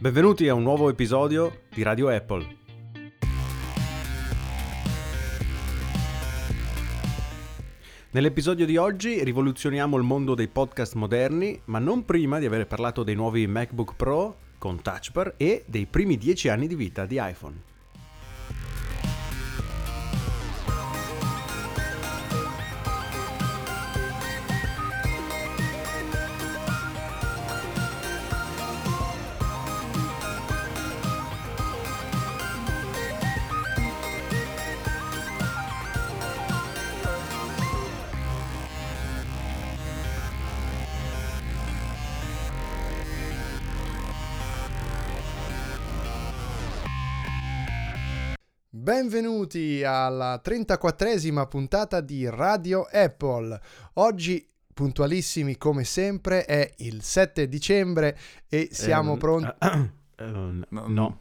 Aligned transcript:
Benvenuti 0.00 0.46
a 0.46 0.54
un 0.54 0.62
nuovo 0.62 0.88
episodio 0.88 1.62
di 1.74 1.82
Radio 1.82 2.06
Apple. 2.06 2.56
Nell'episodio 8.10 8.64
di 8.64 8.76
oggi 8.76 9.24
rivoluzioniamo 9.24 9.96
il 9.96 10.04
mondo 10.04 10.36
dei 10.36 10.46
podcast 10.46 10.94
moderni, 10.94 11.60
ma 11.64 11.80
non 11.80 12.04
prima 12.04 12.38
di 12.38 12.46
aver 12.46 12.68
parlato 12.68 13.02
dei 13.02 13.16
nuovi 13.16 13.48
MacBook 13.48 13.96
Pro 13.96 14.36
con 14.58 14.80
Touch 14.82 15.10
Bar 15.10 15.34
e 15.36 15.64
dei 15.66 15.86
primi 15.86 16.16
10 16.16 16.48
anni 16.48 16.68
di 16.68 16.76
vita 16.76 17.04
di 17.04 17.18
iPhone. 17.20 17.77
Alla 49.88 50.40
34esima 50.44 51.46
puntata 51.48 52.00
di 52.00 52.28
Radio 52.28 52.82
Apple. 52.90 53.60
Oggi 53.94 54.46
puntualissimi 54.72 55.56
come 55.56 55.82
sempre 55.84 56.44
è 56.44 56.72
il 56.78 57.02
7 57.02 57.48
dicembre 57.48 58.16
e 58.48 58.68
siamo 58.70 59.12
Ehm, 59.14 59.18
pronti... 59.18 59.54
eh, 59.58 59.90
eh, 60.24 60.24
No. 60.24 60.66
no. 60.86 61.20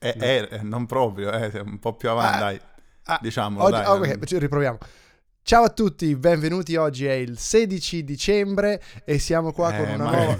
Eh, 0.00 0.14
eh, 0.18 0.48
eh, 0.50 0.62
non 0.62 0.86
proprio, 0.86 1.30
eh, 1.30 1.60
un 1.60 1.78
po' 1.78 1.94
più 1.94 2.08
avanti, 2.10 2.36
Ah, 2.36 2.40
dai. 2.40 2.60
Ah, 3.04 3.18
Diciamo, 3.22 3.62
oggi- 3.62 3.70
dai. 3.80 4.12
ok, 4.12 4.32
riproviamo. 4.38 4.78
Ciao 5.42 5.62
a 5.62 5.68
tutti, 5.70 6.14
benvenuti. 6.16 6.74
Oggi 6.76 7.06
è 7.06 7.12
il 7.12 7.38
16 7.38 8.02
dicembre 8.04 8.82
e 9.04 9.18
siamo 9.20 9.52
qua 9.52 9.72
con 9.72 9.86
Eh, 9.86 9.94
una 9.94 10.04
ma- 10.04 10.10
nuova... 10.16 10.38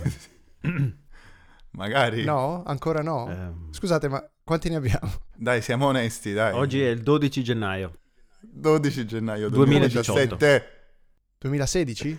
Magari. 1.72 2.24
No, 2.24 2.62
ancora 2.64 3.00
no. 3.02 3.28
Ehm, 3.30 3.72
Scusate, 3.72 4.08
ma 4.08 4.22
quanti 4.48 4.68
ne 4.70 4.76
abbiamo? 4.76 5.12
Dai, 5.36 5.62
siamo 5.62 5.86
onesti, 5.86 6.32
dai. 6.32 6.52
oggi 6.54 6.82
è 6.82 6.88
il 6.88 7.02
12 7.02 7.44
gennaio. 7.44 7.92
12 8.40 9.06
gennaio 9.06 9.48
2018. 9.50 10.12
2017. 10.36 10.76
2016? 11.38 12.18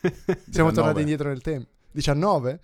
Siamo 0.00 0.40
19. 0.46 0.72
tornati 0.72 1.00
indietro 1.00 1.28
nel 1.28 1.40
tempo. 1.40 1.70
19? 1.92 2.60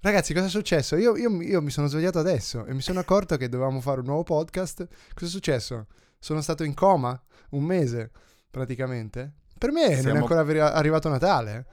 Ragazzi, 0.00 0.32
cosa 0.32 0.46
è 0.46 0.48
successo? 0.48 0.96
Io, 0.96 1.16
io- 1.16 1.42
io 1.42 1.60
mi 1.62 1.70
sono 1.70 1.86
svegliato 1.88 2.18
adesso 2.18 2.64
e 2.64 2.72
mi 2.74 2.80
sono 2.80 3.00
accorto 3.00 3.36
che 3.36 3.48
dovevamo 3.48 3.80
fare 3.80 4.00
un 4.00 4.06
nuovo 4.06 4.22
podcast. 4.22 4.86
Cosa 5.14 5.26
è 5.26 5.28
successo? 5.28 5.86
Sono 6.18 6.40
stato 6.40 6.64
in 6.64 6.74
coma 6.74 7.20
un 7.50 7.64
mese, 7.64 8.10
praticamente. 8.50 9.32
Per 9.58 9.72
me 9.72 9.88
non 9.88 9.92
è 9.96 10.00
Siamo- 10.00 10.18
ancora 10.20 10.40
arri- 10.40 10.60
arrivato 10.60 11.08
Natale. 11.08 11.66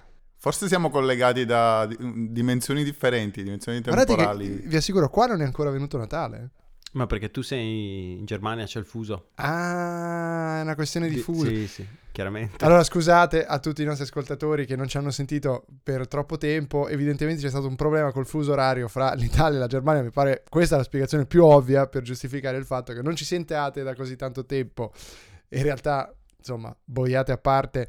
Forse 0.44 0.67
siamo 0.67 0.89
collegati 0.89 1.45
da 1.45 1.86
di- 1.86 2.33
dimensioni 2.33 2.83
differenti, 2.83 3.44
dimensioni 3.44 3.80
Guardate 3.80 4.09
che, 4.09 4.16
temporali. 4.17 4.50
vi 4.66 4.75
assicuro, 4.75 5.09
qua 5.09 5.25
non 5.27 5.39
è 5.39 5.45
ancora 5.45 5.69
venuto 5.69 5.97
Natale. 5.97 6.50
Ma 6.91 7.08
perché 7.08 7.31
tu 7.31 7.41
sei 7.41 8.17
in 8.19 8.25
Germania, 8.25 8.66
c'è 8.66 8.77
il 8.77 8.83
fuso. 8.83 9.30
Ah, 9.35 10.58
è 10.58 10.61
una 10.63 10.75
questione 10.75 11.08
di 11.08 11.16
fuso. 11.16 11.45
Sì, 11.45 11.66
sì, 11.67 11.88
chiaramente. 12.11 12.66
Allora 12.66 12.83
scusate 12.83 13.45
a 13.45 13.58
tutti 13.59 13.83
i 13.83 13.85
nostri 13.85 14.03
ascoltatori 14.03 14.66
che 14.66 14.75
non 14.75 14.89
ci 14.89 14.97
hanno 14.97 15.11
sentito 15.11 15.66
per 15.81 16.09
troppo 16.09 16.38
tempo, 16.38 16.89
evidentemente 16.89 17.41
c'è 17.41 17.50
stato 17.50 17.67
un 17.67 17.78
problema 17.78 18.11
col 18.11 18.28
fuso 18.28 18.52
orario 18.52 18.89
fra 18.89 19.13
l'Italia 19.13 19.55
e 19.55 19.61
la 19.61 19.67
Germania, 19.67 20.03
mi 20.03 20.11
pare 20.11 20.44
questa 20.50 20.75
è 20.75 20.78
la 20.78 20.83
spiegazione 20.83 21.25
più 21.25 21.45
ovvia 21.45 21.88
per 21.88 22.01
giustificare 22.01 22.57
il 22.57 22.66
fatto 22.66 22.91
che 22.91 23.01
non 23.01 23.16
ci 23.16 23.23
sentiate 23.23 23.81
da 23.81 23.96
così 23.96 24.17
tanto 24.17 24.46
tempo 24.46 24.91
e 25.47 25.59
in 25.59 25.63
realtà, 25.63 26.13
insomma, 26.38 26.75
boiate 26.84 27.31
a 27.31 27.38
parte. 27.38 27.88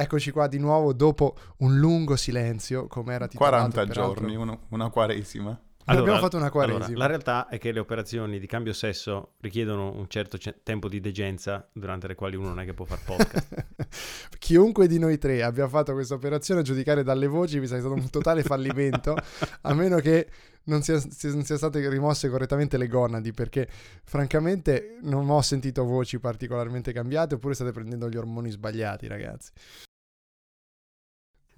Eccoci 0.00 0.30
qua 0.30 0.46
di 0.46 0.58
nuovo 0.58 0.92
dopo 0.92 1.34
un 1.58 1.76
lungo 1.78 2.14
silenzio, 2.14 2.86
come 2.86 3.14
era 3.14 3.26
titolato 3.26 3.56
40 3.72 3.86
peraltro. 3.86 4.14
giorni, 4.22 4.36
uno- 4.36 4.60
una 4.68 4.90
quaresima. 4.90 5.60
Abbiamo 5.86 6.18
fatto 6.18 6.36
una 6.36 6.50
allora, 6.52 6.66
quaresima. 6.72 6.98
la 6.98 7.06
realtà 7.06 7.48
è 7.48 7.58
che 7.58 7.72
le 7.72 7.80
operazioni 7.80 8.38
di 8.38 8.46
cambio 8.46 8.74
sesso 8.74 9.32
richiedono 9.40 9.90
un 9.96 10.06
certo 10.08 10.36
ce- 10.36 10.60
tempo 10.62 10.86
di 10.86 11.00
degenza 11.00 11.66
durante 11.72 12.06
le 12.06 12.14
quali 12.14 12.36
uno 12.36 12.48
non 12.48 12.60
è 12.60 12.64
che 12.66 12.74
può 12.74 12.84
fare 12.84 13.00
podcast. 13.04 13.66
Chiunque 14.38 14.86
di 14.86 14.98
noi 14.98 15.16
tre 15.18 15.42
abbia 15.42 15.66
fatto 15.66 15.94
questa 15.94 16.14
operazione, 16.14 16.60
a 16.60 16.62
giudicare 16.62 17.02
dalle 17.02 17.26
voci, 17.26 17.58
mi 17.58 17.66
sa 17.66 17.72
che 17.72 17.80
è 17.80 17.84
stato 17.84 17.98
un 17.98 18.10
totale 18.10 18.42
fallimento, 18.42 19.16
a 19.62 19.72
meno 19.74 19.96
che 19.96 20.28
non 20.64 20.82
sia, 20.82 20.98
sia- 21.00 21.30
non 21.32 21.42
sia 21.44 21.56
state 21.56 21.88
rimosse 21.88 22.28
correttamente 22.28 22.76
le 22.76 22.86
gonadi, 22.86 23.32
perché 23.32 23.66
francamente 24.04 24.98
non 25.04 25.30
ho 25.30 25.40
sentito 25.40 25.84
voci 25.84 26.18
particolarmente 26.20 26.92
cambiate, 26.92 27.36
oppure 27.36 27.54
state 27.54 27.72
prendendo 27.72 28.10
gli 28.10 28.16
ormoni 28.16 28.50
sbagliati, 28.50 29.06
ragazzi. 29.06 29.50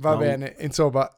Va 0.01 0.13
No. 0.13 0.19
bene, 0.19 0.57
insomma... 0.61 1.09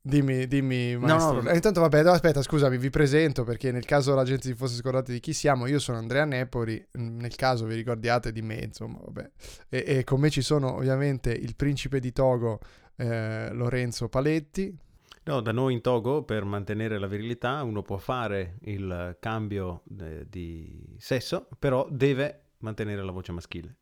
Dimmi, 0.00 0.46
dimmi, 0.46 0.96
maestro. 0.96 1.42
no. 1.42 1.50
Eh, 1.50 1.54
Intanto, 1.56 1.80
vabbè, 1.80 2.02
no, 2.02 2.12
aspetta, 2.12 2.40
scusami, 2.40 2.78
vi 2.78 2.88
presento 2.88 3.44
perché 3.44 3.70
nel 3.72 3.84
caso 3.84 4.14
la 4.14 4.24
gente 4.24 4.46
si 4.46 4.54
fosse 4.54 4.76
scordata 4.76 5.12
di 5.12 5.20
chi 5.20 5.34
siamo, 5.34 5.66
io 5.66 5.78
sono 5.78 5.98
Andrea 5.98 6.24
Nepori. 6.24 6.82
Nel 6.92 7.34
caso 7.34 7.66
vi 7.66 7.74
ricordiate 7.74 8.32
di 8.32 8.40
me, 8.40 8.54
insomma, 8.54 8.98
vabbè. 9.02 9.30
E, 9.68 9.84
e 9.86 10.04
con 10.04 10.20
me 10.20 10.30
ci 10.30 10.40
sono 10.40 10.76
ovviamente 10.76 11.30
il 11.30 11.54
principe 11.56 12.00
di 12.00 12.12
Togo, 12.12 12.60
eh, 12.96 13.50
Lorenzo 13.52 14.08
Paletti. 14.08 14.74
No, 15.24 15.40
da 15.42 15.52
noi 15.52 15.74
in 15.74 15.82
Togo 15.82 16.22
per 16.22 16.44
mantenere 16.44 16.98
la 16.98 17.06
virilità 17.06 17.62
uno 17.62 17.82
può 17.82 17.98
fare 17.98 18.56
il 18.62 19.14
cambio 19.20 19.82
eh, 20.00 20.24
di 20.26 20.96
sesso, 20.96 21.48
però 21.58 21.86
deve 21.90 22.52
mantenere 22.60 23.02
la 23.04 23.12
voce 23.12 23.32
maschile. 23.32 23.76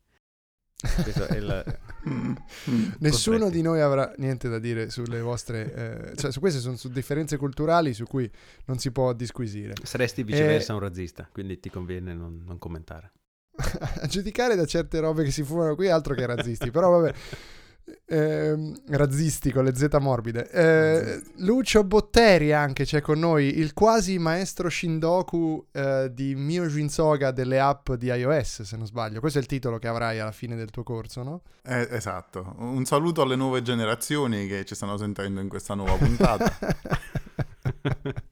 Questo 0.79 1.25
è 1.25 1.37
il... 1.37 1.79
Nessuno 2.99 3.37
Costretti. 3.37 3.51
di 3.51 3.61
noi 3.61 3.81
avrà 3.81 4.13
niente 4.17 4.47
da 4.47 4.59
dire 4.59 4.89
sulle 4.89 5.21
vostre. 5.21 6.11
eh, 6.11 6.15
cioè, 6.15 6.31
su 6.31 6.39
queste 6.39 6.59
sono 6.59 6.75
su 6.75 6.89
differenze 6.89 7.37
culturali 7.37 7.93
su 7.93 8.05
cui 8.05 8.29
non 8.65 8.77
si 8.77 8.91
può 8.91 9.13
disquisire. 9.13 9.73
Saresti 9.81 10.23
viceversa 10.23 10.73
un 10.73 10.79
razzista, 10.79 11.27
quindi 11.31 11.59
ti 11.59 11.69
conviene 11.69 12.13
non, 12.13 12.43
non 12.45 12.59
commentare. 12.59 13.11
a 13.57 14.05
giudicare 14.05 14.55
da 14.55 14.65
certe 14.65 14.99
robe 14.99 15.23
che 15.23 15.31
si 15.31 15.43
fumano 15.43 15.75
qui, 15.75 15.89
altro 15.89 16.13
che 16.13 16.25
razzisti. 16.25 16.69
Però 16.69 16.91
vabbè. 16.91 17.13
Ehm, 18.09 18.75
razzisti 18.89 19.51
con 19.51 19.63
le 19.63 19.73
Z 19.75 19.87
morbide. 19.99 20.49
Eh, 20.49 21.21
Lucio 21.37 21.83
Botteri 21.83 22.51
anche 22.53 22.83
c'è 22.85 23.01
con 23.01 23.19
noi, 23.19 23.57
il 23.59 23.73
quasi 23.73 24.17
maestro 24.17 24.69
Shindoku 24.69 25.67
eh, 25.71 26.09
di 26.13 26.35
Mio 26.35 26.65
Jinsoga 26.65 27.31
delle 27.31 27.59
app 27.59 27.91
di 27.93 28.07
iOS, 28.07 28.63
se 28.63 28.75
non 28.77 28.85
sbaglio. 28.85 29.19
Questo 29.19 29.39
è 29.39 29.41
il 29.41 29.47
titolo 29.47 29.77
che 29.77 29.87
avrai 29.87 30.19
alla 30.19 30.31
fine 30.33 30.55
del 30.55 30.69
tuo 30.69 30.83
corso, 30.83 31.23
no? 31.23 31.41
Eh, 31.63 31.87
esatto. 31.91 32.55
Un 32.59 32.83
saluto 32.85 33.21
alle 33.21 33.35
nuove 33.35 33.61
generazioni 33.61 34.47
che 34.47 34.65
ci 34.65 34.75
stanno 34.75 34.97
sentendo 34.97 35.39
in 35.39 35.47
questa 35.47 35.73
nuova 35.73 35.95
puntata. 35.95 36.57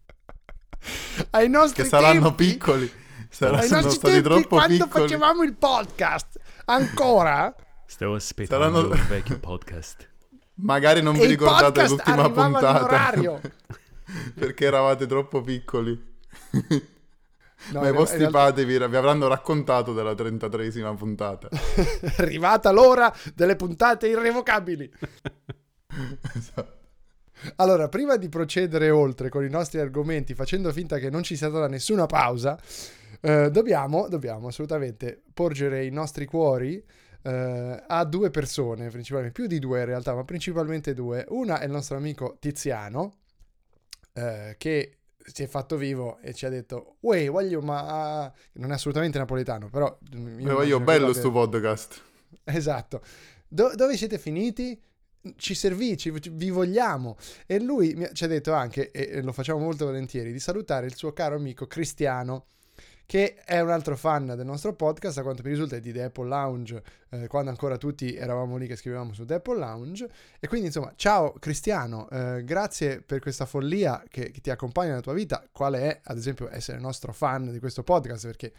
Ai 1.32 1.50
nostri 1.50 1.84
che 1.84 1.90
saranno 1.90 2.34
tempi- 2.36 2.46
piccoli. 2.48 2.84
Ai 2.84 3.28
Saranno 3.30 3.58
nostri 3.58 3.92
stati 3.92 4.14
tempi, 4.14 4.22
troppo 4.30 4.48
quando 4.56 4.86
piccoli. 4.86 5.04
facevamo 5.04 5.44
il 5.44 5.54
podcast, 5.54 6.40
ancora? 6.66 7.54
Stavo 7.96 8.16
aspettando 8.16 8.82
Saranno- 8.82 8.94
un 8.94 9.08
vecchio 9.08 9.40
podcast. 9.40 10.10
Magari 10.56 11.02
non 11.02 11.16
E 11.16 11.20
vi 11.20 11.26
ricordate 11.28 11.88
l'ultima 11.88 12.30
puntata. 12.30 13.40
perché 14.36 14.66
eravate 14.66 15.06
troppo 15.08 15.42
piccoli. 15.42 15.98
No, 17.68 17.80
Ma 17.80 17.88
i 17.88 17.92
realtà- 17.92 17.98
vostri 18.00 18.30
padri 18.30 18.66
vi, 18.66 18.78
vi 18.78 18.96
avranno 18.96 19.28
raccontato 19.28 19.94
della 19.94 20.12
33esima 20.12 20.94
puntata. 20.96 21.48
è 21.50 22.14
arrivata 22.22 22.70
l'ora 22.70 23.12
delle 23.34 23.56
puntate 23.56 24.08
irrevocabili. 24.10 24.92
Esatto. 26.36 26.78
Allora, 27.56 27.88
prima 27.90 28.18
di 28.18 28.30
procedere 28.30 28.92
oltre 28.92 29.30
con 29.30 29.44
i 29.46 29.50
nostri 29.50 29.80
argomenti, 29.80 30.36
facendo 30.36 30.72
finta 30.74 31.00
che 31.00 31.10
non 31.10 31.24
ci 31.24 31.36
sia 31.38 31.48
stata 31.50 31.68
nessuna 31.68 32.06
pausa, 32.06 32.60
eh, 33.22 33.50
dobbiamo, 33.50 34.10
dobbiamo 34.10 34.50
assolutamente 34.50 35.24
porgere 35.34 35.86
i 35.86 35.90
nostri 35.92 36.26
cuori 36.26 36.84
eh, 37.26 37.84
a 37.88 38.06
due 38.06 38.30
persone, 38.30 38.90
principalmente, 38.90 39.34
più 39.34 39.48
di 39.48 39.58
due 39.58 39.80
in 39.80 39.86
realtà, 39.86 40.14
ma 40.14 40.24
principalmente 40.24 40.94
due. 40.94 41.26
Una 41.30 41.60
è 41.60 41.66
il 41.66 41.72
nostro 41.72 41.98
amico 41.98 42.38
Tiziano, 42.40 43.16
eh, 44.14 44.56
che 44.60 44.98
si 45.18 45.42
è 45.42 45.48
fatto 45.48 45.76
vivo 45.76 46.20
e 46.20 46.36
ci 46.36 46.46
ha 46.46 46.50
detto, 46.50 46.98
uè, 47.00 47.28
voglio, 47.30 47.62
ma... 47.62 48.32
non 48.54 48.70
è 48.70 48.76
assolutamente 48.76 49.18
napoletano, 49.18 49.70
però... 49.70 49.98
Io, 50.12 50.18
immagino 50.20 50.62
io 50.62 50.78
che 50.78 50.84
bello 50.84 51.14
sto 51.14 51.32
podcast. 51.32 52.02
Esatto. 52.44 53.02
Do- 53.48 53.74
dove 53.76 53.98
siete 53.98 54.20
finiti? 54.20 54.80
Ci 55.36 55.56
servì, 55.56 55.98
ci- 55.98 56.12
vi 56.12 56.52
vogliamo. 56.52 57.18
E 57.48 57.60
lui 57.60 57.96
mi 57.96 58.04
ha- 58.04 58.12
ci 58.12 58.24
ha 58.24 58.28
detto 58.28 58.54
anche, 58.54 58.92
e 58.92 59.24
lo 59.24 59.32
facciamo 59.32 59.60
molto 59.60 59.86
volentieri, 59.86 60.32
di 60.32 60.40
salutare 60.40 60.86
il 60.86 60.94
suo 60.94 61.12
caro 61.12 61.36
amico 61.38 61.66
Cristiano, 61.66 62.46
che 63.06 63.36
è 63.36 63.60
un 63.60 63.70
altro 63.70 63.96
fan 63.96 64.26
del 64.26 64.46
nostro 64.46 64.74
podcast, 64.74 65.20
a 65.20 65.22
quanto 65.22 65.44
mi 65.44 65.50
risulta 65.50 65.76
è 65.76 65.80
di 65.80 65.92
The 65.92 66.04
Apple 66.04 66.28
Lounge, 66.28 66.84
eh, 67.10 67.28
quando 67.28 67.52
ancora 67.52 67.78
tutti 67.78 68.16
eravamo 68.16 68.58
lì 68.58 68.68
che 68.68 68.76
scrivevamo 68.76 69.14
su 69.14 69.26
The 69.26 69.36
Apple 69.36 69.60
Lounge. 69.60 70.10
E 70.40 70.48
quindi 70.48 70.68
insomma, 70.68 70.92
ciao 70.96 71.34
Cristiano, 71.34 72.10
eh, 72.10 72.44
grazie 72.44 73.02
per 73.02 73.20
questa 73.20 73.46
follia 73.46 74.04
che, 74.10 74.32
che 74.32 74.42
ti 74.42 74.50
accompagna 74.50 74.90
nella 74.90 75.02
tua 75.02 75.14
vita, 75.14 75.48
quale 75.52 75.82
è 75.82 76.00
ad 76.04 76.18
esempio 76.18 76.50
essere 76.50 76.80
nostro 76.80 77.14
fan 77.14 77.52
di 77.52 77.60
questo 77.60 77.84
podcast, 77.84 78.26
perché 78.26 78.52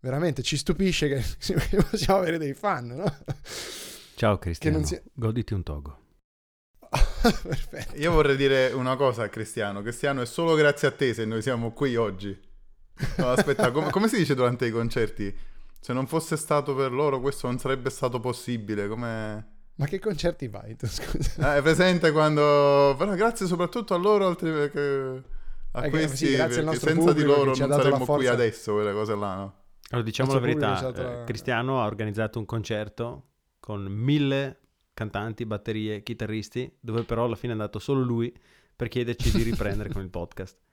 veramente 0.00 0.42
ci 0.42 0.56
stupisce 0.56 1.08
che 1.08 1.22
possiamo 1.88 2.20
avere 2.20 2.38
dei 2.38 2.54
fan, 2.54 2.86
no? 2.88 3.16
Ciao 4.16 4.38
Cristiano, 4.38 4.84
si... 4.84 5.00
goditi 5.12 5.54
un 5.54 5.62
togo. 5.62 5.98
Perfetto. 7.22 7.96
Io 7.96 8.10
vorrei 8.10 8.36
dire 8.36 8.72
una 8.72 8.96
cosa 8.96 9.22
a 9.22 9.28
Cristiano. 9.28 9.80
Cristiano, 9.80 10.20
è 10.20 10.26
solo 10.26 10.54
grazie 10.54 10.88
a 10.88 10.90
te 10.90 11.14
se 11.14 11.24
noi 11.24 11.40
siamo 11.40 11.72
qui 11.72 11.96
oggi. 11.96 12.50
No, 13.16 13.30
aspetta, 13.30 13.70
com- 13.70 13.90
come 13.90 14.08
si 14.08 14.16
dice 14.16 14.34
durante 14.34 14.66
i 14.66 14.70
concerti? 14.70 15.34
Se 15.80 15.92
non 15.92 16.06
fosse 16.06 16.36
stato 16.36 16.74
per 16.74 16.92
loro 16.92 17.20
questo 17.20 17.46
non 17.46 17.58
sarebbe 17.58 17.90
stato 17.90 18.20
possibile, 18.20 18.88
come... 18.88 19.50
Ma 19.74 19.86
che 19.86 19.98
concerti 19.98 20.48
vai 20.48 20.76
tu, 20.76 20.86
scusa? 20.86 21.54
Eh, 21.54 21.58
è 21.58 21.62
presente 21.62 22.12
quando... 22.12 22.94
Però 22.96 23.14
grazie 23.14 23.46
soprattutto 23.46 23.94
a 23.94 23.98
loro, 23.98 24.26
altri 24.26 24.70
che... 24.70 25.22
A 25.74 25.86
eh, 25.86 25.90
questi, 25.90 26.26
sì, 26.26 26.36
perché 26.36 26.78
senza 26.78 27.12
di 27.14 27.22
loro 27.22 27.54
non 27.56 27.70
saremmo 27.70 28.04
qui 28.04 28.26
adesso, 28.26 28.74
quelle 28.74 28.92
cose 28.92 29.14
là, 29.16 29.34
no? 29.34 29.54
Allora, 29.90 30.06
diciamo 30.06 30.32
la 30.34 30.38
verità, 30.38 31.20
eh, 31.20 31.24
Cristiano 31.24 31.82
ha 31.82 31.86
organizzato 31.86 32.38
un 32.38 32.44
concerto 32.44 33.28
con 33.58 33.84
mille 33.84 34.60
cantanti, 34.94 35.46
batterie, 35.46 36.02
chitarristi, 36.02 36.70
dove 36.78 37.04
però 37.04 37.24
alla 37.24 37.36
fine 37.36 37.52
è 37.52 37.56
andato 37.56 37.78
solo 37.78 38.02
lui 38.02 38.34
per 38.74 38.88
chiederci 38.88 39.30
di 39.30 39.42
riprendere 39.42 39.90
con 39.90 40.02
il 40.02 40.10
podcast. 40.10 40.58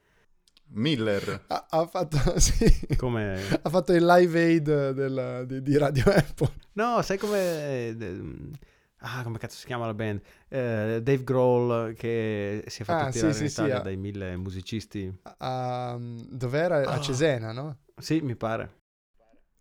Miller 0.71 1.45
ha, 1.48 1.66
ha 1.69 1.88
fatto, 1.88 2.18
sì. 2.39 2.95
come... 2.98 3.42
ha 3.62 3.69
fatto 3.69 3.94
il 3.94 4.06
live 4.06 4.39
aid 4.39 4.92
del, 4.92 5.44
di, 5.48 5.62
di, 5.62 5.77
Radio 5.77 6.04
Apple. 6.06 6.51
No, 6.74 7.01
sai 7.01 7.18
come... 7.18 7.95
Ah, 9.01 9.24
come 9.24 9.38
cazzo 9.38 9.56
si 9.56 9.66
chiama 9.66 9.86
la 9.86 9.94
band? 9.94 10.19
Uh, 10.50 11.00
Dave 11.00 11.24
Grohl 11.24 11.94
che 11.94 12.66
si 12.68 12.81
è 12.81 12.86
fatto 12.86 13.06
ah, 13.06 13.12
tirare 13.12 13.33
sì, 13.33 13.44
in 13.44 13.50
sì, 13.50 13.54
Italia 13.54 13.77
sì, 13.77 13.83
dai 13.83 13.95
mille 13.95 14.36
musicisti. 14.36 15.19
Uh, 15.39 16.25
dov'era? 16.30 16.81
Oh. 16.81 16.89
A 16.89 17.00
Cesena, 17.00 17.54
no? 17.54 17.77
Sì, 17.98 18.19
mi 18.19 18.36
pare. 18.36 18.77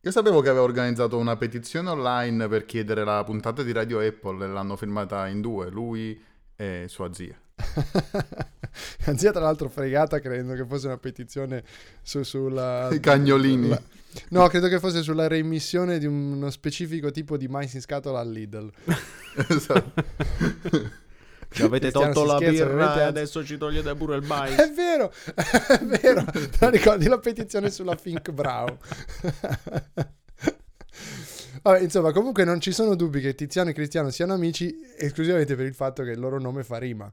Io 0.00 0.10
sapevo 0.10 0.40
che 0.40 0.48
aveva 0.48 0.64
organizzato 0.64 1.18
una 1.18 1.36
petizione 1.36 1.90
online 1.90 2.48
per 2.48 2.64
chiedere 2.64 3.04
la 3.04 3.22
puntata 3.24 3.62
di 3.62 3.72
Radio 3.72 4.00
Apple 4.00 4.44
e 4.44 4.48
l'hanno 4.48 4.76
firmata 4.76 5.28
in 5.28 5.40
due, 5.40 5.70
lui 5.70 6.20
e 6.56 6.86
sua 6.88 7.12
zia. 7.12 7.38
la 9.06 9.16
zia 9.16 9.32
tra 9.32 9.40
l'altro 9.40 9.68
fregata 9.68 10.20
credendo 10.20 10.54
che 10.54 10.64
fosse 10.64 10.86
una 10.86 10.98
petizione 10.98 11.64
su, 12.02 12.22
sulla... 12.22 12.88
I 12.92 13.00
cagnolini. 13.00 13.68
La, 13.68 13.82
no, 14.30 14.46
credo 14.48 14.68
che 14.68 14.78
fosse 14.78 15.02
sulla 15.02 15.26
reimmissione 15.26 15.98
di 15.98 16.06
uno 16.06 16.50
specifico 16.50 17.10
tipo 17.10 17.36
di 17.36 17.48
mais 17.48 17.72
in 17.74 17.80
scatola 17.80 18.20
al 18.20 18.30
Lidl. 18.30 18.70
esatto. 19.48 20.04
Ci 21.50 21.62
avete 21.62 21.90
tolto 21.90 22.24
la 22.24 22.36
scherza, 22.36 22.66
birra 22.66 23.00
e 23.00 23.02
adesso 23.02 23.44
ci 23.44 23.56
togliete 23.56 23.94
pure 23.94 24.16
il 24.16 24.22
mais. 24.26 24.54
È 24.54 24.70
vero, 24.70 25.10
è 25.34 25.80
vero. 25.82 26.24
Te 26.24 26.70
ricordi 26.70 27.08
la 27.08 27.18
petizione 27.18 27.70
sulla 27.70 27.96
Fink 27.96 28.30
Brow? 28.30 28.76
Vabbè, 31.62 31.80
insomma, 31.80 32.12
comunque 32.12 32.44
non 32.44 32.60
ci 32.60 32.72
sono 32.72 32.94
dubbi 32.94 33.20
che 33.20 33.34
Tiziano 33.34 33.70
e 33.70 33.72
Cristiano 33.72 34.10
siano 34.10 34.34
amici 34.34 34.78
esclusivamente 34.96 35.56
per 35.56 35.66
il 35.66 35.74
fatto 35.74 36.02
che 36.02 36.10
il 36.10 36.20
loro 36.20 36.38
nome 36.38 36.64
fa 36.64 36.78
rima. 36.78 37.10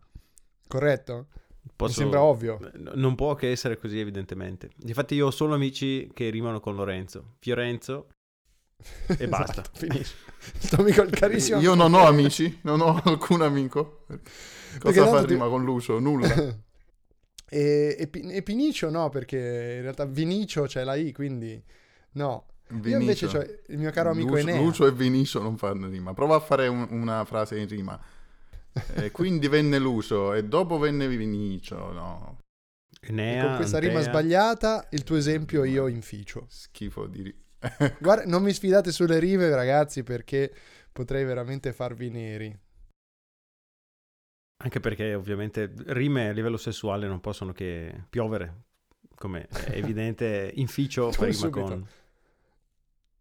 Corretto? 0.67 1.27
Posso... 1.75 1.91
Mi 1.91 1.97
sembra 1.97 2.21
ovvio. 2.21 2.59
Non 2.93 3.15
può 3.15 3.35
che 3.35 3.51
essere 3.51 3.77
così, 3.77 3.99
evidentemente. 3.99 4.69
Infatti, 4.85 5.15
io 5.15 5.27
ho 5.27 5.31
solo 5.31 5.55
amici 5.55 6.09
che 6.13 6.29
rimano 6.29 6.59
con 6.59 6.75
Lorenzo. 6.75 7.35
Fiorenzo 7.39 8.07
e 9.17 9.27
basta. 9.27 9.61
esatto, 9.61 9.69
finisce. 9.73 10.15
Sto 10.57 10.81
amico 10.81 11.01
il 11.01 11.09
carissimo. 11.11 11.59
Io 11.59 11.73
non 11.73 11.93
ho 11.93 12.05
amici, 12.05 12.59
non 12.63 12.81
ho 12.81 13.01
alcun 13.03 13.41
amico. 13.41 14.05
Cosa 14.79 15.07
fa 15.07 15.23
ti... 15.25 15.37
con 15.37 15.63
Lucio? 15.63 15.99
Nulla. 15.99 16.27
e, 17.49 17.97
e, 17.97 18.09
e, 18.11 18.41
Pinicio 18.43 18.89
no, 18.89 19.09
perché 19.09 19.37
in 19.77 19.81
realtà 19.81 20.05
Vinicio 20.05 20.63
c'è 20.63 20.83
la 20.83 20.95
I, 20.95 21.11
quindi 21.11 21.61
no. 22.13 22.45
Vinicio. 22.67 22.89
Io 22.89 22.99
invece 22.99 23.25
ho 23.25 23.45
il 23.67 23.77
mio 23.77 23.91
caro 23.91 24.09
amico 24.09 24.29
Lucio, 24.29 24.41
Enea. 24.41 24.61
Lucio 24.61 24.87
e 24.87 24.91
Vinicio 24.91 25.41
non 25.41 25.57
fanno 25.57 25.87
rima. 25.87 26.13
Prova 26.13 26.35
a 26.35 26.39
fare 26.39 26.67
un, 26.67 26.87
una 26.89 27.23
frase 27.25 27.59
in 27.59 27.67
rima. 27.67 27.99
E 28.95 29.11
quindi 29.11 29.47
venne 29.47 29.79
Lucio 29.79 30.33
e 30.33 30.43
dopo 30.43 30.77
venne 30.77 31.07
Vinicio, 31.07 31.91
no. 31.93 32.39
Enea, 33.01 33.45
con 33.45 33.55
questa 33.57 33.77
Antea. 33.77 33.91
rima 33.91 34.01
sbagliata, 34.01 34.87
il 34.91 35.03
tuo 35.03 35.15
esempio 35.15 35.63
io 35.63 35.87
inficio. 35.87 36.45
Schifo 36.49 37.05
di 37.07 37.33
Guarda, 37.99 38.25
non 38.25 38.43
mi 38.43 38.51
sfidate 38.51 38.91
sulle 38.91 39.19
rime, 39.19 39.49
ragazzi, 39.49 40.03
perché 40.03 40.53
potrei 40.91 41.23
veramente 41.23 41.73
farvi 41.73 42.09
neri. 42.09 42.59
Anche 44.63 44.79
perché 44.79 45.13
ovviamente 45.13 45.73
rime 45.87 46.29
a 46.29 46.31
livello 46.31 46.57
sessuale 46.57 47.07
non 47.07 47.19
possono 47.19 47.51
che 47.51 48.05
piovere, 48.09 48.63
come 49.15 49.47
è 49.47 49.75
evidente, 49.75 50.51
inficio 50.55 51.11
rima 51.11 51.31
subito. 51.33 51.61
con... 51.61 51.87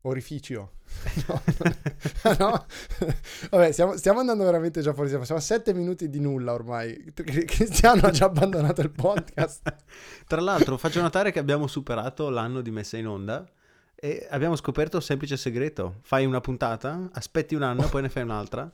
Orificio. 0.06 0.72
No, 1.26 1.42
no. 2.38 2.66
Vabbè, 3.50 3.72
stiamo, 3.72 3.96
stiamo, 3.96 4.20
andando 4.20 4.44
veramente 4.44 4.80
già 4.80 4.94
fuori. 4.94 5.08
Siamo 5.08 5.24
a 5.24 5.40
sette 5.40 5.74
minuti 5.74 6.08
di 6.08 6.20
nulla 6.20 6.52
ormai. 6.52 7.12
Cristiano 7.12 8.06
ha 8.06 8.10
già 8.10 8.26
abbandonato 8.26 8.80
il 8.80 8.90
podcast. 8.90 9.74
Tra 10.26 10.40
l'altro, 10.40 10.76
faccio 10.76 11.00
notare 11.00 11.32
che 11.32 11.38
abbiamo 11.38 11.66
superato 11.66 12.30
l'anno 12.30 12.60
di 12.60 12.70
messa 12.70 12.96
in 12.96 13.08
onda 13.08 13.46
e 13.94 14.26
abbiamo 14.30 14.56
scoperto 14.56 14.96
un 14.96 15.02
semplice 15.02 15.36
segreto. 15.36 15.98
Fai 16.02 16.24
una 16.24 16.40
puntata, 16.40 17.10
aspetti 17.12 17.54
un 17.54 17.62
anno, 17.62 17.88
poi 17.88 18.02
ne 18.02 18.08
fai 18.08 18.22
un'altra. 18.22 18.70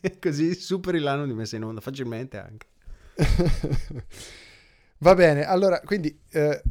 e... 0.00 0.18
Così 0.18 0.54
superi 0.54 0.98
l'anno 0.98 1.26
di 1.26 1.34
messa 1.34 1.56
in 1.56 1.64
onda 1.64 1.80
facilmente 1.80 2.38
anche. 2.38 2.66
Va 4.98 5.14
bene, 5.14 5.44
allora, 5.44 5.80
quindi 5.80 6.18
eh, 6.30 6.62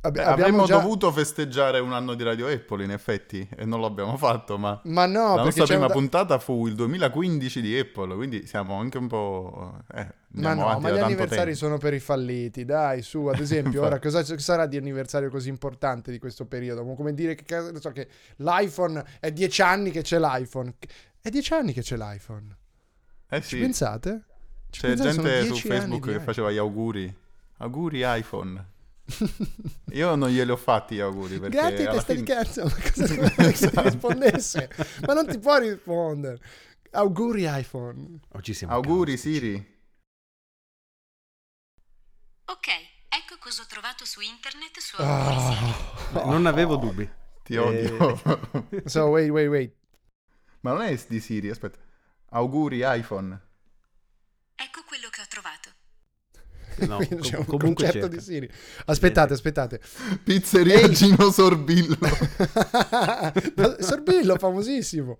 Beh, 0.00 0.22
avremmo 0.22 0.64
già... 0.64 0.78
dovuto 0.78 1.10
festeggiare 1.10 1.80
un 1.80 1.92
anno 1.92 2.14
di 2.14 2.22
Radio 2.22 2.46
Apple, 2.46 2.84
in 2.84 2.92
effetti, 2.92 3.46
e 3.56 3.64
non 3.64 3.80
l'abbiamo 3.80 4.16
fatto, 4.16 4.56
ma, 4.56 4.80
ma 4.84 5.06
no, 5.06 5.34
la 5.34 5.42
nostra 5.42 5.64
prima 5.64 5.86
da... 5.86 5.92
puntata 5.92 6.38
fu 6.38 6.66
il 6.66 6.74
2015 6.74 7.60
di 7.60 7.76
Apple, 7.76 8.14
quindi 8.14 8.46
siamo 8.46 8.74
anche 8.78 8.98
un 8.98 9.08
po'... 9.08 9.78
Eh, 9.92 10.06
ma 10.30 10.54
no, 10.54 10.78
ma 10.78 10.90
gli 10.90 10.98
anniversari 10.98 11.52
tempo. 11.52 11.58
sono 11.58 11.78
per 11.78 11.94
i 11.94 12.00
falliti, 12.00 12.64
dai, 12.64 13.02
su, 13.02 13.26
ad 13.26 13.40
esempio, 13.40 13.82
ora 13.84 13.98
cosa 13.98 14.22
sarà 14.38 14.66
di 14.66 14.76
anniversario 14.76 15.30
così 15.30 15.48
importante 15.48 16.12
di 16.12 16.18
questo 16.18 16.46
periodo? 16.46 16.84
Come 16.94 17.12
dire 17.12 17.34
che, 17.34 17.72
so, 17.80 17.90
che 17.90 18.08
l'iPhone 18.36 19.04
è 19.18 19.32
dieci 19.32 19.62
anni 19.62 19.90
che 19.90 20.02
c'è 20.02 20.18
l'iPhone. 20.18 20.74
È 21.20 21.28
dieci 21.28 21.52
anni 21.52 21.72
che 21.72 21.82
c'è 21.82 21.96
l'iPhone. 21.96 22.56
Eh 23.28 23.42
sì. 23.42 23.56
Ci 23.56 23.58
pensate? 23.58 24.22
Ci 24.70 24.80
C'è 24.80 24.88
pensate? 24.88 25.12
gente 25.12 25.54
su 25.54 25.66
Facebook 25.66 26.10
che 26.10 26.20
faceva 26.20 26.52
gli 26.52 26.56
auguri. 26.56 27.12
Auguri 27.58 28.02
iPhone. 28.04 28.76
Io 29.92 30.14
non 30.14 30.28
glieli 30.28 30.50
ho 30.50 30.56
fatti 30.56 30.96
gli 30.96 31.00
auguri 31.00 31.38
perché 31.38 31.56
Grazie 31.56 31.86
testa 31.86 32.12
fine... 32.12 32.18
di 32.18 32.24
cazzo, 32.24 32.64
ma 32.64 32.70
cosa 32.70 33.06
si 33.54 33.70
rispondesse? 33.82 34.70
ma 35.06 35.14
non 35.14 35.26
ti 35.26 35.38
può 35.38 35.56
rispondere. 35.58 36.38
Auguri 36.90 37.44
iPhone. 37.46 38.20
auguri 38.66 39.16
Siri. 39.16 39.76
Ok, 42.46 42.68
ecco 43.08 43.36
cosa 43.38 43.62
ho 43.62 43.66
trovato 43.66 44.04
su 44.06 44.20
internet 44.20 44.78
su 44.78 44.96
oh, 44.98 46.24
Non 46.24 46.46
avevo 46.46 46.76
dubbi. 46.76 47.08
Ti 47.42 47.56
odio. 47.56 48.20
Eh... 48.70 48.82
so, 48.86 49.06
wait, 49.06 49.30
wait, 49.30 49.48
wait. 49.48 49.74
Ma 50.60 50.72
non 50.72 50.82
è 50.82 50.98
di 51.08 51.20
Siri, 51.20 51.50
aspetta. 51.50 51.78
Auguri 52.30 52.80
iPhone. 52.84 53.38
Ecco 54.54 54.82
quello 54.86 55.08
che. 55.10 55.17
No, 56.86 56.96
com- 56.96 57.20
c'è 57.20 57.36
un 57.36 57.44
concetto 57.44 57.92
cerca. 57.92 58.06
di 58.08 58.20
Siri. 58.20 58.50
Aspettate, 58.86 59.32
aspettate. 59.32 59.80
Pizzeria 60.22 60.74
Ehi. 60.80 60.94
Gino 60.94 61.30
Sorbillo. 61.30 61.96
Sorbillo, 63.80 64.36
famosissimo. 64.36 65.16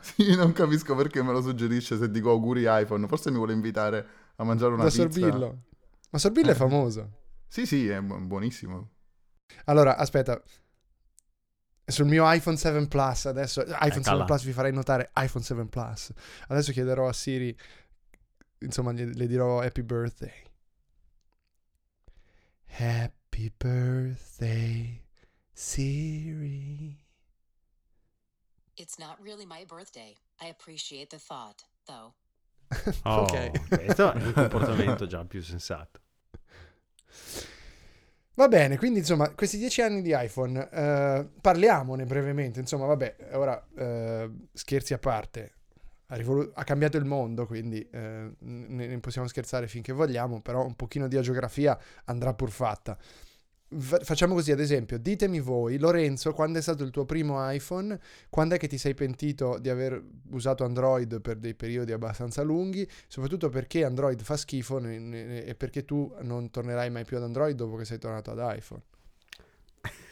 Sì, 0.00 0.34
non 0.34 0.52
capisco 0.52 0.94
perché 0.94 1.22
me 1.22 1.32
lo 1.32 1.42
suggerisce 1.42 1.96
se 1.96 2.10
dico 2.10 2.30
auguri 2.30 2.64
iPhone. 2.66 3.06
Forse 3.06 3.30
mi 3.30 3.36
vuole 3.36 3.52
invitare 3.52 4.06
a 4.36 4.44
mangiare 4.44 4.74
una 4.74 4.84
da 4.84 4.90
pizza. 4.90 5.02
Sorbillo. 5.02 5.62
Ma 6.10 6.18
Sorbillo 6.18 6.48
eh. 6.48 6.52
è 6.52 6.56
famoso. 6.56 7.10
Sì, 7.48 7.66
sì, 7.66 7.88
è 7.88 8.00
buonissimo. 8.00 8.90
Allora, 9.66 9.96
aspetta. 9.96 10.40
Sul 11.84 12.06
mio 12.06 12.30
iPhone 12.32 12.56
7 12.56 12.86
Plus, 12.86 13.26
adesso 13.26 13.60
iPhone 13.62 13.86
Eccola. 13.86 14.02
7 14.02 14.24
Plus 14.24 14.44
vi 14.44 14.52
farei 14.52 14.72
notare 14.72 15.10
iPhone 15.16 15.44
7 15.44 15.66
Plus. 15.66 16.12
Adesso 16.48 16.72
chiederò 16.72 17.08
a 17.08 17.12
Siri, 17.12 17.54
insomma, 18.60 18.92
le 18.92 19.26
dirò 19.26 19.60
happy 19.60 19.82
birthday. 19.82 20.32
Happy 22.74 23.52
birthday, 23.58 25.02
Siri. 25.52 26.96
It's 28.76 28.98
not 28.98 29.18
really 29.20 29.44
my 29.44 29.66
birthday. 29.66 30.16
I 30.40 30.46
appreciate 30.46 31.10
the 31.10 31.18
thought, 31.18 31.64
though. 31.84 32.14
oh, 33.04 33.24
ok, 33.24 33.68
questo 33.68 34.12
è 34.14 34.24
un 34.24 34.32
comportamento 34.48 35.06
già 35.06 35.22
più 35.26 35.42
sensato. 35.42 36.00
Va 38.34 38.48
bene, 38.48 38.78
quindi 38.78 39.00
insomma, 39.00 39.28
questi 39.34 39.58
dieci 39.58 39.82
anni 39.82 40.00
di 40.00 40.14
iPhone, 40.16 40.70
eh, 40.70 41.28
parliamone 41.42 42.06
brevemente. 42.06 42.58
Insomma, 42.58 42.86
vabbè, 42.86 43.32
ora 43.34 43.62
eh, 43.76 44.30
scherzi 44.54 44.94
a 44.94 44.98
parte, 44.98 45.56
ha, 46.12 46.16
rivolu- 46.16 46.50
ha, 46.54 46.64
cambiato 46.64 46.98
il 46.98 47.06
mondo, 47.06 47.46
quindi 47.46 47.86
eh, 47.90 48.30
ne, 48.38 48.98
possiamo 49.00 49.26
scherzare 49.26 49.66
finché 49.66 49.92
vogliamo, 49.92 50.42
però 50.42 50.64
un 50.64 50.74
pochino 50.74 51.08
di 51.08 51.20
geografia 51.20 51.78
andrà 52.04 52.34
pur 52.34 52.50
fatta 52.50 52.98
facciamo 53.74 54.34
così, 54.34 54.52
ad 54.52 54.60
esempio, 54.60 54.98
ditemi 54.98 55.40
voi, 55.40 55.78
Lorenzo, 55.78 56.34
quando 56.34 56.58
è 56.58 56.60
stato 56.60 56.84
il 56.84 56.90
tuo 56.90 57.06
primo 57.06 57.50
iPhone? 57.50 57.98
Quando 58.28 58.54
è 58.54 58.58
che 58.58 58.68
ti 58.68 58.76
sei 58.76 58.92
pentito 58.92 59.58
di 59.58 59.70
aver 59.70 59.98
usato 60.30 60.64
Android 60.64 61.22
per 61.22 61.38
dei 61.38 61.54
periodi 61.54 61.90
abbastanza 61.92 62.42
lunghi? 62.42 62.86
Soprattutto 63.06 63.48
perché 63.48 63.82
Android 63.84 64.20
fa 64.20 64.36
schifo 64.36 64.78
e 64.78 65.54
perché 65.56 65.86
tu 65.86 66.14
non 66.20 66.50
tornerai 66.50 66.90
mai 66.90 67.06
più 67.06 67.16
ad 67.16 67.22
Android 67.22 67.56
dopo 67.56 67.76
che 67.76 67.86
sei 67.86 67.96
tornato 67.98 68.30
ad 68.32 68.56
iPhone? 68.56 68.82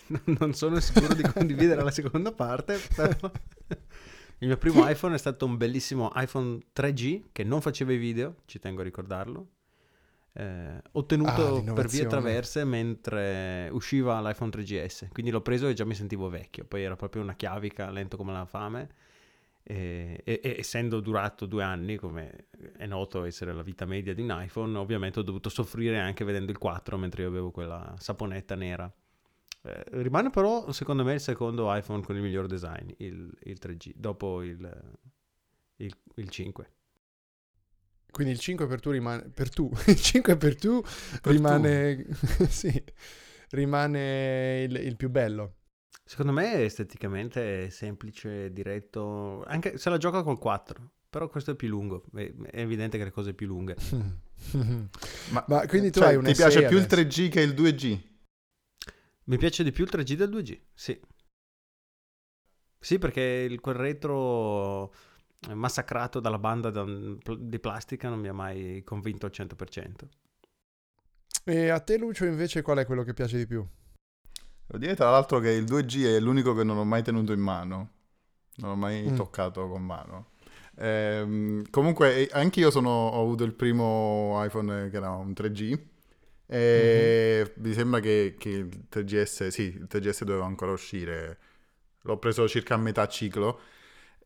non 0.38 0.54
sono 0.54 0.80
sicuro 0.80 1.12
di 1.12 1.22
condividere 1.22 1.82
la 1.82 1.90
seconda 1.90 2.32
parte, 2.32 2.78
però... 2.94 3.30
Il 4.40 4.48
mio 4.48 4.56
primo 4.58 4.88
iPhone 4.88 5.14
è 5.14 5.18
stato 5.18 5.46
un 5.46 5.56
bellissimo 5.56 6.10
iPhone 6.14 6.58
3G 6.74 7.24
che 7.32 7.44
non 7.44 7.60
faceva 7.60 7.92
i 7.92 7.98
video, 7.98 8.36
ci 8.44 8.58
tengo 8.58 8.82
a 8.82 8.84
ricordarlo 8.84 9.48
eh, 10.32 10.80
ottenuto 10.92 11.56
ah, 11.56 11.72
per 11.72 11.88
vie 11.88 12.06
traverse 12.06 12.64
mentre 12.64 13.68
usciva 13.72 14.20
l'iPhone 14.20 14.50
3GS. 14.50 15.08
Quindi 15.12 15.30
l'ho 15.30 15.40
preso 15.40 15.68
e 15.68 15.74
già 15.74 15.84
mi 15.84 15.94
sentivo 15.94 16.28
vecchio. 16.28 16.64
Poi 16.64 16.82
era 16.82 16.96
proprio 16.96 17.22
una 17.22 17.34
chiavica, 17.34 17.90
lento 17.90 18.16
come 18.16 18.32
la 18.32 18.46
fame. 18.46 18.88
E, 19.62 20.22
e, 20.24 20.40
e, 20.42 20.56
essendo 20.58 21.00
durato 21.00 21.46
due 21.46 21.62
anni, 21.62 21.96
come 21.96 22.46
è 22.76 22.86
noto 22.86 23.24
essere 23.24 23.52
la 23.52 23.62
vita 23.62 23.84
media 23.84 24.14
di 24.14 24.22
un 24.22 24.34
iPhone, 24.40 24.76
ovviamente 24.78 25.18
ho 25.18 25.22
dovuto 25.22 25.48
soffrire 25.48 25.98
anche 25.98 26.24
vedendo 26.24 26.50
il 26.50 26.58
4 26.58 26.96
mentre 26.96 27.22
io 27.22 27.28
avevo 27.28 27.50
quella 27.50 27.94
saponetta 27.98 28.54
nera. 28.54 28.90
Eh, 29.62 29.84
rimane 30.02 30.30
però, 30.30 30.70
secondo 30.72 31.04
me, 31.04 31.14
il 31.14 31.20
secondo 31.20 31.74
iPhone 31.74 32.02
con 32.02 32.16
il 32.16 32.22
miglior 32.22 32.46
design, 32.46 32.88
il, 32.98 33.30
il 33.42 33.58
3G, 33.60 33.92
dopo 33.94 34.42
il, 34.42 34.92
il, 35.76 35.96
il 36.14 36.28
5. 36.28 36.72
Quindi 38.10 38.32
il 38.32 38.40
5 38.40 38.66
per 38.66 38.80
tu 38.80 38.90
rimane... 38.90 39.28
Per 39.28 39.50
tu. 39.50 39.70
Il 39.86 40.00
5 40.00 40.36
per 40.36 40.56
tu 40.56 40.82
per 41.22 41.32
rimane... 41.32 42.04
Tu. 42.04 42.46
sì, 42.48 42.84
rimane 43.50 44.62
il, 44.62 44.74
il, 44.76 44.96
più 44.96 45.08
bello. 45.10 45.58
Secondo 46.04 46.32
me 46.32 46.64
esteticamente 46.64 47.66
è 47.66 47.68
semplice, 47.68 48.52
diretto, 48.52 49.44
anche 49.44 49.78
se 49.78 49.90
la 49.90 49.96
gioca 49.96 50.22
col 50.22 50.38
4. 50.38 50.90
Però 51.08 51.28
questo 51.28 51.52
è 51.52 51.54
più 51.56 51.68
lungo, 51.68 52.04
è, 52.14 52.32
evidente 52.52 52.96
che 52.96 53.04
le 53.04 53.10
cose 53.10 53.34
più 53.34 53.46
lunghe. 53.46 53.76
ma, 55.30 55.44
ma, 55.46 55.66
quindi 55.66 55.90
tu 55.90 56.00
cioè, 56.00 56.10
hai 56.10 56.16
un 56.16 56.24
Ti 56.24 56.34
piace 56.34 56.66
più 56.66 56.78
adesso. 56.78 57.00
il 57.00 57.06
3G 57.06 57.28
che 57.28 57.40
il 57.40 57.52
2G? 57.52 58.09
Mi 59.30 59.38
piace 59.38 59.62
di 59.62 59.70
più 59.70 59.84
il 59.84 59.90
3G 59.92 60.14
del 60.14 60.28
2G, 60.28 60.60
sì. 60.74 61.00
Sì, 62.80 62.98
perché 62.98 63.20
il, 63.20 63.60
quel 63.60 63.76
retro 63.76 64.92
massacrato 65.54 66.18
dalla 66.18 66.40
banda 66.40 66.70
di 66.72 67.60
plastica 67.60 68.08
non 68.08 68.18
mi 68.18 68.26
ha 68.26 68.32
mai 68.32 68.82
convinto 68.84 69.26
al 69.26 69.32
100%. 69.32 70.08
E 71.44 71.68
a 71.68 71.78
te 71.78 71.96
Lucio 71.96 72.24
invece 72.24 72.62
qual 72.62 72.78
è 72.78 72.86
quello 72.86 73.04
che 73.04 73.14
piace 73.14 73.36
di 73.36 73.46
più? 73.46 73.64
Devo 74.66 74.78
dire 74.78 74.96
tra 74.96 75.12
l'altro 75.12 75.38
che 75.38 75.50
il 75.50 75.64
2G 75.64 76.06
è 76.06 76.18
l'unico 76.18 76.52
che 76.52 76.64
non 76.64 76.78
ho 76.78 76.84
mai 76.84 77.04
tenuto 77.04 77.32
in 77.32 77.40
mano, 77.40 77.90
non 78.56 78.70
ho 78.70 78.76
mai 78.76 79.08
mm. 79.08 79.14
toccato 79.14 79.68
con 79.68 79.84
mano. 79.84 80.30
Ehm, 80.78 81.70
comunque 81.70 82.26
anche 82.32 82.58
io 82.58 82.72
sono, 82.72 82.90
ho 82.90 83.22
avuto 83.22 83.44
il 83.44 83.54
primo 83.54 84.42
iPhone 84.44 84.90
che 84.90 84.96
era 84.96 85.10
un 85.10 85.30
3G 85.30 85.89
e 86.52 87.44
mm-hmm. 87.44 87.64
mi 87.64 87.72
sembra 87.72 88.00
che, 88.00 88.34
che, 88.36 88.48
il 88.48 88.68
3GS, 88.92 89.48
sì, 89.48 89.62
il 89.62 89.86
3GS 89.88 90.24
doveva 90.24 90.46
ancora 90.46 90.72
uscire, 90.72 91.38
l'ho 92.02 92.18
preso 92.18 92.48
circa 92.48 92.74
a 92.74 92.76
metà 92.76 93.06
ciclo 93.06 93.60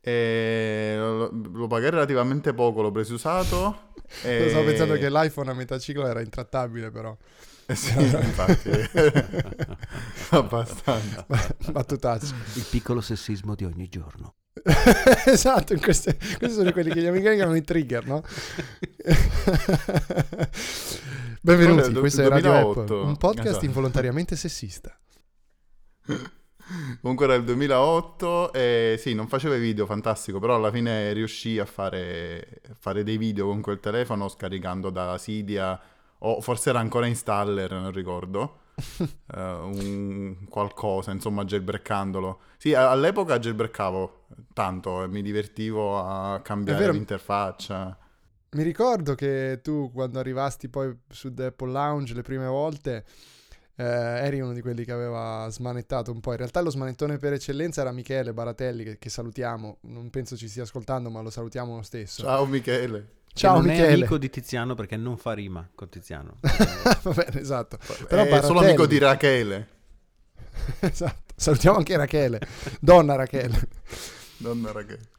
e 0.00 0.94
lo, 0.96 1.30
lo 1.52 1.66
pagai 1.66 1.90
relativamente 1.90 2.54
poco, 2.54 2.80
l'ho 2.80 2.90
preso 2.90 3.14
usato. 3.14 3.92
E... 4.22 4.50
Stavo 4.50 4.66
pensando 4.66 4.94
che 4.94 5.10
l'iPhone 5.10 5.50
a 5.50 5.54
metà 5.54 5.78
ciclo 5.78 6.06
era 6.06 6.20
intrattabile, 6.20 6.90
però. 6.90 7.16
Eh 7.66 7.74
sì, 7.74 7.98
infatti. 7.98 8.70
Abbastanza. 10.30 11.26
Battutaccio. 11.72 12.34
Il 12.54 12.66
piccolo 12.70 13.00
sessismo 13.00 13.54
di 13.54 13.64
ogni 13.64 13.88
giorno. 13.88 14.34
esatto, 15.26 15.74
queste, 15.78 16.16
questi 16.38 16.54
sono 16.54 16.70
quelli 16.70 16.92
che 16.92 17.00
gli 17.00 17.06
americani 17.06 17.36
chiamano 17.36 17.56
i 17.56 17.62
trigger, 17.62 18.06
no? 18.06 18.22
Benvenuti, 21.44 21.92
questo 21.92 22.22
è 22.22 22.28
Radio 22.28 22.54
App, 22.54 22.88
un 22.88 23.18
podcast 23.18 23.48
esatto. 23.48 23.66
involontariamente 23.66 24.34
sessista. 24.34 24.98
Comunque 27.02 27.26
era 27.26 27.34
il 27.34 27.44
2008 27.44 28.50
e 28.54 28.96
sì, 28.98 29.12
non 29.12 29.28
faceva 29.28 29.54
video, 29.56 29.84
fantastico, 29.84 30.38
però 30.38 30.54
alla 30.54 30.70
fine 30.70 31.12
riuscì 31.12 31.58
a 31.58 31.66
fare, 31.66 32.62
fare 32.78 33.02
dei 33.02 33.18
video 33.18 33.48
con 33.48 33.60
quel 33.60 33.78
telefono 33.78 34.26
scaricando 34.28 34.88
da 34.88 35.18
Cydia 35.18 35.78
o 36.20 36.40
forse 36.40 36.70
era 36.70 36.78
ancora 36.78 37.04
installer, 37.04 37.72
non 37.72 37.92
ricordo. 37.92 38.60
uh, 38.96 39.04
un 39.36 40.46
qualcosa, 40.48 41.10
insomma, 41.10 41.44
jailbreakandolo. 41.44 42.38
Sì, 42.56 42.72
all'epoca 42.72 43.38
jailbreakavo 43.38 44.28
tanto 44.54 45.02
e 45.02 45.08
mi 45.08 45.20
divertivo 45.20 45.98
a 45.98 46.40
cambiare 46.40 46.90
l'interfaccia. 46.90 47.98
Mi 48.54 48.62
ricordo 48.62 49.14
che 49.16 49.60
tu 49.62 49.90
quando 49.92 50.20
arrivasti 50.20 50.68
poi 50.68 50.96
su 51.08 51.34
The 51.34 51.46
Apple 51.46 51.72
Lounge 51.72 52.14
le 52.14 52.22
prime 52.22 52.46
volte 52.46 53.04
eh, 53.76 53.84
eri 53.84 54.38
uno 54.40 54.52
di 54.52 54.60
quelli 54.60 54.84
che 54.84 54.92
aveva 54.92 55.48
smanettato 55.50 56.12
un 56.12 56.20
po'. 56.20 56.30
In 56.30 56.36
realtà 56.38 56.60
lo 56.60 56.70
smanettone 56.70 57.16
per 57.16 57.32
eccellenza 57.32 57.80
era 57.80 57.90
Michele 57.90 58.32
Baratelli, 58.32 58.84
che, 58.84 58.98
che 58.98 59.10
salutiamo. 59.10 59.78
Non 59.82 60.08
penso 60.10 60.36
ci 60.36 60.48
stia 60.48 60.62
ascoltando, 60.62 61.10
ma 61.10 61.20
lo 61.20 61.30
salutiamo 61.30 61.74
lo 61.74 61.82
stesso. 61.82 62.22
Ciao 62.22 62.46
Michele. 62.46 63.22
Ciao 63.32 63.56
non 63.56 63.66
Michele. 63.66 63.88
è 63.88 63.92
amico 63.94 64.18
di 64.18 64.30
Tiziano 64.30 64.76
perché 64.76 64.96
non 64.96 65.16
fa 65.16 65.32
rima 65.32 65.68
con 65.74 65.88
Tiziano. 65.88 66.36
Va 67.02 67.10
bene, 67.10 67.40
esatto. 67.40 67.76
Però 67.76 68.22
è 68.22 68.28
Baratelli... 68.28 68.42
solo 68.42 68.60
amico 68.60 68.86
di 68.86 68.98
Rachele. 68.98 69.68
esatto. 70.78 71.32
Salutiamo 71.34 71.78
anche 71.78 71.96
Rachele. 71.96 72.38
Donna 72.78 73.16
Rachele. 73.16 73.68
Donna 74.36 74.70
Rachele. 74.70 75.12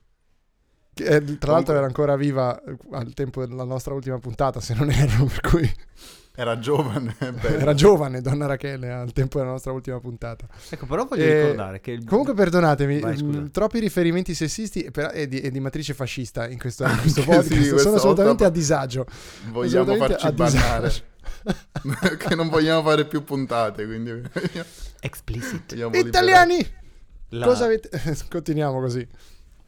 Che, 0.95 1.03
eh, 1.03 1.07
tra 1.07 1.17
Comunque... 1.19 1.47
l'altro 1.51 1.75
era 1.75 1.85
ancora 1.85 2.15
viva 2.15 2.61
al 2.91 3.13
tempo 3.13 3.45
della 3.45 3.65
nostra 3.65 3.93
ultima 3.93 4.17
puntata, 4.17 4.61
se 4.61 4.73
non 4.73 4.89
erro, 4.89 5.25
per 5.25 5.41
cui... 5.41 5.73
Era 6.37 6.57
giovane. 6.57 7.15
Era 7.41 7.73
giovane, 7.73 8.21
donna 8.21 8.45
Rachele, 8.45 8.91
al 8.91 9.11
tempo 9.11 9.39
della 9.39 9.51
nostra 9.51 9.73
ultima 9.73 9.99
puntata. 9.99 10.47
Ecco, 10.69 10.85
però 10.85 11.05
voglio 11.05 11.23
e... 11.23 11.41
ricordare 11.41 11.81
che... 11.81 11.91
Il... 11.91 12.05
Comunque 12.05 12.33
perdonatemi, 12.33 12.99
Vai, 12.99 13.21
mh, 13.21 13.37
mm, 13.37 13.45
troppi 13.47 13.79
riferimenti 13.79 14.33
sessisti 14.33 14.83
e, 14.83 14.91
per... 14.91 15.11
e, 15.13 15.27
di, 15.27 15.41
e, 15.41 15.51
di, 15.51 15.59
matrice 15.59 15.93
fascista 15.93 16.47
in 16.47 16.57
questo, 16.57 16.85
in 16.85 16.97
questo 16.99 17.23
podcast. 17.23 17.53
Sì, 17.53 17.77
sono 17.77 17.97
assolutamente 17.97 18.45
a 18.45 18.49
disagio. 18.49 19.05
Vogliamo 19.51 19.91
assolutamente 19.91 20.17
farci 20.17 20.33
bannare. 20.33 20.93
che 22.17 22.35
non 22.35 22.47
vogliamo 22.47 22.83
fare 22.83 23.05
più 23.05 23.23
puntate, 23.25 23.85
quindi... 23.85 24.21
Explicit. 25.01 25.73
Italiani! 25.93 26.65
La... 27.29 27.45
Cosa 27.45 27.65
avete... 27.65 27.89
Continuiamo 28.29 28.79
così. 28.79 29.07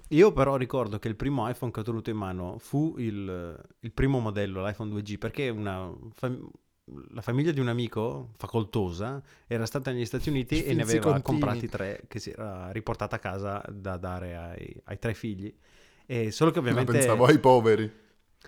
Io 0.10 0.32
però 0.32 0.56
ricordo 0.56 1.00
che 1.00 1.08
il 1.08 1.16
primo 1.16 1.50
iPhone 1.50 1.72
che 1.72 1.82
ho 1.82 1.84
tenuto 1.84 2.10
in 2.10 2.18
mano 2.18 2.58
fu 2.60 2.96
il, 2.98 3.68
il 3.80 3.92
primo 3.92 4.20
modello, 4.20 4.66
l'iPhone 4.66 4.94
2G, 4.94 5.18
perché 5.18 5.50
una 5.50 5.92
fam- 6.14 6.50
la 7.12 7.22
famiglia 7.22 7.52
di 7.52 7.60
un 7.60 7.68
amico 7.68 8.32
facoltosa 8.38 9.22
era 9.46 9.66
stata 9.66 9.92
negli 9.92 10.06
Stati 10.06 10.30
Uniti 10.30 10.64
e 10.64 10.74
ne 10.74 10.84
aveva 10.84 11.12
contini. 11.12 11.24
comprati 11.24 11.68
tre 11.68 12.04
che 12.08 12.20
si 12.20 12.30
era 12.30 12.72
riportata 12.72 13.18
a 13.18 13.20
casa 13.20 13.62
da 13.70 13.98
dare 13.98 14.38
ai, 14.38 14.82
ai 14.86 15.00
tre 15.00 15.14
figli. 15.14 15.54
E 16.06 16.32
solo 16.32 16.52
che 16.52 16.60
ovviamente... 16.60 16.92
Ma 16.92 16.98
pensavo 16.98 17.26
ai 17.26 17.40
poveri. 17.40 17.92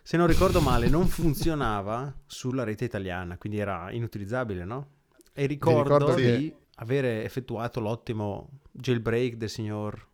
Se 0.01 0.15
non 0.15 0.27
ricordo 0.27 0.61
male, 0.61 0.87
non 0.87 1.07
funzionava 1.07 2.13
sulla 2.25 2.63
rete 2.63 2.85
italiana, 2.85 3.37
quindi 3.37 3.59
era 3.59 3.91
inutilizzabile, 3.91 4.63
no? 4.63 4.87
E 5.33 5.45
ricordo, 5.45 5.97
ricordo 5.97 6.15
di 6.15 6.23
che... 6.23 6.55
avere 6.75 7.25
effettuato 7.25 7.81
l'ottimo 7.81 8.61
jailbreak 8.71 9.35
del 9.35 9.49
signor 9.49 10.07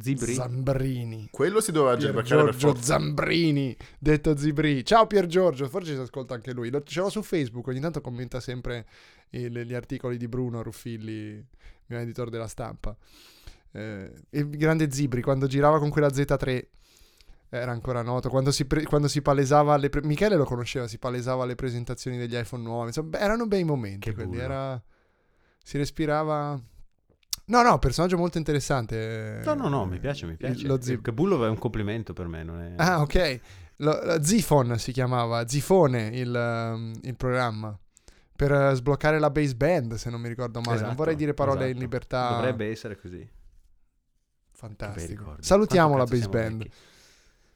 Zibri. 0.00 0.34
Zambrini. 0.34 1.28
Quello 1.30 1.60
si 1.60 1.72
doveva 1.72 1.96
Pier 1.96 2.22
Giorgio 2.22 2.76
Zambrini, 2.76 3.76
detto 3.98 4.36
Zibri. 4.36 4.84
Ciao 4.84 5.06
Pier 5.06 5.26
Giorgio, 5.26 5.68
forse 5.68 5.94
si 5.94 6.00
ascolta 6.00 6.34
anche 6.34 6.52
lui. 6.52 6.70
Ce 6.84 7.00
l'ho 7.00 7.08
su 7.08 7.22
Facebook, 7.22 7.66
ogni 7.68 7.80
tanto 7.80 8.00
commenta 8.00 8.40
sempre 8.40 8.86
il, 9.30 9.52
gli 9.52 9.74
articoli 9.74 10.16
di 10.16 10.28
Bruno 10.28 10.62
Ruffilli, 10.62 11.44
mio 11.86 11.98
editore 11.98 12.30
della 12.30 12.48
stampa. 12.48 12.96
Eh, 13.72 14.12
il 14.30 14.50
grande 14.50 14.90
Zibri, 14.90 15.22
quando 15.22 15.46
girava 15.46 15.78
con 15.78 15.90
quella 15.90 16.08
Z3 16.08 16.66
era 17.48 17.70
ancora 17.70 18.02
noto. 18.02 18.28
Quando 18.28 18.50
si, 18.50 18.64
pre- 18.64 18.84
quando 18.84 19.08
si 19.08 19.22
palesava, 19.22 19.76
le 19.76 19.88
pre- 19.88 20.02
Michele 20.02 20.36
lo 20.36 20.44
conosceva, 20.44 20.88
si 20.88 20.98
palesava 20.98 21.44
alle 21.44 21.54
presentazioni 21.54 22.18
degli 22.18 22.36
iPhone 22.36 22.62
nuovi. 22.62 22.88
Insomma, 22.88 23.18
erano 23.18 23.46
bei 23.46 23.64
momenti 23.64 24.12
quelli. 24.12 24.38
Era... 24.38 24.82
Si 25.62 25.76
respirava 25.78 26.60
No, 27.48 27.62
no, 27.62 27.78
personaggio 27.78 28.16
molto 28.16 28.38
interessante. 28.38 29.40
No, 29.44 29.54
no, 29.54 29.68
no, 29.68 29.84
mi 29.86 29.98
piace, 29.98 30.26
mi 30.26 30.36
piace. 30.36 30.66
Lo 30.66 30.80
Zip. 30.80 31.10
Bullo 31.12 31.44
è 31.44 31.48
un 31.48 31.58
complimento 31.58 32.12
per 32.12 32.26
me, 32.26 32.42
non 32.42 32.60
è... 32.60 32.72
Ah, 32.76 33.00
ok. 33.00 33.40
Lo, 33.76 34.22
Zifon 34.22 34.78
si 34.78 34.90
chiamava, 34.90 35.46
Zifone 35.46 36.08
il, 36.08 36.32
um, 36.34 36.92
il 37.02 37.14
programma. 37.14 37.78
per 38.34 38.72
sbloccare 38.74 39.18
la 39.18 39.30
baseband, 39.30 39.94
se 39.94 40.10
non 40.10 40.20
mi 40.20 40.28
ricordo 40.28 40.60
male. 40.60 40.72
Esatto, 40.72 40.86
non 40.86 40.96
vorrei 40.96 41.14
dire 41.14 41.34
parole 41.34 41.58
esatto. 41.58 41.72
in 41.72 41.78
libertà. 41.78 42.30
Dovrebbe 42.30 42.70
essere 42.70 42.98
così. 42.98 43.28
Fantastico. 44.52 45.36
Salutiamo 45.38 45.96
la 45.96 46.04
baseband. 46.04 46.66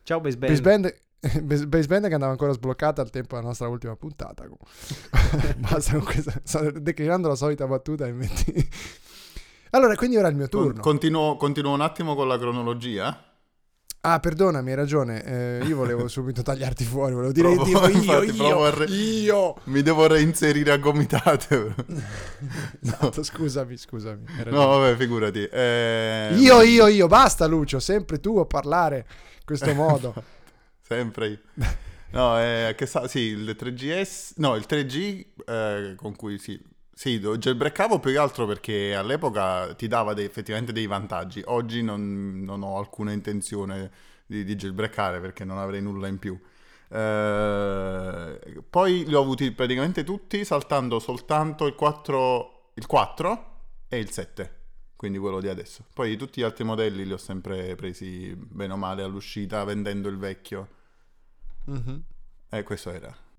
Ciao 0.03 0.21
baseband. 0.21 0.51
Baseband 0.51 0.95
Baseband 1.67 2.07
che 2.07 2.15
andava 2.15 2.33
ancora 2.33 2.53
sbloccata 2.53 3.03
al 3.03 3.11
tempo 3.11 3.35
della 3.35 3.49
nostra 3.49 3.69
ultima 3.69 3.95
puntata. 3.97 4.45
Basta 5.59 5.93
con 5.93 6.05
questa. 6.05 6.41
Sto 6.43 6.71
declinando 6.71 7.29
la 7.29 7.35
solita 7.35 7.67
battuta 7.67 8.07
e 8.07 8.13
metti. 8.13 8.69
Allora, 9.71 9.95
quindi 9.95 10.17
ora 10.17 10.29
è 10.29 10.31
il 10.31 10.37
mio 10.37 10.49
turno. 10.49 10.81
Continuo, 10.81 11.37
continuo 11.37 11.73
un 11.73 11.81
attimo 11.81 12.15
con 12.15 12.29
la 12.29 12.39
cronologia. 12.39 13.25
Ah, 14.03 14.19
perdonami, 14.19 14.71
hai 14.71 14.77
ragione. 14.77 15.23
Eh, 15.25 15.65
io 15.67 15.77
volevo 15.77 16.09
subito 16.09 16.41
tagliarti 16.41 16.85
fuori. 16.85 17.13
Volevo 17.13 17.33
dire 17.33 17.53
provo, 17.53 17.69
io, 17.69 17.89
infatti, 17.89 18.37
io, 18.37 18.71
re... 18.71 18.85
io. 18.87 19.57
Mi 19.65 19.83
devo 19.83 20.07
reinserire 20.07 20.73
a 20.73 20.79
gomitate. 20.79 21.75
esatto, 22.81 23.13
no. 23.15 23.23
scusami, 23.23 23.77
scusami. 23.77 24.25
No, 24.47 24.67
vabbè, 24.69 24.97
figurati. 24.97 25.45
Eh... 25.45 26.31
Io, 26.37 26.63
io, 26.63 26.87
io. 26.87 27.07
Basta, 27.09 27.47
Lucio. 27.47 27.79
Sempre 27.79 28.21
tu 28.21 28.39
a 28.39 28.47
parlare 28.47 29.07
in 29.07 29.45
questo 29.45 29.75
modo. 29.75 30.15
Sempre 30.81 31.29
io. 31.29 31.39
No, 32.13 32.41
eh, 32.41 32.75
che 32.77 32.87
sa, 32.87 33.07
sì, 33.07 33.21
il 33.21 33.57
3GS, 33.57 34.33
no, 34.37 34.57
il 34.57 34.65
3G 34.69 35.27
eh, 35.47 35.95
con 35.95 36.17
cui 36.17 36.39
sì, 36.39 36.61
sì, 37.01 37.19
jailbreakavo 37.19 37.99
più 37.99 38.11
che 38.11 38.19
altro 38.19 38.45
perché 38.45 38.95
all'epoca 38.95 39.73
ti 39.75 39.89
dava 39.89 40.13
dei, 40.13 40.27
effettivamente 40.27 40.71
dei 40.71 40.87
vantaggi. 40.87 41.43
Oggi 41.47 41.81
non, 41.81 42.43
non 42.45 42.63
ho 42.63 42.77
alcuna 42.77 43.11
intenzione 43.11 43.91
di, 44.27 44.45
di 44.45 44.55
jailbreakare 44.55 45.19
perché 45.19 45.47
non 45.47 45.57
avrei 45.57 45.81
nulla 45.81 46.09
in 46.09 46.19
più. 46.19 46.39
Eh, 46.91 48.63
poi 48.69 49.07
li 49.07 49.15
ho 49.15 49.21
avuti 49.23 49.51
praticamente 49.53 50.05
tutti 50.05 50.45
saltando 50.45 50.99
soltanto 50.99 51.65
il 51.65 51.75
4, 51.75 52.73
il 52.75 52.85
4 52.85 53.61
e 53.89 53.99
il 53.99 54.11
7 54.11 54.59
quindi 54.95 55.17
quello 55.17 55.41
di 55.41 55.49
adesso. 55.49 55.87
Poi 55.95 56.19
tutti 56.19 56.43
gli 56.43 56.45
altri 56.45 56.65
modelli 56.65 57.07
li 57.07 57.13
ho 57.15 57.17
sempre 57.17 57.77
presi 57.77 58.37
bene 58.37 58.75
o 58.75 58.77
male 58.77 59.03
all'uscita 59.03 59.65
vendendo 59.65 60.11
il 60.11 60.19
vecchio. 60.19 60.69
Mm-hmm. 61.71 61.99
E 62.51 62.63
questo 62.63 62.91
era. 62.91 63.30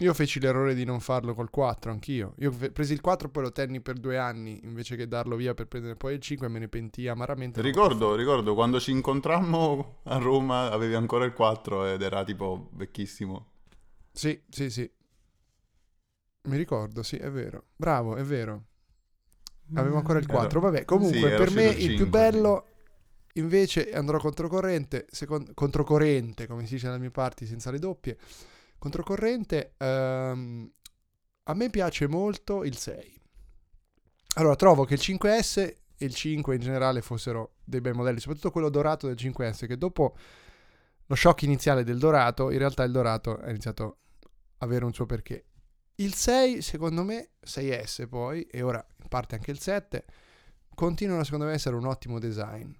Io 0.00 0.14
feci 0.14 0.38
l'errore 0.38 0.74
di 0.74 0.84
non 0.84 1.00
farlo 1.00 1.34
col 1.34 1.50
4, 1.50 1.90
anch'io. 1.90 2.34
Io 2.38 2.52
ho 2.52 2.70
preso 2.72 2.92
il 2.92 3.00
4 3.00 3.30
poi 3.30 3.42
lo 3.42 3.50
tenni 3.50 3.80
per 3.80 3.98
due 3.98 4.16
anni 4.16 4.60
invece 4.62 4.94
che 4.94 5.08
darlo 5.08 5.34
via 5.34 5.54
per 5.54 5.66
prendere 5.66 5.96
poi 5.96 6.14
il 6.14 6.20
5 6.20 6.46
e 6.46 6.50
me 6.50 6.60
ne 6.60 6.68
pentii 6.68 7.08
amaramente. 7.08 7.60
Ricordo, 7.60 8.14
ricordo, 8.14 8.54
quando 8.54 8.78
ci 8.78 8.92
incontrammo 8.92 9.96
a 10.04 10.18
Roma 10.18 10.70
avevi 10.70 10.94
ancora 10.94 11.24
il 11.24 11.32
4 11.32 11.86
ed 11.86 12.02
era 12.02 12.22
tipo 12.22 12.68
vecchissimo. 12.74 13.46
Sì, 14.12 14.40
sì, 14.48 14.70
sì. 14.70 14.88
Mi 16.42 16.56
ricordo, 16.56 17.02
sì, 17.02 17.16
è 17.16 17.30
vero. 17.30 17.64
Bravo, 17.74 18.14
è 18.14 18.22
vero. 18.22 18.66
Avevo 19.74 19.96
ancora 19.96 20.20
il 20.20 20.26
4. 20.26 20.60
Vabbè, 20.60 20.84
comunque, 20.84 21.18
sì, 21.18 21.36
per 21.36 21.50
me 21.50 21.64
il, 21.64 21.76
5, 21.76 21.96
più 21.96 22.08
bello 22.08 22.66
invece 23.34 23.90
andrò 23.90 24.18
controcorrente, 24.18 25.06
secondo, 25.10 25.50
controcorrente, 25.54 26.46
come 26.46 26.66
si 26.66 26.74
dice 26.74 26.86
dalle 26.86 27.00
mie 27.00 27.10
parti, 27.10 27.46
senza 27.46 27.72
le 27.72 27.80
doppie. 27.80 28.16
Controcorrente, 28.78 29.74
ehm, 29.76 30.70
a 31.44 31.54
me 31.54 31.70
piace 31.70 32.06
molto 32.06 32.64
il 32.64 32.76
6. 32.76 33.20
Allora, 34.34 34.54
trovo 34.54 34.84
che 34.84 34.94
il 34.94 35.00
5S 35.00 35.58
e 35.96 36.04
il 36.04 36.14
5 36.14 36.54
in 36.54 36.60
generale 36.60 37.02
fossero 37.02 37.54
dei 37.64 37.80
bei 37.80 37.92
modelli, 37.92 38.20
soprattutto 38.20 38.50
quello 38.50 38.68
dorato 38.68 39.08
del 39.08 39.16
5S, 39.16 39.66
che 39.66 39.76
dopo 39.76 40.16
lo 41.06 41.14
shock 41.14 41.42
iniziale 41.42 41.82
del 41.82 41.98
dorato, 41.98 42.50
in 42.50 42.58
realtà 42.58 42.84
il 42.84 42.92
dorato 42.92 43.36
ha 43.38 43.48
iniziato 43.48 43.98
a 44.58 44.64
avere 44.64 44.84
un 44.84 44.92
suo 44.92 45.06
perché. 45.06 45.46
Il 45.96 46.14
6, 46.14 46.62
secondo 46.62 47.02
me, 47.02 47.30
6S 47.44 48.06
poi, 48.08 48.42
e 48.42 48.62
ora 48.62 48.84
in 49.02 49.08
parte 49.08 49.34
anche 49.34 49.50
il 49.50 49.58
7, 49.58 50.04
continuano 50.74 51.24
secondo 51.24 51.46
me 51.46 51.52
a 51.52 51.54
essere 51.54 51.74
un 51.74 51.86
ottimo 51.86 52.20
design. 52.20 52.70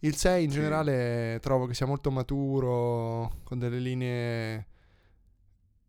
Il 0.00 0.14
6 0.14 0.44
in 0.44 0.50
sì. 0.50 0.56
generale 0.56 1.38
trovo 1.40 1.66
che 1.66 1.74
sia 1.74 1.86
molto 1.86 2.10
maturo, 2.10 3.40
con 3.42 3.58
delle 3.58 3.78
linee... 3.78 4.68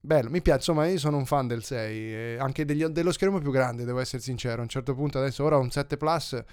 Bello, 0.05 0.29
mi 0.29 0.41
piace, 0.41 0.59
insomma 0.59 0.85
io 0.85 0.99
sono 0.99 1.17
un 1.17 1.25
fan 1.25 1.47
del 1.47 1.63
6, 1.63 2.37
anche 2.37 2.63
degli, 2.63 2.85
dello 2.85 3.11
schermo 3.11 3.39
più 3.39 3.49
grande, 3.49 3.85
devo 3.85 3.99
essere 3.99 4.21
sincero, 4.21 4.59
a 4.59 4.61
un 4.61 4.69
certo 4.69 4.93
punto 4.93 5.17
adesso 5.17 5.43
ora 5.43 5.57
ho 5.57 5.61
un 5.61 5.71
7 5.71 5.97
Plus, 5.97 6.43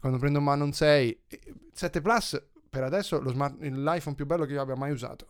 quando 0.00 0.18
prendo 0.18 0.38
in 0.38 0.44
mano 0.44 0.64
un 0.64 0.72
6, 0.72 1.20
7 1.72 2.00
Plus 2.00 2.42
per 2.70 2.84
adesso 2.84 3.20
lo 3.20 3.28
smart, 3.28 3.60
l'iPhone 3.60 4.16
più 4.16 4.24
bello 4.24 4.46
che 4.46 4.54
io 4.54 4.62
abbia 4.62 4.76
mai 4.76 4.92
usato. 4.92 5.28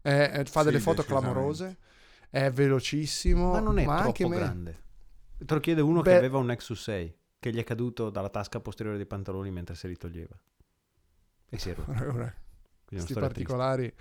Eh, 0.00 0.44
fa 0.48 0.60
sì, 0.60 0.66
delle 0.66 0.78
foto 0.78 1.02
clamorose 1.02 1.76
è 2.30 2.50
velocissimo. 2.50 3.50
Ma 3.50 3.60
non 3.60 3.80
è 3.80 3.84
ma 3.84 4.02
troppo 4.02 4.28
me... 4.28 4.36
grande. 4.36 4.82
Te 5.38 5.54
lo 5.54 5.60
chiede 5.60 5.80
uno 5.80 6.02
Beh... 6.02 6.10
che 6.10 6.16
aveva 6.16 6.38
un 6.38 6.46
Nexus 6.46 6.82
6 6.82 7.16
che 7.40 7.52
gli 7.52 7.58
è 7.58 7.64
caduto 7.64 8.10
dalla 8.10 8.28
tasca 8.28 8.60
posteriore 8.60 8.96
dei 8.96 9.06
pantaloni 9.06 9.50
mentre 9.50 9.74
si 9.74 9.88
ritoglieva. 9.88 10.38
E 11.48 11.58
si 11.58 11.70
è 11.70 11.74
rotto. 11.74 12.32
Questi 12.86 13.12
particolari. 13.12 13.92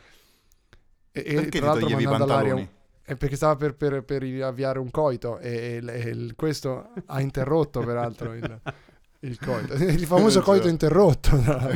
E, 1.12 1.24
e 1.26 1.34
perché 1.34 1.60
tra 1.60 1.74
l'altro 1.74 1.90
mandando 1.90 2.24
all'aria 2.24 2.54
un... 2.54 2.68
È 3.04 3.16
perché 3.16 3.36
stava 3.36 3.56
per, 3.56 3.76
per, 3.76 4.04
per 4.04 4.24
avviare 4.44 4.80
un 4.80 4.92
coito 4.92 5.40
e, 5.40 5.82
e, 5.84 6.10
e 6.10 6.34
questo 6.36 6.94
ha 7.06 7.20
interrotto 7.20 7.82
peraltro 7.82 8.34
il, 8.34 8.62
il, 9.22 9.40
coito. 9.40 9.74
Il 9.84 10.06
famoso 10.06 10.40
esatto. 10.40 10.46
coito 10.46 10.68
interrotto. 10.68 11.36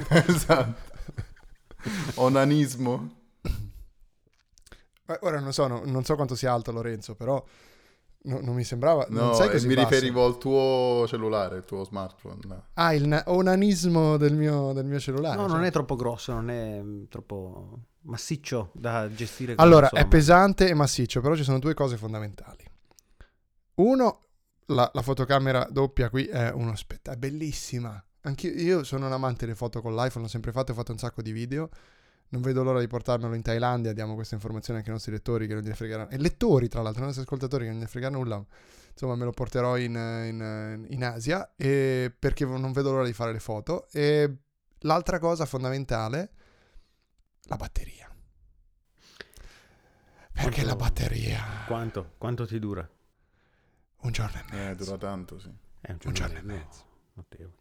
esatto. 0.09 0.93
Onanismo. 2.15 3.23
Ora 5.19 5.39
non 5.39 5.53
so, 5.53 5.67
no, 5.67 5.81
non 5.85 6.03
so 6.03 6.15
quanto 6.15 6.35
sia 6.35 6.51
alto 6.51 6.71
Lorenzo, 6.71 7.13
però 7.15 7.43
no, 8.23 8.39
non 8.41 8.55
mi 8.55 8.63
sembrava... 8.63 9.05
No, 9.09 9.25
non 9.25 9.35
sei 9.35 9.49
così 9.51 9.67
mi 9.67 9.75
basso. 9.75 9.89
riferivo 9.89 10.25
al 10.25 10.37
tuo 10.37 11.05
cellulare, 11.07 11.57
il 11.57 11.63
tuo 11.65 11.83
smartphone. 11.83 12.39
No. 12.47 12.63
Ah, 12.73 12.93
il 12.93 13.07
na- 13.07 13.23
onanismo 13.27 14.17
del 14.17 14.33
mio, 14.35 14.73
del 14.73 14.85
mio 14.85 14.99
cellulare. 14.99 15.35
No, 15.35 15.47
cioè. 15.47 15.57
non 15.57 15.65
è 15.65 15.71
troppo 15.71 15.95
grosso, 15.95 16.33
non 16.33 16.49
è 16.49 16.81
troppo 17.07 17.79
massiccio 18.05 18.71
da 18.73 19.09
gestire. 19.13 19.53
Allora, 19.57 19.89
è 19.89 20.07
pesante 20.07 20.67
e 20.67 20.73
massiccio, 20.73 21.21
però 21.21 21.35
ci 21.35 21.43
sono 21.43 21.59
due 21.59 21.73
cose 21.73 21.97
fondamentali. 21.97 22.63
Uno, 23.75 24.25
la, 24.67 24.89
la 24.93 25.01
fotocamera 25.01 25.67
doppia 25.69 26.09
qui 26.09 26.25
è 26.25 26.51
uno 26.51 26.75
spettacolo, 26.75 27.15
è 27.15 27.29
bellissima. 27.29 28.03
Anch'io 28.21 28.51
io 28.51 28.83
sono 28.83 29.05
un 29.05 29.11
amante 29.11 29.45
delle 29.45 29.57
foto 29.57 29.81
con 29.81 29.93
l'iPhone, 29.93 30.23
l'ho 30.25 30.31
sempre 30.31 30.51
fatto, 30.51 30.71
ho 30.71 30.75
fatto 30.75 30.91
un 30.91 30.97
sacco 30.97 31.21
di 31.21 31.31
video. 31.31 31.69
Non 32.27 32.41
vedo 32.41 32.63
l'ora 32.63 32.79
di 32.79 32.87
portarmelo 32.87 33.35
in 33.35 33.43
Thailandia. 33.43 33.93
Diamo 33.93 34.15
questa 34.15 34.33
informazione 34.33 34.79
anche 34.79 34.89
ai 34.89 34.95
nostri 34.95 35.13
lettori 35.13 35.45
che 35.45 35.53
non 35.53 35.61
gliene 35.61 35.75
fregheranno. 35.75 36.09
E 36.09 36.17
lettori, 36.17 36.67
tra 36.67 36.81
l'altro, 36.81 37.03
i 37.03 37.05
nostri 37.05 37.23
ascoltatori 37.23 37.65
che 37.65 37.69
non 37.69 37.77
gliene 37.77 37.89
frega 37.89 38.09
nulla. 38.09 38.43
Insomma, 38.89 39.15
me 39.15 39.25
lo 39.25 39.31
porterò 39.31 39.77
in, 39.77 39.93
in, 39.93 40.85
in 40.89 41.03
Asia 41.03 41.47
perché 41.55 42.45
non 42.45 42.71
vedo 42.71 42.91
l'ora 42.91 43.05
di 43.05 43.13
fare 43.13 43.31
le 43.31 43.39
foto. 43.39 43.87
E 43.91 44.37
l'altra 44.79 45.19
cosa 45.19 45.45
fondamentale, 45.45 46.31
la 47.45 47.55
batteria. 47.57 48.09
Perché 50.31 50.49
Quanto- 50.51 50.65
la 50.65 50.75
batteria... 50.75 51.43
Quanto? 51.65 52.13
Quanto 52.17 52.45
ti 52.45 52.59
dura? 52.59 52.87
Un 54.01 54.11
giorno 54.11 54.37
e 54.37 54.43
Eh, 54.51 54.55
mezzo. 54.67 54.83
dura 54.83 54.97
tanto, 54.97 55.39
sì. 55.39 55.49
È 55.79 55.91
un 55.91 55.97
Un 56.03 56.13
giorno 56.13 56.37
e 56.37 56.41
no, 56.41 56.47
mezzo. 56.53 56.83
notevole. 57.13 57.55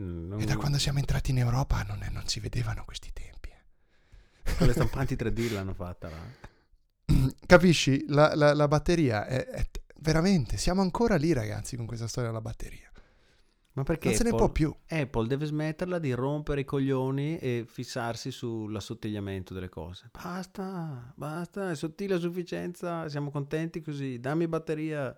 Mm, 0.00 0.28
non- 0.28 0.40
E 0.40 0.44
da 0.44 0.56
quando 0.56 0.78
siamo 0.78 0.98
entrati 0.98 1.30
in 1.32 1.38
Europa 1.38 1.82
non, 1.82 2.02
è- 2.02 2.10
non 2.10 2.26
si 2.28 2.38
vedevano 2.40 2.84
questi 2.84 3.12
tempi. 3.12 3.48
eh. 3.50 4.54
Con 4.56 4.66
le 4.68 4.72
stampanti 5.06 5.16
3D 5.16 5.52
l'hanno 5.52 5.74
fatta 5.74 6.08
là. 6.08 6.22
Capisci? 7.46 8.04
La, 8.08 8.34
la- 8.34 8.54
la 8.54 8.68
batteria 8.68 9.26
è, 9.26 9.44
è- 9.46 9.68
veramente, 9.98 10.56
siamo 10.58 10.82
ancora 10.82 11.16
lì 11.16 11.32
ragazzi 11.32 11.76
con 11.76 11.86
questa 11.86 12.06
storia 12.06 12.28
della 12.30 12.42
batteria. 12.42 12.90
Ma 13.76 13.82
perché 13.82 14.08
Non 14.08 14.16
se 14.16 14.22
ne 14.22 14.30
Apple, 14.30 14.44
può 14.44 14.52
più. 14.52 14.74
Apple 14.88 15.26
deve 15.26 15.44
smetterla 15.44 15.98
di 15.98 16.12
rompere 16.12 16.62
i 16.62 16.64
coglioni 16.64 17.36
e 17.36 17.66
fissarsi 17.68 18.30
sull'assottigliamento 18.30 19.52
delle 19.52 19.68
cose. 19.68 20.08
Basta, 20.12 21.12
basta, 21.14 21.70
è 21.70 21.76
sottile 21.76 22.14
a 22.14 22.18
sufficienza, 22.18 23.06
siamo 23.10 23.30
contenti 23.30 23.82
così, 23.82 24.18
dammi 24.18 24.48
batteria. 24.48 25.14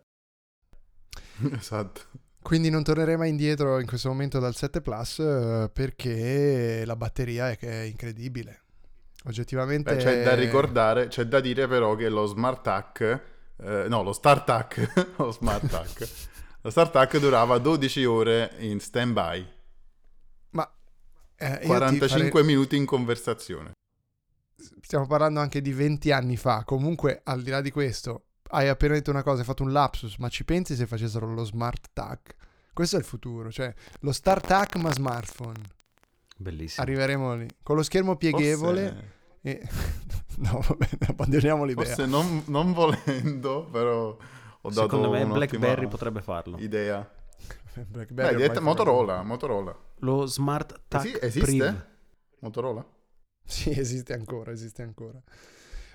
esatto. 1.56 2.26
Quindi 2.42 2.68
non 2.68 2.82
tornerei 2.82 3.16
mai 3.16 3.28
indietro 3.28 3.78
in 3.78 3.86
questo 3.86 4.08
momento 4.08 4.40
dal 4.40 4.54
7 4.54 4.80
Plus 4.80 5.18
eh, 5.20 5.70
perché 5.72 6.82
la 6.84 6.96
batteria 6.96 7.50
è, 7.50 7.56
che 7.56 7.70
è 7.70 7.84
incredibile. 7.84 8.62
Oggettivamente... 9.26 9.94
Beh, 9.94 10.02
c'è 10.02 10.22
da 10.24 10.34
ricordare, 10.34 11.06
c'è 11.06 11.24
da 11.26 11.38
dire 11.38 11.68
però 11.68 11.94
che 11.94 12.08
lo 12.08 12.26
Smart 12.26 12.62
Tac, 12.62 13.22
eh, 13.56 13.86
no, 13.88 14.02
lo 14.02 14.12
Start 14.12 14.46
Tac, 14.46 15.12
lo 15.18 15.30
Smart 15.30 15.66
Tac, 15.68 16.08
lo 16.60 16.70
Start 16.70 16.92
Tac 16.92 17.18
durava 17.18 17.58
12 17.58 18.04
ore 18.04 18.52
in 18.58 18.80
stand-by, 18.80 19.46
Ma... 20.50 20.70
eh, 21.36 21.50
io 21.52 21.58
ti 21.60 21.66
45 21.66 22.30
farei- 22.30 22.44
minuti 22.44 22.76
in 22.76 22.84
conversazione. 22.84 23.72
Stiamo 24.80 25.06
parlando 25.06 25.40
anche 25.40 25.60
di 25.60 25.72
20 25.72 26.10
anni 26.12 26.36
fa. 26.36 26.64
Comunque, 26.64 27.20
al 27.24 27.42
di 27.42 27.50
là 27.50 27.60
di 27.60 27.70
questo, 27.70 28.24
hai 28.50 28.68
appena 28.68 28.94
detto 28.94 29.10
una 29.10 29.22
cosa, 29.22 29.40
hai 29.40 29.44
fatto 29.44 29.62
un 29.62 29.72
lapsus, 29.72 30.16
ma 30.16 30.28
ci 30.28 30.44
pensi 30.44 30.74
se 30.74 30.86
facessero 30.86 31.32
lo 31.32 31.44
smart 31.44 31.90
tac? 31.92 32.34
Questo 32.72 32.96
è 32.96 32.98
il 32.98 33.04
futuro, 33.04 33.50
cioè 33.50 33.72
lo 34.00 34.12
start 34.12 34.46
tac 34.46 34.76
ma 34.76 34.92
smartphone. 34.92 35.60
Bellissimo. 36.36 36.82
Arriveremo 36.82 37.34
lì. 37.34 37.48
Con 37.62 37.76
lo 37.76 37.82
schermo 37.82 38.16
pieghevole 38.16 38.88
Forse, 38.88 39.16
e... 39.42 39.68
no, 40.38 40.60
vabbè, 40.66 40.88
abbandoniamo 41.08 41.64
l'idea. 41.64 41.84
forse 41.84 42.06
non, 42.06 42.42
non 42.46 42.72
volendo, 42.72 43.68
però 43.70 44.16
ho 44.60 44.68
dato 44.70 44.82
Secondo 44.82 45.10
me 45.10 45.24
BlackBerry 45.26 45.86
potrebbe 45.86 46.22
farlo. 46.22 46.58
Idea. 46.58 47.08
BlackBerry 47.86 48.48
Beh, 48.48 48.60
Motorola, 48.60 49.22
Motorola. 49.22 49.76
Lo 50.00 50.26
Smart 50.26 50.82
Touch 50.88 51.04
Esi- 51.04 51.18
Esiste? 51.20 51.44
Priv. 51.44 51.86
Motorola? 52.40 52.86
Sì, 53.44 53.70
esiste 53.78 54.12
ancora, 54.12 54.52
esiste 54.52 54.82
ancora. 54.82 55.20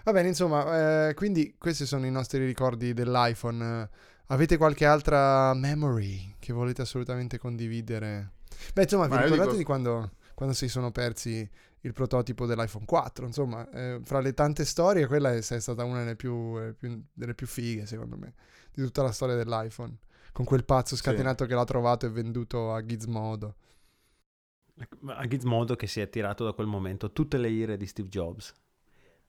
Va 0.04 0.12
bene, 0.12 0.30
insomma, 0.30 1.10
eh, 1.10 1.14
quindi 1.14 1.56
questi 1.58 1.86
sono 1.86 2.06
i 2.06 2.12
nostri 2.12 2.44
ricordi 2.46 2.94
dell'iPhone. 2.94 3.90
Avete 4.28 4.58
qualche 4.58 4.86
altra 4.86 5.54
memory 5.54 6.36
che 6.40 6.52
volete 6.54 6.82
assolutamente 6.82 7.38
condividere? 7.38 8.32
Beh, 8.74 8.84
insomma, 8.84 9.08
vi 9.08 9.16
ricordate 9.16 9.44
dico... 9.44 9.58
di 9.58 9.64
quando, 9.64 10.12
quando 10.34 10.56
si 10.56 10.68
sono 10.68 10.92
persi 10.92 11.50
il 11.86 11.94
prototipo 11.94 12.46
dell'iPhone 12.46 12.86
4? 12.86 13.26
Insomma, 13.26 13.70
eh, 13.72 14.00
fra 14.04 14.20
le 14.20 14.34
tante 14.34 14.66
storie, 14.66 15.08
quella 15.08 15.34
è, 15.34 15.38
è 15.38 15.60
stata 15.60 15.84
una 15.84 16.00
delle 16.00 16.16
più, 16.16 16.58
eh, 16.60 16.74
più, 16.74 17.04
delle 17.14 17.34
più 17.34 17.48
fighe, 17.48 17.86
secondo 17.86 18.18
me, 18.18 18.34
di 18.74 18.82
tutta 18.82 19.02
la 19.02 19.12
storia 19.12 19.36
dell'iPhone. 19.36 19.98
Con 20.32 20.46
quel 20.46 20.66
pazzo 20.66 20.96
scatenato 20.96 21.44
sì. 21.44 21.50
che 21.50 21.56
l'ha 21.56 21.64
trovato 21.64 22.06
e 22.06 22.10
venduto 22.10 22.74
a 22.74 22.84
Gizmodo. 22.84 23.56
A 25.08 25.28
Gizmodo 25.28 25.76
che 25.76 25.86
si 25.86 26.00
è 26.00 26.10
tirato 26.10 26.44
da 26.44 26.54
quel 26.54 26.66
momento 26.66 27.12
tutte 27.12 27.38
le 27.38 27.50
ire 27.50 27.78
di 27.78 27.86
Steve 27.86 28.10
Jobs. 28.10 28.54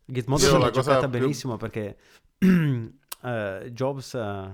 Gizmodo 0.05 0.43
se 0.43 0.59
l'ha 0.59 0.71
giocata 0.71 1.09
più... 1.09 1.19
benissimo 1.19 1.57
perché 1.57 1.99
uh, 2.41 3.69
Jobs 3.71 4.13
uh, 4.13 4.51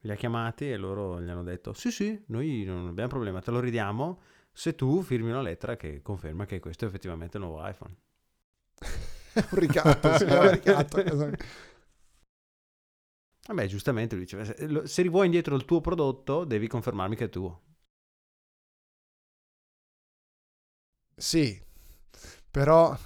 li 0.00 0.10
ha 0.10 0.14
chiamati 0.14 0.70
e 0.70 0.76
loro 0.76 1.20
gli 1.20 1.28
hanno 1.28 1.42
detto 1.42 1.72
sì 1.72 1.90
sì, 1.90 2.22
noi 2.26 2.64
non 2.64 2.88
abbiamo 2.88 3.08
problema, 3.08 3.40
te 3.40 3.50
lo 3.50 3.60
ridiamo 3.60 4.20
se 4.54 4.76
tu 4.76 5.02
firmi 5.02 5.30
una 5.30 5.42
lettera 5.42 5.76
che 5.76 6.00
conferma 6.00 6.46
che 6.46 6.60
questo 6.60 6.84
è 6.84 6.88
effettivamente 6.88 7.36
il 7.38 7.42
nuovo 7.42 7.66
iPhone. 7.66 7.94
un 9.50 9.58
ricatto, 9.58 10.16
sì, 10.16 10.24
un 10.24 10.50
ricatto. 10.50 11.02
Vabbè, 13.46 13.66
giustamente 13.66 14.14
lui 14.14 14.24
dice, 14.24 14.44
se, 14.44 14.86
se 14.86 15.02
rivuoi 15.02 15.26
indietro 15.26 15.56
il 15.56 15.64
tuo 15.64 15.80
prodotto 15.80 16.44
devi 16.44 16.68
confermarmi 16.68 17.16
che 17.16 17.24
è 17.24 17.28
tuo. 17.28 17.62
Sì, 21.16 21.60
però 22.50 22.96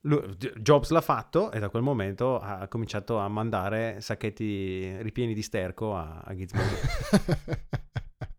Jobs 0.00 0.90
l'ha 0.90 1.00
fatto 1.00 1.50
e 1.50 1.58
da 1.58 1.68
quel 1.68 1.82
momento 1.82 2.38
ha 2.38 2.66
cominciato 2.68 3.18
a 3.18 3.28
mandare 3.28 4.00
sacchetti 4.00 5.02
ripieni 5.02 5.34
di 5.34 5.42
sterco 5.42 5.96
a, 5.96 6.20
a 6.20 6.34
Gizmodo. 6.34 6.76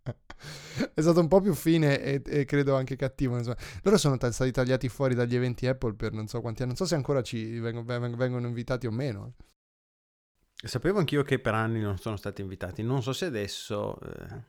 è 0.93 1.01
stato 1.01 1.19
un 1.19 1.27
po' 1.27 1.41
più 1.41 1.53
fine 1.53 2.01
e, 2.01 2.21
e 2.25 2.45
credo 2.45 2.75
anche 2.75 2.95
cattivo. 2.95 3.37
Insomma. 3.37 3.57
Loro 3.83 3.97
sono 3.97 4.17
t- 4.17 4.27
stati 4.27 4.51
tagliati 4.51 4.89
fuori 4.89 5.15
dagli 5.15 5.35
eventi 5.35 5.67
Apple 5.67 5.93
per 5.93 6.13
non 6.13 6.27
so 6.27 6.41
quanti 6.41 6.61
anni. 6.61 6.71
Non 6.71 6.77
so 6.77 6.85
se 6.85 6.95
ancora 6.95 7.21
ci 7.21 7.59
vengono, 7.59 8.15
vengono 8.15 8.47
invitati 8.47 8.87
o 8.87 8.91
meno. 8.91 9.33
Sapevo 10.55 10.99
anch'io 10.99 11.23
che 11.23 11.39
per 11.39 11.53
anni 11.53 11.79
non 11.79 11.97
sono 11.97 12.17
stati 12.17 12.41
invitati. 12.41 12.83
Non 12.83 13.01
so 13.01 13.13
se 13.13 13.25
adesso, 13.25 13.97
eh, 14.01 14.43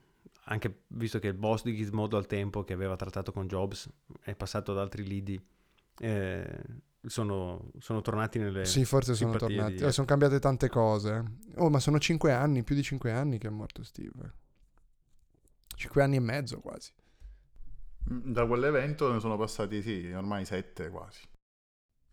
anche 0.45 0.83
visto 0.87 1.19
che 1.19 1.27
il 1.27 1.33
boss 1.33 1.63
di 1.63 1.75
Gizmodo 1.75 2.17
al 2.17 2.27
tempo 2.27 2.63
che 2.63 2.73
aveva 2.73 2.95
trattato 2.95 3.31
con 3.31 3.47
Jobs 3.47 3.89
è 4.21 4.35
passato 4.35 4.71
ad 4.71 4.79
altri 4.79 5.05
lidi. 5.05 5.41
Eh, 5.99 6.59
sono, 7.07 7.71
sono, 7.79 8.01
tornati 8.01 8.37
nelle 8.37 8.65
sì 8.65 8.85
forse 8.85 9.15
sono 9.15 9.35
tornati 9.35 9.75
di... 9.75 9.83
eh, 9.83 9.91
sono 9.91 10.05
cambiate 10.05 10.39
tante 10.39 10.69
cose 10.69 11.23
oh 11.55 11.69
ma 11.69 11.79
sono 11.79 11.97
cinque 11.99 12.31
anni 12.31 12.63
più 12.63 12.75
di 12.75 12.83
cinque 12.83 13.11
anni 13.11 13.39
che 13.39 13.47
è 13.47 13.49
morto 13.49 13.83
Steve 13.83 14.33
cinque 15.81 16.03
anni 16.03 16.15
e 16.15 16.19
mezzo 16.19 16.59
quasi. 16.59 16.91
Mm, 18.11 18.31
da 18.31 18.45
quell'evento 18.45 19.11
ne 19.11 19.19
sono 19.19 19.35
passati 19.37 19.81
sì 19.81 20.11
ormai 20.15 20.45
sette 20.45 20.89
quasi. 20.89 21.21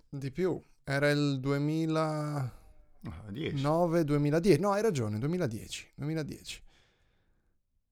Di 0.08 0.30
più. 0.30 0.58
Era 0.84 1.10
il 1.10 1.38
2009 1.40 4.04
2010 4.04 4.60
no 4.60 4.70
hai 4.72 4.82
ragione 4.82 5.18
2010 5.18 5.92
2010 5.94 6.62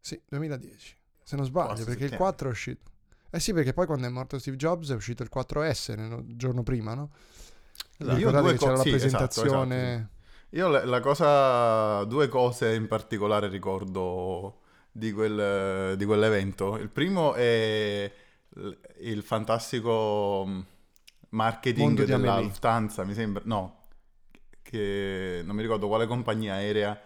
sì 0.00 0.20
2010 0.26 0.96
se 1.22 1.36
non 1.36 1.44
sbaglio 1.44 1.66
Quasi 1.68 1.84
perché 1.84 2.04
il 2.04 2.14
4 2.14 2.48
è 2.48 2.52
uscito. 2.52 2.90
Eh 3.30 3.40
sì, 3.40 3.52
perché 3.52 3.72
poi 3.72 3.86
quando 3.86 4.06
è 4.06 4.08
morto 4.08 4.38
Steve 4.38 4.56
Jobs 4.56 4.92
è 4.92 4.94
uscito 4.94 5.24
il 5.24 5.30
4S 5.34 5.98
il 5.98 6.36
giorno 6.36 6.62
prima, 6.62 6.94
no? 6.94 7.10
Esatto. 7.98 8.18
Io 8.18 8.30
due 8.30 8.52
che 8.52 8.58
c'era 8.58 8.70
co- 8.70 8.76
la 8.76 8.82
sì, 8.82 8.90
presentazione. 8.90 9.76
Esatto, 9.76 9.96
esatto. 9.96 10.14
Io 10.50 10.68
la, 10.68 10.84
la, 10.84 11.00
cosa, 11.00 12.04
due 12.04 12.28
cose 12.28 12.74
in 12.74 12.86
particolare 12.86 13.48
ricordo 13.48 14.60
di, 14.96 15.12
quel, 15.12 15.96
di 15.96 16.04
quell'evento. 16.04 16.76
Il 16.76 16.88
primo 16.88 17.34
è 17.34 18.10
il 19.00 19.22
fantastico 19.22 20.44
mm, 20.46 20.60
marketing 21.30 22.04
della 22.04 22.40
Lufthansa, 22.40 23.04
mi 23.04 23.14
sembra, 23.14 23.42
no, 23.44 23.82
che 24.62 25.42
non 25.44 25.54
mi 25.54 25.62
ricordo 25.62 25.88
quale 25.88 26.06
compagnia 26.06 26.54
aerea 26.54 26.98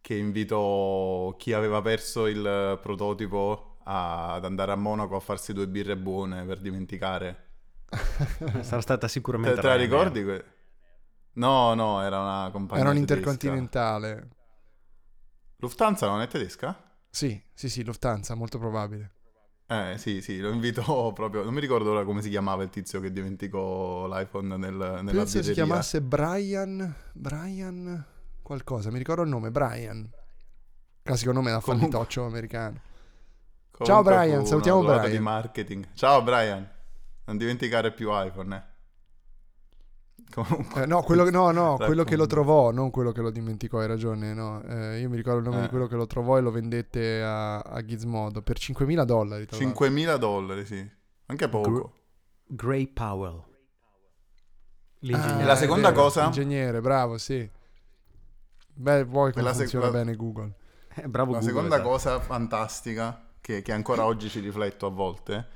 che 0.00 0.14
invitò 0.14 1.34
chi 1.36 1.52
aveva 1.52 1.82
perso 1.82 2.26
il 2.26 2.78
prototipo 2.80 3.78
a, 3.84 4.34
ad 4.34 4.44
andare 4.44 4.72
a 4.72 4.76
Monaco 4.76 5.16
a 5.16 5.20
farsi 5.20 5.52
due 5.52 5.66
birre 5.66 5.96
buone 5.96 6.44
per 6.44 6.60
dimenticare. 6.60 7.46
Sarà 8.62 8.80
stata 8.80 9.08
sicuramente... 9.08 9.56
Te, 9.56 9.60
te 9.60 9.66
la 9.66 9.74
ricordi? 9.74 10.22
Que- 10.22 10.44
no, 11.34 11.74
no, 11.74 12.00
era 12.02 12.20
una 12.20 12.48
compagnia 12.52 12.84
Era 12.84 12.92
un 12.92 12.98
intercontinentale. 12.98 14.28
Lufthansa 15.56 16.06
non 16.06 16.20
è 16.20 16.28
tedesca? 16.28 16.87
Sì, 17.18 17.42
sì, 17.52 17.68
sì, 17.68 17.82
Lufthansa, 17.82 18.36
molto 18.36 18.58
probabile. 18.60 19.10
Eh 19.66 19.96
sì, 19.98 20.22
sì, 20.22 20.38
lo 20.38 20.52
invito 20.52 20.82
proprio. 21.12 21.42
Non 21.42 21.52
mi 21.52 21.58
ricordo 21.58 21.90
ora 21.90 22.04
come 22.04 22.22
si 22.22 22.28
chiamava 22.30 22.62
il 22.62 22.70
tizio 22.70 23.00
che 23.00 23.10
dimenticò 23.10 24.06
l'iPhone 24.06 24.56
nel, 24.56 24.72
nella 24.72 25.10
Penso 25.10 25.42
si 25.42 25.52
chiamasse 25.52 26.00
Brian. 26.00 26.94
Brian. 27.12 28.04
qualcosa, 28.40 28.92
mi 28.92 28.98
ricordo 28.98 29.22
il 29.22 29.30
nome, 29.30 29.50
Brian. 29.50 30.08
Classico 31.02 31.32
nome 31.32 31.50
da 31.50 31.58
Comunque... 31.58 31.88
fallitoccio 31.90 32.24
americano. 32.24 32.80
Ciao 33.82 34.02
Brian, 34.04 34.46
salutiamo 34.46 34.84
Brian. 34.84 35.10
di 35.10 35.18
marketing. 35.18 35.88
Ciao 35.94 36.22
Brian, 36.22 36.70
non 37.24 37.36
dimenticare 37.36 37.90
più 37.90 38.10
iPhone, 38.12 38.54
eh. 38.56 38.67
Comunque, 40.34 40.82
eh, 40.82 40.86
no, 40.86 41.02
quello, 41.02 41.28
no, 41.30 41.50
no 41.50 41.76
quello 41.76 42.04
che 42.04 42.16
lo 42.16 42.26
trovò, 42.26 42.70
non 42.70 42.90
quello 42.90 43.12
che 43.12 43.20
lo 43.20 43.30
dimenticò, 43.30 43.80
hai 43.80 43.86
ragione. 43.86 44.34
No. 44.34 44.62
Eh, 44.62 45.00
io 45.00 45.08
mi 45.08 45.16
ricordo 45.16 45.38
il 45.38 45.44
nome 45.44 45.58
eh. 45.58 45.62
di 45.62 45.68
quello 45.68 45.86
che 45.86 45.96
lo 45.96 46.06
trovò 46.06 46.38
e 46.38 46.40
lo 46.40 46.50
vendette 46.50 47.22
a, 47.22 47.58
a 47.58 47.84
Gizmodo 47.84 48.42
per 48.42 48.58
5.000 48.58 49.04
dollari. 49.04 49.46
5.000 49.50 50.16
dollari, 50.16 50.64
sì. 50.66 50.90
Anche 51.26 51.48
poco. 51.48 51.70
Gr- 51.70 51.90
Gray 52.46 52.86
Powell. 52.88 53.44
L'ingegnere. 55.00 55.42
Ah, 55.42 55.46
la 55.46 55.56
seconda 55.56 55.90
vero, 55.90 56.02
cosa? 56.02 56.22
L'ingegnere, 56.24 56.80
bravo, 56.80 57.18
sì. 57.18 57.48
Beh, 58.74 59.04
vuoi 59.04 59.32
come 59.32 59.52
funziona 59.52 59.86
sec- 59.86 59.96
bene 59.96 60.16
Google. 60.16 60.54
Eh, 60.94 61.08
bravo 61.08 61.32
la 61.32 61.38
Google, 61.38 61.54
seconda 61.54 61.74
esatto. 61.76 61.88
cosa 61.90 62.20
fantastica 62.20 63.28
che, 63.40 63.62
che 63.62 63.72
ancora 63.72 64.04
oggi 64.04 64.28
ci 64.28 64.40
rifletto 64.40 64.86
a 64.86 64.90
volte, 64.90 65.48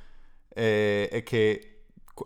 è, 0.48 1.08
è 1.10 1.22
che 1.22 1.71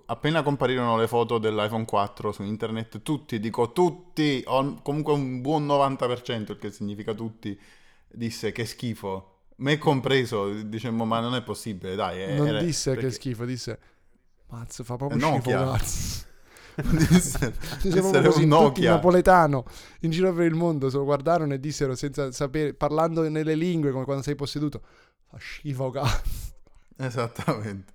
appena 0.07 0.43
comparirono 0.43 0.97
le 0.97 1.07
foto 1.07 1.39
dell'iPhone 1.39 1.85
4 1.85 2.33
su 2.33 2.43
internet, 2.43 3.03
tutti, 3.03 3.39
dico 3.39 3.73
tutti, 3.73 4.43
o 4.47 4.81
comunque 4.83 5.13
un 5.13 5.41
buon 5.41 5.67
90%, 5.67 6.51
il 6.51 6.59
che 6.59 6.71
significa 6.71 7.15
tutti, 7.15 7.59
disse 8.09 8.53
che 8.53 8.65
schifo. 8.65 9.33
Me 9.59 9.79
compreso, 9.79 10.53
dicemmo, 10.63 11.05
ma 11.07 11.21
non 11.21 11.35
è 11.35 11.43
possibile, 11.43 11.95
dai. 11.95 12.21
È, 12.21 12.37
non 12.37 12.59
disse 12.59 12.91
perché... 12.91 13.07
che 13.07 13.13
schifo, 13.13 13.45
disse, 13.45 13.79
mazzo, 14.49 14.85
fa 14.85 14.97
proprio 14.97 15.19
Nokia. 15.19 15.41
schifo, 15.41 15.71
cazzo. 15.71 16.25
disse, 17.09 17.55
così 18.23 18.43
un 18.43 18.49
Nokia. 18.49 18.91
napoletano 18.91 19.65
in 20.01 20.11
giro 20.11 20.31
per 20.35 20.45
il 20.45 20.53
mondo 20.53 20.91
se 20.91 20.99
lo 20.99 21.05
guardarono 21.05 21.55
e 21.55 21.59
dissero 21.59 21.95
senza 21.95 22.31
sapere 22.33 22.75
parlando 22.75 23.27
nelle 23.31 23.55
lingue 23.55 23.93
come 23.93 24.05
quando 24.05 24.23
sei 24.23 24.35
posseduto 24.35 24.83
Fa 25.29 25.39
schifo 25.41 25.91
cazzo. 25.91 26.55
Esattamente. 26.97 27.93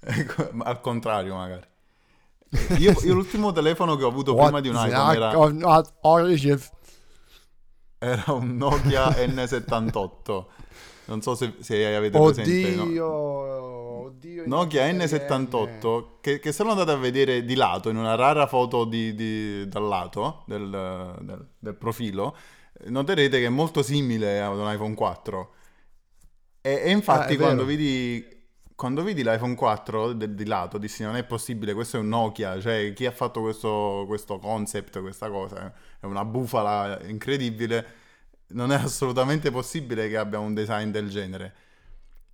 Ecco, 0.00 0.50
al 0.58 0.80
contrario 0.80 1.34
magari. 1.34 1.68
Io, 2.78 2.92
io, 3.04 3.14
l'ultimo 3.14 3.52
telefono 3.52 3.94
che 3.94 4.02
ho 4.02 4.08
avuto 4.08 4.34
prima 4.34 4.60
di 4.60 4.68
un 4.68 4.74
iPhone 4.74 5.14
era... 5.14 5.30
era 7.96 8.32
un 8.32 8.56
Nokia 8.56 9.08
N78. 9.24 10.44
Non 11.04 11.22
so 11.22 11.36
se, 11.36 11.54
se 11.60 11.94
avete 11.94 12.16
oddio, 12.16 12.32
presente. 12.32 12.74
No? 12.74 13.08
Oddio, 14.06 14.42
Nokia 14.46 14.90
N78 14.90 16.04
che, 16.20 16.40
che 16.40 16.50
se 16.50 16.64
lo 16.64 16.70
andate 16.70 16.90
a 16.90 16.96
vedere 16.96 17.44
di 17.44 17.54
lato, 17.54 17.88
in 17.88 17.96
una 17.96 18.16
rara 18.16 18.48
foto 18.48 18.84
di, 18.84 19.14
di, 19.14 19.68
dal 19.68 19.86
lato 19.86 20.42
del, 20.46 21.16
del, 21.20 21.46
del 21.56 21.74
profilo, 21.76 22.36
noterete 22.86 23.38
che 23.38 23.46
è 23.46 23.50
molto 23.50 23.82
simile 23.82 24.40
ad 24.40 24.56
un 24.56 24.72
iPhone 24.72 24.94
4 24.94 25.52
e, 26.62 26.82
e 26.84 26.90
infatti 26.90 27.34
ah, 27.34 27.36
quando, 27.36 27.64
vidi, 27.64 28.26
quando, 28.80 29.02
vidi, 29.02 29.22
l'iPhone 29.22 29.54
4 29.54 30.14
de, 30.14 30.34
di 30.34 30.46
lato 30.46 30.78
dissi 30.78 31.02
non 31.02 31.14
è 31.14 31.22
possibile, 31.22 31.74
questo 31.74 31.98
è 31.98 32.00
un 32.00 32.08
Nokia, 32.08 32.58
cioè 32.62 32.94
chi 32.94 33.04
ha 33.04 33.10
fatto 33.10 33.42
questo, 33.42 34.04
questo 34.06 34.38
concept, 34.38 35.02
questa 35.02 35.28
cosa, 35.28 35.70
è 36.00 36.06
una 36.06 36.24
bufala 36.24 36.98
incredibile, 37.02 37.86
non 38.52 38.72
è 38.72 38.76
assolutamente 38.76 39.50
possibile 39.50 40.08
che 40.08 40.16
abbia 40.16 40.38
un 40.38 40.54
design 40.54 40.88
del 40.88 41.10
genere. 41.10 41.54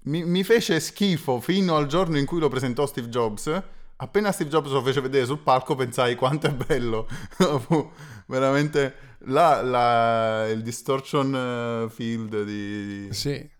Mi, 0.02 0.24
mi, 0.24 0.44
fece 0.44 0.78
schifo 0.78 1.40
fino 1.40 1.74
al 1.74 1.86
giorno 1.88 2.16
in 2.16 2.26
cui 2.26 2.38
lo 2.38 2.48
presentò 2.48 2.86
Steve 2.86 3.08
Jobs. 3.08 3.62
Appena 3.96 4.30
Steve 4.30 4.48
Jobs 4.48 4.70
lo 4.70 4.82
fece 4.82 5.00
vedere 5.00 5.26
sul 5.26 5.40
palco 5.40 5.74
pensai 5.74 6.14
quanto 6.14 6.46
è 6.46 6.52
bello. 6.52 7.08
Veramente 8.26 8.94
la, 9.24 9.62
la, 9.62 10.46
il 10.46 10.62
distortion 10.62 11.90
field 11.90 12.44
di... 12.44 13.08
Sì. 13.10 13.54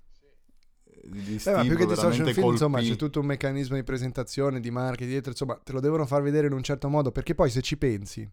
Di 1.09 1.41
eh, 1.45 1.53
ma 1.53 1.63
più 1.63 1.77
che 1.77 1.87
distortion 1.87 2.33
field, 2.33 2.53
insomma, 2.53 2.81
c'è 2.81 2.97
tutto 2.97 3.21
un 3.21 3.27
meccanismo 3.27 3.77
di 3.77 3.85
presentazione, 3.85 4.61
di 4.61 4.71
marketing 4.71 5.11
dietro, 5.11 5.31
insomma, 5.31 5.59
te 5.63 5.73
lo 5.73 5.81
devono 5.81 6.07
far 6.07 6.23
vedere 6.23 6.47
in 6.47 6.53
un 6.53 6.63
certo 6.63 6.89
modo, 6.89 7.13
perché 7.13 7.35
poi 7.35 7.51
se 7.51 7.63
ci 7.63 7.77
pensi, 7.77 8.29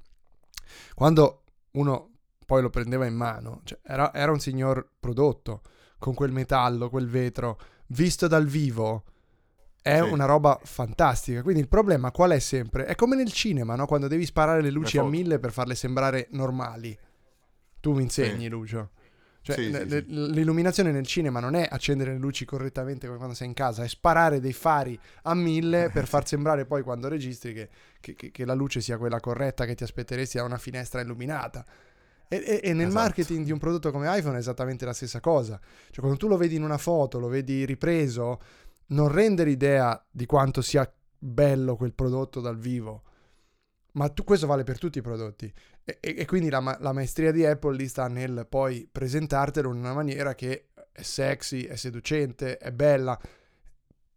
quando 0.95 1.43
uno 1.71 2.09
poi 2.45 2.61
lo 2.61 2.69
prendeva 2.69 3.05
in 3.05 3.15
mano, 3.15 3.61
cioè 3.63 3.79
era, 3.83 4.13
era 4.13 4.31
un 4.31 4.39
signor 4.39 4.87
prodotto, 4.99 5.61
con 5.97 6.13
quel 6.13 6.31
metallo, 6.31 6.89
quel 6.89 7.07
vetro, 7.07 7.59
visto 7.87 8.27
dal 8.27 8.45
vivo, 8.45 9.05
è 9.81 10.01
sì. 10.01 10.09
una 10.09 10.25
roba 10.25 10.59
fantastica. 10.63 11.41
Quindi 11.41 11.61
il 11.61 11.67
problema 11.67 12.11
qual 12.11 12.31
è 12.31 12.39
sempre? 12.39 12.85
È 12.85 12.95
come 12.95 13.15
nel 13.15 13.31
cinema, 13.31 13.75
no? 13.75 13.85
Quando 13.85 14.07
devi 14.07 14.25
sparare 14.25 14.61
le 14.61 14.69
luci 14.69 14.97
a 14.97 15.03
mille 15.03 15.39
per 15.39 15.51
farle 15.51 15.75
sembrare 15.75 16.27
normali. 16.31 16.97
Tu 17.79 17.93
mi 17.93 18.03
insegni, 18.03 18.43
sì. 18.43 18.49
Lucio. 18.49 18.91
Cioè, 19.43 19.55
sì, 19.55 19.69
l- 19.69 20.31
l'illuminazione 20.31 20.93
nel 20.93 21.05
cinema 21.05 21.41
non 21.41 21.55
è 21.55 21.67
accendere 21.69 22.13
le 22.13 22.17
luci 22.17 22.45
correttamente 22.45 23.07
come 23.07 23.17
quando 23.17 23.35
sei 23.35 23.47
in 23.47 23.53
casa, 23.53 23.83
è 23.83 23.89
sparare 23.89 24.39
dei 24.39 24.53
fari 24.53 24.97
a 25.23 25.35
mille 25.35 25.89
per 25.91 26.07
far 26.07 26.25
sembrare 26.25 26.65
poi 26.65 26.81
quando 26.81 27.09
registri 27.09 27.53
che, 27.53 27.69
che, 27.99 28.31
che 28.31 28.45
la 28.45 28.53
luce 28.53 28.79
sia 28.79 28.97
quella 28.97 29.19
corretta 29.19 29.65
che 29.65 29.75
ti 29.75 29.83
aspetteresti 29.83 30.37
da 30.37 30.45
una 30.45 30.57
finestra 30.57 31.01
illuminata. 31.01 31.65
E, 32.29 32.37
e, 32.37 32.59
e 32.63 32.73
nel 32.73 32.87
esatto. 32.87 33.03
marketing 33.03 33.43
di 33.43 33.51
un 33.51 33.59
prodotto 33.59 33.91
come 33.91 34.17
iPhone 34.17 34.37
è 34.37 34.39
esattamente 34.39 34.85
la 34.85 34.93
stessa 34.93 35.19
cosa. 35.19 35.59
Cioè, 35.89 35.99
quando 35.99 36.17
tu 36.17 36.29
lo 36.29 36.37
vedi 36.37 36.55
in 36.55 36.63
una 36.63 36.77
foto, 36.77 37.19
lo 37.19 37.27
vedi 37.27 37.65
ripreso, 37.65 38.39
non 38.87 39.09
rende 39.09 39.43
l'idea 39.43 40.01
di 40.09 40.25
quanto 40.25 40.61
sia 40.61 40.89
bello 41.19 41.75
quel 41.75 41.93
prodotto 41.93 42.39
dal 42.39 42.57
vivo. 42.57 43.03
Ma 43.93 44.09
tu, 44.09 44.23
questo 44.23 44.47
vale 44.47 44.63
per 44.63 44.79
tutti 44.79 44.97
i 44.97 45.01
prodotti. 45.01 45.51
E, 45.83 45.97
e 46.01 46.25
quindi 46.25 46.49
la, 46.49 46.77
la, 46.79 46.93
maestria 46.93 47.31
di 47.31 47.45
Apple 47.45 47.75
lì 47.75 47.87
sta 47.87 48.07
nel 48.07 48.47
poi 48.49 48.87
presentartelo 48.91 49.71
in 49.71 49.77
una 49.77 49.93
maniera 49.93 50.33
che 50.33 50.69
è 50.91 51.01
sexy, 51.01 51.63
è 51.63 51.75
seducente, 51.75 52.57
è 52.57 52.71
bella. 52.71 53.19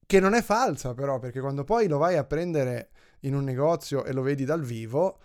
Che 0.06 0.20
non 0.20 0.34
è 0.34 0.42
falsa 0.42 0.94
però, 0.94 1.18
perché 1.18 1.40
quando 1.40 1.64
poi 1.64 1.88
lo 1.88 1.98
vai 1.98 2.16
a 2.16 2.24
prendere 2.24 2.90
in 3.20 3.34
un 3.34 3.44
negozio 3.44 4.04
e 4.04 4.12
lo 4.12 4.22
vedi 4.22 4.44
dal 4.44 4.62
vivo, 4.62 5.20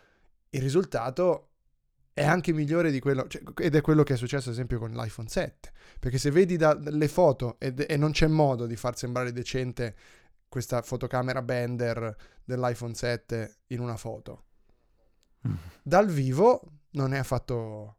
il 0.50 0.62
risultato 0.62 1.52
è 2.14 2.26
anche 2.26 2.52
migliore 2.52 2.92
di 2.92 3.00
quello, 3.00 3.28
cioè, 3.28 3.42
ed 3.58 3.76
è 3.76 3.82
quello 3.82 4.04
che 4.04 4.16
è 4.16 4.18
successo 4.18 4.50
ad 4.50 4.56
esempio 4.56 4.80
con 4.80 4.92
l'iPhone 4.92 5.30
7, 5.30 5.72
perché 6.00 6.18
se 6.18 6.30
vedi 6.30 6.58
le 6.58 7.08
foto 7.08 7.56
ed, 7.58 7.86
e 7.88 7.96
non 7.96 8.12
c'è 8.12 8.28
modo 8.28 8.66
di 8.66 8.76
far 8.76 8.98
sembrare 8.98 9.32
decente 9.32 9.96
questa 10.52 10.82
fotocamera 10.82 11.42
Bender 11.42 12.14
dell'iPhone 12.44 12.94
7 12.94 13.60
in 13.68 13.80
una 13.80 13.96
foto, 13.96 14.48
mm. 15.48 15.54
dal 15.82 16.08
vivo 16.08 16.62
non 16.92 17.14
è 17.14 17.20
affatto 17.20 17.96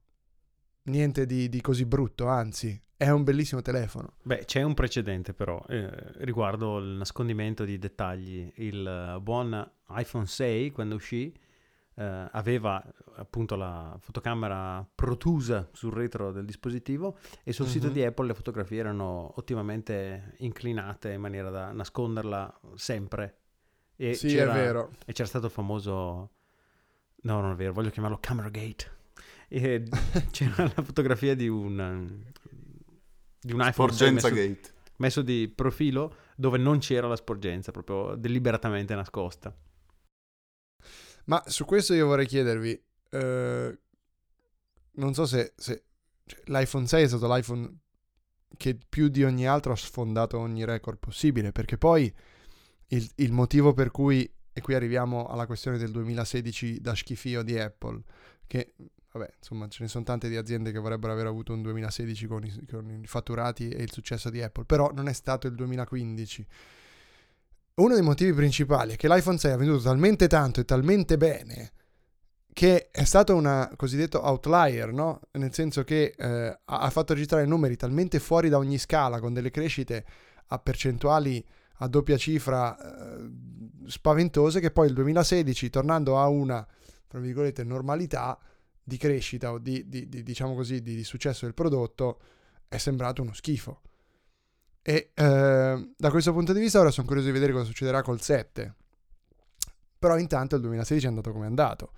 niente 0.82 1.24
di, 1.24 1.48
di, 1.48 1.62
così 1.62 1.86
brutto, 1.86 2.26
anzi 2.26 2.78
è 2.94 3.08
un 3.08 3.24
bellissimo 3.24 3.62
telefono. 3.62 4.16
Beh, 4.22 4.44
c'è 4.44 4.60
un 4.60 4.74
precedente 4.74 5.32
però 5.32 5.64
eh, 5.66 5.90
riguardo 6.16 6.76
il 6.76 6.88
nascondimento 6.98 7.64
di 7.64 7.78
dettagli. 7.78 8.52
Il 8.56 9.18
buon 9.22 9.72
iPhone 9.88 10.26
6 10.26 10.72
quando 10.72 10.96
uscì 10.96 11.34
eh, 11.94 12.28
aveva 12.30 12.82
appunto 13.16 13.54
la 13.56 13.96
fotocamera 14.00 14.86
protusa 14.94 15.68
sul 15.72 15.92
retro 15.92 16.32
del 16.32 16.44
dispositivo 16.44 17.18
e 17.42 17.52
sul 17.52 17.66
uh-huh. 17.66 17.70
sito 17.70 17.86
mhm. 17.88 17.92
di 17.92 18.04
Apple 18.04 18.26
le 18.26 18.34
fotografie 18.34 18.78
erano 18.78 19.32
ottimamente 19.36 20.34
inclinate 20.38 21.12
in 21.12 21.20
maniera 21.20 21.50
da 21.50 21.72
nasconderla 21.72 22.60
sempre. 22.74 23.36
E 23.96 24.14
sì, 24.14 24.36
è 24.36 24.46
vero. 24.46 24.92
E 25.04 25.12
c'era 25.12 25.28
stato 25.28 25.46
il 25.46 25.52
famoso... 25.52 26.30
No, 27.24 27.40
non 27.40 27.52
è 27.52 27.54
vero, 27.54 27.72
voglio 27.72 27.90
chiamarlo 27.90 28.18
Camera 28.20 28.48
Gate. 28.48 28.90
E 29.48 29.84
c'era 30.32 30.64
la 30.74 30.82
fotografia 30.82 31.36
di 31.36 31.46
un, 31.46 32.24
di 33.38 33.52
un 33.52 33.60
iPhone 33.60 33.92
Sporgenza 33.92 34.30
messo, 34.30 34.34
Gate. 34.34 34.72
messo 34.96 35.22
di 35.22 35.52
profilo 35.54 36.16
dove 36.34 36.58
non 36.58 36.78
c'era 36.78 37.06
la 37.06 37.16
sporgenza, 37.16 37.70
proprio 37.70 38.16
deliberatamente 38.16 38.94
nascosta. 38.94 39.54
Ma 41.24 41.42
su 41.46 41.64
questo 41.64 41.94
io 41.94 42.06
vorrei 42.06 42.26
chiedervi, 42.26 42.82
eh, 43.10 43.78
non 44.92 45.14
so 45.14 45.26
se, 45.26 45.52
se 45.56 45.84
cioè, 46.24 46.40
l'iPhone 46.46 46.86
6 46.86 47.04
è 47.04 47.08
stato 47.08 47.32
l'iPhone 47.32 47.78
che 48.56 48.78
più 48.88 49.08
di 49.08 49.24
ogni 49.24 49.46
altro 49.46 49.72
ha 49.72 49.76
sfondato 49.76 50.38
ogni 50.38 50.64
record 50.64 50.98
possibile, 50.98 51.52
perché 51.52 51.78
poi 51.78 52.12
il, 52.88 53.10
il 53.16 53.32
motivo 53.32 53.72
per 53.72 53.90
cui, 53.90 54.30
e 54.52 54.60
qui 54.60 54.74
arriviamo 54.74 55.26
alla 55.26 55.46
questione 55.46 55.78
del 55.78 55.90
2016 55.90 56.80
da 56.80 56.94
schifio 56.94 57.42
di 57.42 57.58
Apple, 57.58 58.02
che 58.46 58.74
vabbè, 59.12 59.34
insomma, 59.38 59.68
ce 59.68 59.82
ne 59.82 59.88
sono 59.88 60.04
tante 60.04 60.28
di 60.28 60.36
aziende 60.36 60.72
che 60.72 60.78
vorrebbero 60.78 61.12
aver 61.12 61.26
avuto 61.26 61.52
un 61.52 61.62
2016 61.62 62.26
con 62.26 62.44
i, 62.44 62.66
con 62.70 62.90
i, 62.90 63.06
fatturati 63.06 63.68
e 63.68 63.82
il 63.82 63.92
successo 63.92 64.30
di 64.30 64.42
Apple, 64.42 64.64
però 64.64 64.90
non 64.92 65.08
è 65.08 65.12
stato 65.12 65.46
il 65.46 65.54
2015 65.54 66.46
uno 67.74 67.94
dei 67.94 68.02
motivi 68.02 68.32
principali 68.32 68.94
è 68.94 68.96
che 68.96 69.08
l'iPhone 69.08 69.38
6 69.38 69.52
ha 69.52 69.56
venduto 69.56 69.82
talmente 69.82 70.26
tanto 70.28 70.60
e 70.60 70.64
talmente 70.64 71.16
bene 71.16 71.72
che 72.52 72.90
è 72.90 73.04
stato 73.04 73.34
un 73.34 73.70
cosiddetto 73.76 74.26
outlier, 74.26 74.92
no? 74.92 75.20
Nel 75.32 75.54
senso 75.54 75.84
che 75.84 76.14
eh, 76.16 76.58
ha 76.62 76.90
fatto 76.90 77.14
registrare 77.14 77.46
numeri 77.46 77.76
talmente 77.76 78.18
fuori 78.18 78.50
da 78.50 78.58
ogni 78.58 78.76
scala, 78.78 79.20
con 79.20 79.32
delle 79.32 79.50
crescite 79.50 80.04
a 80.48 80.58
percentuali 80.58 81.44
a 81.76 81.88
doppia 81.88 82.18
cifra 82.18 82.76
eh, 82.76 83.30
spaventose, 83.86 84.60
che 84.60 84.70
poi 84.70 84.88
il 84.88 84.94
2016, 84.94 85.70
tornando 85.70 86.18
a 86.18 86.28
una, 86.28 86.64
tra 87.08 87.18
virgolette, 87.18 87.64
normalità 87.64 88.38
di 88.84 88.98
crescita 88.98 89.52
o 89.52 89.58
di, 89.58 89.88
di, 89.88 90.08
di 90.08 90.22
diciamo 90.22 90.54
così, 90.54 90.82
di, 90.82 90.94
di 90.94 91.04
successo 91.04 91.46
del 91.46 91.54
prodotto, 91.54 92.20
è 92.68 92.76
sembrato 92.76 93.22
uno 93.22 93.32
schifo. 93.32 93.80
E 94.82 95.12
eh, 95.14 95.92
da 95.96 96.10
questo 96.10 96.32
punto 96.32 96.52
di 96.52 96.58
vista 96.58 96.80
ora 96.80 96.90
sono 96.90 97.06
curioso 97.06 97.28
di 97.28 97.32
vedere 97.32 97.52
cosa 97.52 97.64
succederà 97.64 98.02
col 98.02 98.20
7. 98.20 98.74
Però 99.98 100.18
intanto 100.18 100.56
il 100.56 100.62
2016 100.62 101.06
è 101.06 101.08
andato 101.08 101.30
come 101.30 101.44
è 101.44 101.48
andato. 101.48 101.92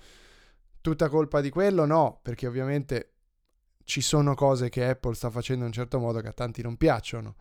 Tutta 0.83 1.09
colpa 1.09 1.41
di 1.41 1.49
quello? 1.49 1.87
No, 1.87 2.21
perché 2.23 2.47
ovviamente 2.47 3.13
ci 3.85 4.03
sono 4.03 4.35
cose 4.35 4.69
che 4.69 4.87
Apple 4.87 5.15
sta 5.15 5.31
facendo 5.31 5.63
in 5.63 5.69
un 5.69 5.73
certo 5.73 5.99
modo 5.99 6.21
che 6.21 6.29
a 6.29 6.33
tanti 6.33 6.61
non 6.61 6.77
piacciono. 6.77 7.37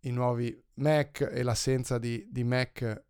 I 0.00 0.10
nuovi 0.10 0.62
Mac 0.74 1.26
e 1.32 1.42
l'assenza 1.42 1.96
di, 1.96 2.26
di 2.30 2.44
Mac 2.44 3.04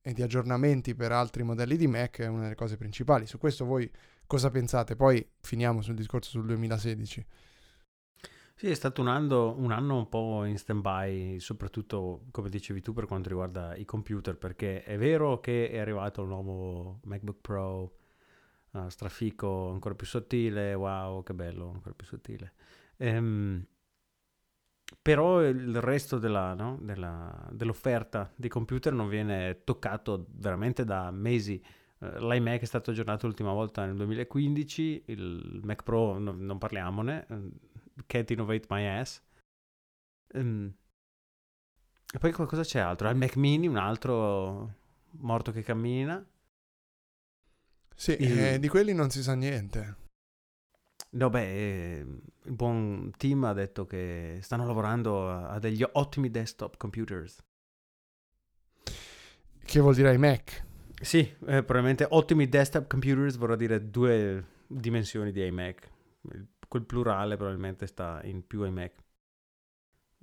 e 0.00 0.12
di 0.12 0.22
aggiornamenti 0.22 0.96
per 0.96 1.12
altri 1.12 1.44
modelli 1.44 1.76
di 1.76 1.86
Mac 1.86 2.18
è 2.18 2.26
una 2.26 2.42
delle 2.42 2.54
cose 2.56 2.76
principali. 2.76 3.26
Su 3.26 3.38
questo 3.38 3.64
voi 3.64 3.88
cosa 4.26 4.50
pensate? 4.50 4.96
Poi 4.96 5.24
finiamo 5.40 5.80
sul 5.80 5.94
discorso 5.94 6.30
sul 6.30 6.46
2016. 6.46 7.24
Sì, 8.62 8.70
è 8.70 8.74
stato 8.74 9.00
un 9.00 9.08
anno, 9.08 9.56
un 9.58 9.72
anno 9.72 9.96
un 9.96 10.08
po' 10.08 10.44
in 10.44 10.56
stand-by, 10.56 11.40
soprattutto 11.40 12.26
come 12.30 12.48
dicevi 12.48 12.80
tu 12.80 12.92
per 12.92 13.06
quanto 13.06 13.28
riguarda 13.28 13.74
i 13.74 13.84
computer, 13.84 14.36
perché 14.38 14.84
è 14.84 14.96
vero 14.96 15.40
che 15.40 15.68
è 15.68 15.78
arrivato 15.78 16.22
il 16.22 16.28
nuovo 16.28 17.00
MacBook 17.02 17.38
Pro, 17.40 17.96
uh, 18.70 18.88
strafico 18.88 19.68
ancora 19.70 19.96
più 19.96 20.06
sottile, 20.06 20.74
wow, 20.74 21.24
che 21.24 21.34
bello, 21.34 21.72
ancora 21.72 21.92
più 21.96 22.06
sottile. 22.06 22.52
Ehm, 22.98 23.66
però 25.02 25.44
il 25.44 25.80
resto 25.80 26.18
della, 26.18 26.54
no, 26.54 26.78
della, 26.80 27.48
dell'offerta 27.50 28.30
di 28.36 28.46
computer 28.46 28.92
non 28.92 29.08
viene 29.08 29.64
toccato 29.64 30.26
veramente 30.34 30.84
da 30.84 31.10
mesi. 31.10 31.60
Uh, 31.98 32.28
L'iMac 32.28 32.60
è 32.60 32.64
stato 32.64 32.92
aggiornato 32.92 33.26
l'ultima 33.26 33.52
volta 33.52 33.84
nel 33.84 33.96
2015, 33.96 35.02
il 35.06 35.60
Mac 35.64 35.82
Pro 35.82 36.16
no, 36.20 36.30
non 36.30 36.58
parliamone 36.58 37.26
Can't 38.06 38.30
Innovate 38.30 38.66
My 38.68 38.86
Ass. 38.86 39.22
Um, 40.34 40.74
e 42.12 42.18
poi 42.18 42.32
cosa 42.32 42.62
c'è 42.62 42.78
altro? 42.78 43.08
Il 43.08 43.16
Mac 43.16 43.36
Mini, 43.36 43.66
un 43.66 43.76
altro 43.76 44.74
morto 45.18 45.52
che 45.52 45.62
cammina. 45.62 46.24
Sì, 47.94 48.16
il... 48.20 48.38
eh, 48.38 48.58
di 48.58 48.68
quelli 48.68 48.92
non 48.94 49.10
si 49.10 49.22
sa 49.22 49.34
niente. 49.34 49.96
No, 51.10 51.28
beh, 51.28 51.98
eh, 51.98 51.98
il 52.44 52.52
buon 52.52 53.12
team 53.16 53.44
ha 53.44 53.52
detto 53.52 53.86
che 53.86 54.38
stanno 54.40 54.66
lavorando 54.66 55.30
a, 55.30 55.58
degli 55.58 55.84
ottimi 55.92 56.30
desktop 56.30 56.76
computers. 56.78 57.44
Che 59.64 59.80
vuol 59.80 59.94
dire 59.94 60.14
iMac? 60.14 60.64
Sì, 61.00 61.20
eh, 61.20 61.62
probabilmente 61.62 62.06
ottimi 62.08 62.48
desktop 62.48 62.86
computers 62.88 63.36
vorrà 63.36 63.56
dire 63.56 63.90
due 63.90 64.46
dimensioni 64.66 65.32
di 65.32 65.44
iMac. 65.46 65.90
Il 66.32 66.46
quel 66.72 66.86
plurale 66.86 67.36
probabilmente 67.36 67.86
sta 67.86 68.22
in 68.24 68.46
più 68.46 68.62
ai 68.62 68.70
Mac. 68.70 68.94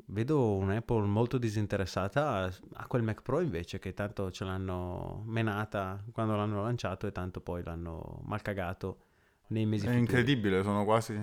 Vedo 0.07 0.55
un 0.55 0.71
Apple 0.71 1.05
molto 1.05 1.38
disinteressata 1.38 2.51
a 2.73 2.88
quel 2.88 3.03
Mac 3.03 3.21
Pro 3.21 3.39
invece 3.39 3.77
che 3.77 3.93
tanto 3.93 4.31
ce 4.31 4.45
l'hanno 4.45 5.21
menata 5.27 6.03
quando 6.12 6.35
l'hanno 6.35 6.63
lanciato 6.63 7.05
e 7.05 7.12
tanto 7.12 7.41
poi 7.41 7.62
l'hanno 7.63 8.21
malcagato 8.23 9.01
nei 9.49 9.67
mesi 9.67 9.83
È 9.85 9.89
futuri. 9.89 9.99
incredibile, 9.99 10.63
sono 10.63 10.85
quasi, 10.85 11.15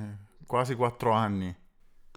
quasi 0.46 0.76
4 0.76 1.10
anni. 1.10 1.52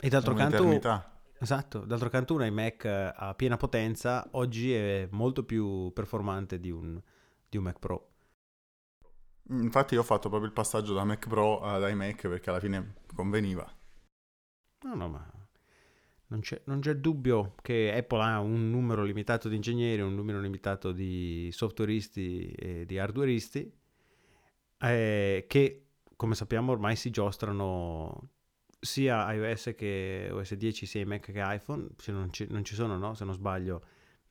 E 0.02 0.08
d'altro 0.08 0.36
canto, 0.36 1.10
esatto, 1.39 1.80
d'altro 1.80 2.10
canto 2.10 2.36
un 2.36 2.45
iMac 2.45 2.86
a 3.15 3.34
piena 3.34 3.58
potenza 3.58 4.28
oggi 4.34 4.72
è 4.72 5.08
molto 5.10 5.43
più 5.43 5.91
performante 5.93 6.60
di 6.60 6.69
un, 6.69 7.02
di 7.50 7.58
un 7.58 7.63
Mac 7.63 7.80
Pro. 7.80 8.09
Infatti 9.50 9.96
io 9.96 10.02
ho 10.02 10.04
fatto 10.04 10.30
proprio 10.30 10.48
il 10.48 10.54
passaggio 10.54 10.94
da 10.94 11.04
Mac 11.04 11.28
Pro 11.28 11.62
ad 11.62 11.90
iMac 11.90 12.28
perché 12.28 12.50
alla 12.50 12.60
fine 12.60 12.96
conveniva. 13.14 13.68
No, 14.82 14.96
no, 14.96 15.08
ma 15.10 15.32
non 16.28 16.42
c'è, 16.42 16.62
non 16.66 16.80
c'è, 16.80 16.96
dubbio 16.96 17.56
che 17.62 17.92
Apple 17.96 18.22
ha 18.22 18.40
un 18.40 18.70
numero 18.70 19.04
limitato 19.04 19.50
di 19.50 19.56
ingegneri, 19.56 20.02
un 20.02 20.14
numero 20.14 20.40
limitato 20.40 20.92
di 20.92 21.50
softwareisti 21.52 22.52
e 22.52 22.86
di 22.86 23.00
hardwareisti 23.00 23.74
eh, 24.82 25.46
che, 25.48 25.86
come 26.16 26.36
sappiamo, 26.36 26.72
ormai 26.72 26.96
si 26.96 27.10
giostrano 27.10 28.30
sia 28.80 29.32
iOS 29.34 29.74
che 29.76 30.30
OS 30.32 30.54
10, 30.54 30.86
sia 30.86 31.06
Mac 31.06 31.32
che 31.32 31.42
iPhone, 31.44 31.90
se 31.98 32.12
non 32.12 32.32
ci, 32.32 32.48
non 32.50 32.64
ci 32.64 32.76
sono, 32.76 32.98
no? 32.98 33.14
se 33.14 33.26
non 33.26 33.34
sbaglio, 33.34 33.84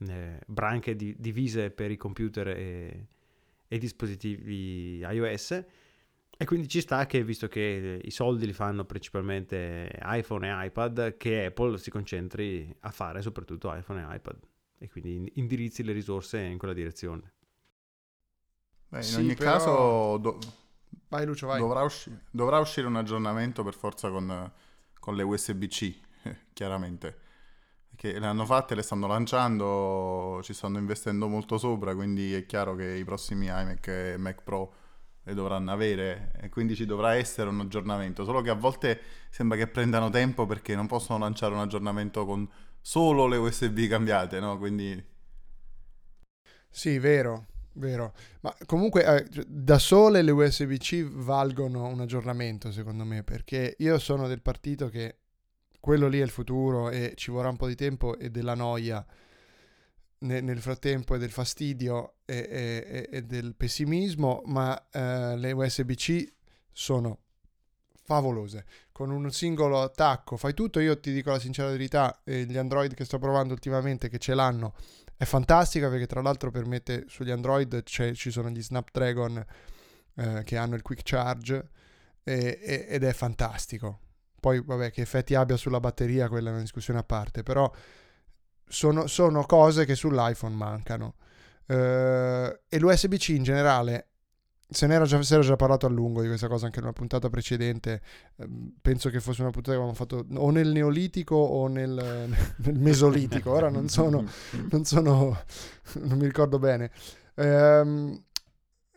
eh, 0.09 0.41
branche 0.47 0.97
di, 0.97 1.15
divise 1.19 1.71
per 1.71 1.91
i 1.91 1.97
computer 1.97 2.49
e, 2.49 3.09
e 3.69 3.79
dispositivi 3.79 4.99
iOS. 4.99 5.65
E 6.41 6.45
quindi 6.45 6.69
ci 6.69 6.81
sta 6.81 7.05
che, 7.07 7.23
visto 7.25 7.49
che 7.49 8.01
i 8.03 8.11
soldi 8.11 8.47
li 8.47 8.53
fanno 8.53 8.85
principalmente 8.85 9.91
iPhone 10.03 10.49
e 10.49 10.67
iPad, 10.67 11.17
che 11.17 11.47
Apple 11.47 11.79
si 11.79 11.91
concentri 11.91 12.75
a 12.81 12.91
fare 12.91 13.23
soprattutto 13.23 13.75
iPhone 13.75 14.01
e 14.01 14.15
iPad 14.15 14.39
e 14.79 14.89
quindi 14.89 15.33
indirizzi 15.35 15.83
le 15.83 15.93
risorse 15.93 16.39
in 16.39 16.57
quella 16.57 16.75
direzione. 16.75 17.33
Beh, 18.89 18.99
in 18.99 19.03
sì, 19.03 19.17
ogni 19.17 19.35
però... 19.35 19.51
caso 19.51 20.17
do... 20.19 20.39
vai, 21.09 21.27
Lucio, 21.27 21.47
vai. 21.49 21.59
Dovrà, 21.59 21.83
usci... 21.83 22.17
dovrà, 22.31 22.59
uscire 22.59 22.87
un 22.87 22.97
aggiornamento 22.97 23.63
per 23.63 23.75
forza 23.75 24.09
con, 24.09 24.51
con 24.99 25.17
le 25.17 25.23
USB-C, 25.25 26.01
chiaramente. 26.55 27.27
Che 27.99 28.17
le 28.17 28.27
hanno 28.27 28.47
fatte, 28.47 28.77
le 28.77 28.83
stanno 28.83 29.09
lanciando, 29.09 30.39
ci 30.45 30.55
stanno 30.55 30.79
investendo 30.79 31.27
molto 31.27 31.59
sopra, 31.59 31.97
quindi 31.97 32.33
è 32.33 32.47
chiaro 32.47 32.77
che 32.77 32.93
i 32.93 33.03
prossimi 33.03 33.47
iMac 33.47 33.89
e 33.89 34.15
Mac 34.17 34.45
Pro 34.45 34.73
le 35.25 35.35
dovranno 35.35 35.73
avere 35.73 36.31
e 36.41 36.49
quindi 36.49 36.77
ci 36.77 36.87
dovrà 36.87 37.17
essere 37.17 37.49
un 37.49 37.59
aggiornamento, 37.59 38.23
solo 38.23 38.41
che 38.41 38.51
a 38.51 38.55
volte 38.55 39.01
sembra 39.31 39.59
che 39.59 39.67
prendano 39.67 40.11
tempo 40.11 40.47
perché 40.47 40.77
non 40.77 40.87
possono 40.87 41.19
lanciare 41.19 41.55
un 41.55 41.59
aggiornamento 41.61 42.25
con 42.25 42.49
solo 42.81 43.27
le 43.27 43.37
USB 43.37 43.89
cambiate, 43.89 44.39
no? 44.39 44.59
Quindi... 44.59 45.05
Sì, 46.71 47.01
vero, 47.01 47.47
vero. 47.73 48.15
Ma 48.43 48.55
comunque 48.65 49.05
eh, 49.05 49.45
da 49.45 49.81
sole 49.81 50.23
le 50.23 50.31
USB-C 50.31 51.03
valgono 51.11 51.89
un 51.89 51.99
aggiornamento 51.99 52.71
secondo 52.71 53.03
me, 53.03 53.25
perché 53.25 53.75
io 53.79 53.99
sono 53.99 54.29
del 54.29 54.41
partito 54.41 54.89
che 54.89 55.17
quello 55.81 56.09
lì 56.09 56.19
è 56.21 56.25
il 56.25 56.31
futuro 56.31 56.91
e 56.91 57.13
ci 57.17 57.31
vorrà 57.31 57.49
un 57.49 57.57
po' 57.57 57.67
di 57.67 57.75
tempo 57.75 58.19
e 58.19 58.31
della 58.31 58.55
noia 58.55 59.05
ne, 60.21 60.41
nel 60.41 60.61
frattempo 60.61 61.15
e 61.15 61.19
del 61.19 61.31
fastidio 61.31 62.15
e, 62.25 62.49
e, 62.51 63.09
e 63.11 63.23
del 63.23 63.55
pessimismo, 63.55 64.43
ma 64.47 64.89
eh, 64.91 65.37
le 65.37 65.53
USB-C 65.53 66.33
sono 66.73 67.19
favolose. 68.03 68.65
Con 68.93 69.11
un 69.11 69.31
singolo 69.31 69.83
attacco 69.83 70.37
fai 70.37 70.55
tutto. 70.55 70.81
Io 70.81 70.99
ti 70.99 71.13
dico 71.13 71.31
la 71.31 71.39
sincera 71.39 71.69
verità: 71.69 72.21
eh, 72.25 72.45
gli 72.45 72.57
Android 72.57 72.95
che 72.95 73.05
sto 73.05 73.19
provando 73.19 73.53
ultimamente, 73.53 74.09
che 74.09 74.19
ce 74.19 74.35
l'hanno, 74.35 74.75
è 75.17 75.25
fantastica 75.25 75.89
perché 75.89 76.07
tra 76.07 76.23
l'altro 76.23 76.51
permette 76.51 77.05
sugli 77.09 77.31
Android 77.31 77.83
ci 77.85 78.31
sono 78.31 78.51
gli 78.51 78.63
Snapdragon 78.63 79.45
eh, 80.17 80.43
che 80.45 80.57
hanno 80.57 80.75
il 80.75 80.83
quick 80.83 81.03
charge 81.05 81.71
ed 82.25 83.05
è 83.05 83.13
fantastico. 83.15 84.01
Poi, 84.41 84.63
vabbè, 84.65 84.91
che 84.91 85.03
effetti 85.03 85.35
abbia 85.35 85.57
sulla 85.57 85.81
batteria, 85.81 86.29
quella 86.29 86.51
è 86.51 86.53
una 86.53 86.61
discussione 86.61 87.01
a 87.01 87.05
parte, 87.05 87.43
però 87.43 87.71
sono, 88.69 89.07
sono 89.07 89.45
cose 89.45 89.85
che 89.85 89.95
sull'iPhone 89.95 90.55
mancano. 90.55 91.15
Uh, 91.67 92.57
e 92.69 92.79
l'USB-C 92.79 93.29
in 93.29 93.43
generale, 93.43 94.09
se 94.71 94.87
ne 94.87 94.95
era 94.95 95.05
già, 95.05 95.23
se 95.23 95.35
era 95.35 95.43
già 95.43 95.57
parlato 95.57 95.87
a 95.87 95.91
lungo 95.91 96.23
di 96.23 96.29
questa 96.29 96.49
cosa 96.49 96.67
anche 96.67 96.79
in 96.79 96.85
una 96.85 96.95
puntata 96.95 97.29
precedente, 97.29 98.01
uh, 98.37 98.73
penso 98.81 99.11
che 99.11 99.21
fosse 99.21 99.43
una 99.43 99.51
puntata 99.51 99.77
che 99.77 99.83
avevamo 99.83 99.95
fatto 99.95 100.25
o 100.35 100.51
nel 100.51 100.69
Neolitico 100.69 101.35
o 101.35 101.67
nel, 101.67 101.93
nel 102.57 102.79
Mesolitico, 102.79 103.51
ora 103.51 103.69
non 103.69 103.89
sono, 103.89 104.25
non 104.71 104.85
sono, 104.85 105.43
non 105.95 106.19
mi 106.19 106.25
ricordo 106.25 106.59
bene. 106.59 106.91
Um, 107.35 108.25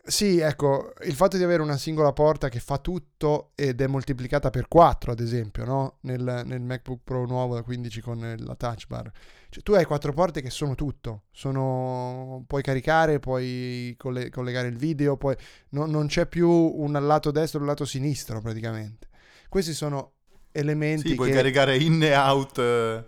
sì, 0.04 0.40
ecco, 0.40 0.92
il 1.04 1.14
fatto 1.14 1.36
di 1.36 1.44
avere 1.44 1.62
una 1.62 1.76
singola 1.76 2.12
porta 2.12 2.48
che 2.48 2.58
fa 2.58 2.78
tutto 2.78 3.52
ed 3.54 3.80
è 3.80 3.86
moltiplicata 3.86 4.50
per 4.50 4.66
4, 4.66 5.12
ad 5.12 5.20
esempio, 5.20 5.64
no? 5.64 5.98
nel, 6.00 6.42
nel 6.44 6.60
MacBook 6.60 7.02
Pro 7.04 7.24
nuovo 7.24 7.54
da 7.54 7.62
15 7.62 8.00
con 8.00 8.34
la 8.36 8.54
touch 8.56 8.88
bar. 8.88 9.08
Cioè, 9.48 9.62
tu 9.62 9.74
hai 9.74 9.84
quattro 9.84 10.12
porte 10.12 10.42
che 10.42 10.50
sono 10.50 10.74
tutto. 10.74 11.26
Sono... 11.30 12.42
Puoi 12.48 12.62
caricare, 12.62 13.20
puoi 13.20 13.94
coll- 13.96 14.28
collegare 14.30 14.66
il 14.66 14.76
video, 14.76 15.16
puoi... 15.16 15.36
no, 15.70 15.86
non 15.86 16.08
c'è 16.08 16.26
più 16.26 16.50
un 16.50 16.92
lato 16.92 17.30
destro 17.30 17.60
e 17.60 17.62
un 17.62 17.68
lato 17.68 17.84
sinistro 17.84 18.40
praticamente. 18.40 19.08
Questi 19.48 19.72
sono 19.72 20.14
elementi 20.50 21.10
sì, 21.10 21.14
puoi 21.14 21.28
che... 21.28 21.36
caricare 21.36 21.76
in 21.76 22.02
e 22.02 22.16
out 22.16 22.58
eh, 22.58 23.04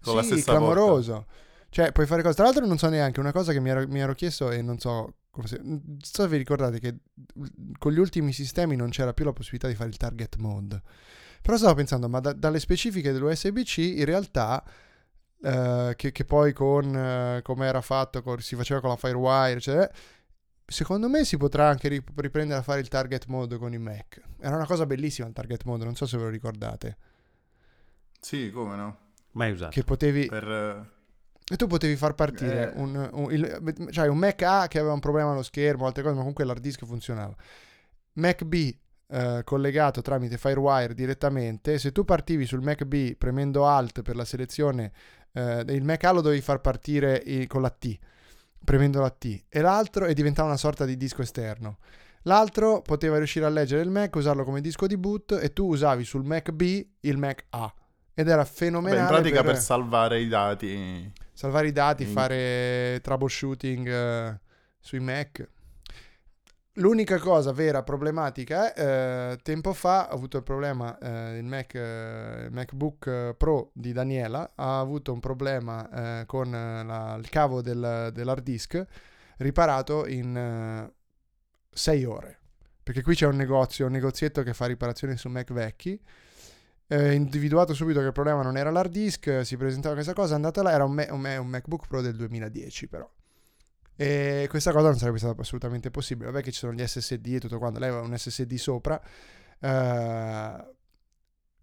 con 0.00 0.12
sì, 0.12 0.14
la 0.14 0.22
stessa 0.22 0.52
clamoroso. 0.52 1.12
Porta. 1.12 1.32
Cioè, 1.70 1.90
puoi 1.90 2.06
fare 2.06 2.22
cose. 2.22 2.36
Tra 2.36 2.44
l'altro 2.44 2.64
non 2.64 2.78
so 2.78 2.88
neanche, 2.88 3.18
una 3.18 3.32
cosa 3.32 3.52
che 3.52 3.58
mi 3.58 3.70
ero, 3.70 3.88
mi 3.88 3.98
ero 3.98 4.14
chiesto 4.14 4.52
e 4.52 4.62
non 4.62 4.78
so 4.78 5.14
se, 5.44 5.60
non 5.62 5.98
so 6.00 6.22
se 6.22 6.28
vi 6.28 6.36
ricordate 6.36 6.80
che 6.80 6.96
con 7.78 7.92
gli 7.92 7.98
ultimi 7.98 8.32
sistemi 8.32 8.76
non 8.76 8.90
c'era 8.90 9.12
più 9.12 9.24
la 9.24 9.32
possibilità 9.32 9.68
di 9.68 9.74
fare 9.74 9.88
il 9.88 9.96
target 9.96 10.36
mode. 10.36 10.82
Però 11.40 11.56
stavo 11.56 11.74
pensando, 11.74 12.08
ma 12.08 12.20
da, 12.20 12.32
dalle 12.32 12.58
specifiche 12.58 13.12
dell'USB-C 13.12 13.78
in 13.78 14.04
realtà, 14.04 14.64
eh, 15.40 15.92
che, 15.96 16.12
che, 16.12 16.24
poi 16.24 16.52
con 16.52 16.94
eh, 16.94 17.40
come 17.42 17.66
era 17.66 17.80
fatto, 17.80 18.22
con, 18.22 18.40
si 18.40 18.56
faceva 18.56 18.80
con 18.80 18.90
la 18.90 18.96
Firewire, 18.96 19.60
cioè, 19.60 19.88
secondo 20.64 21.08
me 21.08 21.24
si 21.24 21.36
potrà 21.36 21.68
anche 21.68 21.88
riprendere 21.88 22.58
a 22.58 22.62
fare 22.62 22.80
il 22.80 22.88
target 22.88 23.26
mode 23.26 23.56
con 23.56 23.72
i 23.72 23.78
Mac. 23.78 24.20
Era 24.40 24.56
una 24.56 24.66
cosa 24.66 24.86
bellissima 24.86 25.28
il 25.28 25.34
target 25.34 25.64
mode, 25.64 25.84
non 25.84 25.94
so 25.94 26.06
se 26.06 26.16
ve 26.16 26.24
lo 26.24 26.30
ricordate. 26.30 26.96
Sì, 28.20 28.50
come 28.50 28.74
no? 28.74 28.98
Mai 29.32 29.52
usato. 29.52 29.70
Che 29.70 29.84
potevi... 29.84 30.26
Per 30.26 30.96
e 31.50 31.56
tu 31.56 31.66
potevi 31.66 31.96
far 31.96 32.14
partire 32.14 32.72
eh. 32.74 32.78
un, 32.78 33.08
un, 33.12 33.32
il, 33.32 33.88
cioè 33.90 34.06
un 34.08 34.18
Mac 34.18 34.42
A 34.42 34.66
che 34.68 34.78
aveva 34.78 34.92
un 34.92 35.00
problema 35.00 35.32
allo 35.32 35.42
schermo, 35.42 35.86
altre 35.86 36.02
cose, 36.02 36.14
ma 36.14 36.20
comunque 36.20 36.44
l'hard 36.44 36.60
disk 36.60 36.84
funzionava. 36.84 37.34
Mac 38.14 38.44
B 38.44 38.76
eh, 39.10 39.40
collegato 39.44 40.02
tramite 40.02 40.36
Firewire 40.36 40.92
direttamente. 40.92 41.78
Se 41.78 41.92
tu 41.92 42.04
partivi 42.04 42.44
sul 42.44 42.60
Mac 42.60 42.84
B 42.84 43.16
premendo 43.16 43.66
Alt 43.66 44.02
per 44.02 44.16
la 44.16 44.24
selezione, 44.26 44.92
eh, 45.32 45.64
il 45.68 45.84
Mac 45.84 46.04
A 46.04 46.12
lo 46.12 46.20
dovevi 46.20 46.42
far 46.42 46.60
partire 46.60 47.16
i, 47.24 47.46
con 47.46 47.62
la 47.62 47.70
T, 47.70 47.98
premendo 48.62 49.00
la 49.00 49.10
T, 49.10 49.44
e 49.48 49.60
l'altro 49.60 50.04
e 50.04 50.12
diventava 50.12 50.48
una 50.48 50.58
sorta 50.58 50.84
di 50.84 50.96
disco 50.96 51.22
esterno. 51.22 51.78
L'altro 52.22 52.82
poteva 52.82 53.16
riuscire 53.16 53.46
a 53.46 53.48
leggere 53.48 53.80
il 53.80 53.90
Mac, 53.90 54.14
usarlo 54.16 54.44
come 54.44 54.60
disco 54.60 54.86
di 54.86 54.98
boot 54.98 55.38
e 55.40 55.52
tu 55.54 55.68
usavi 55.68 56.04
sul 56.04 56.24
Mac 56.24 56.50
B 56.50 56.86
il 57.00 57.16
Mac 57.16 57.46
A. 57.50 57.72
Ed 58.12 58.28
era 58.28 58.44
fenomenale. 58.44 59.00
Beh, 59.00 59.06
in 59.06 59.08
pratica 59.08 59.42
per, 59.42 59.52
per 59.52 59.62
salvare 59.62 60.20
i 60.20 60.28
dati 60.28 61.12
salvare 61.38 61.68
i 61.68 61.72
dati, 61.72 62.04
mm. 62.04 62.10
fare 62.10 62.98
troubleshooting 63.00 63.86
uh, 63.86 64.36
sui 64.80 64.98
Mac. 64.98 65.48
L'unica 66.72 67.16
cosa 67.18 67.52
vera 67.52 67.84
problematica 67.84 68.72
è, 68.72 69.32
eh, 69.32 69.38
tempo 69.42 69.72
fa 69.72 70.08
ho 70.10 70.14
avuto 70.14 70.36
il 70.36 70.42
problema, 70.42 70.98
eh, 70.98 71.38
il, 71.38 71.44
Mac, 71.44 71.74
eh, 71.74 72.48
MacBook 72.50 73.34
Pro 73.36 73.70
di 73.72 73.92
Daniela 73.92 74.52
ha 74.56 74.80
avuto 74.80 75.12
un 75.12 75.20
problema 75.20 76.20
eh, 76.20 76.26
con 76.26 76.50
la, 76.50 77.16
il 77.20 77.28
cavo 77.28 77.62
del, 77.62 78.10
dell'hard 78.12 78.42
disk 78.42 78.84
riparato 79.36 80.06
in 80.06 80.90
6 81.70 82.04
ore. 82.04 82.38
Perché 82.82 83.02
qui 83.02 83.14
c'è 83.14 83.26
un 83.26 83.36
negozio, 83.36 83.86
un 83.86 83.92
negozietto 83.92 84.42
che 84.42 84.54
fa 84.54 84.66
riparazioni 84.66 85.16
su 85.16 85.28
Mac 85.28 85.52
vecchi 85.52 86.00
eh, 86.88 87.12
individuato 87.12 87.74
subito 87.74 88.00
che 88.00 88.06
il 88.06 88.12
problema 88.12 88.42
non 88.42 88.56
era 88.56 88.70
l'hard 88.70 88.90
disk, 88.90 89.44
si 89.44 89.56
presentava 89.56 89.94
questa 89.94 90.14
cosa, 90.14 90.32
è 90.32 90.36
andata 90.36 90.62
là, 90.62 90.72
era 90.72 90.84
un, 90.84 91.06
un, 91.10 91.24
un, 91.24 91.46
Macbook 91.46 91.86
Pro 91.86 92.00
del 92.00 92.16
2010 92.16 92.88
però. 92.88 93.08
E 93.94 94.46
questa 94.48 94.72
cosa 94.72 94.88
non 94.88 94.96
sarebbe 94.96 95.18
stata 95.18 95.40
assolutamente 95.40 95.90
possibile. 95.90 96.30
Vabbè 96.30 96.42
che 96.42 96.52
ci 96.52 96.58
sono 96.58 96.72
gli 96.72 96.86
SSD 96.86 97.26
e 97.34 97.40
tutto 97.40 97.58
quanto, 97.58 97.78
lei 97.78 97.88
aveva 97.90 98.04
un 98.04 98.16
SSD 98.16 98.54
sopra. 98.54 99.00
Eh, 99.60 100.76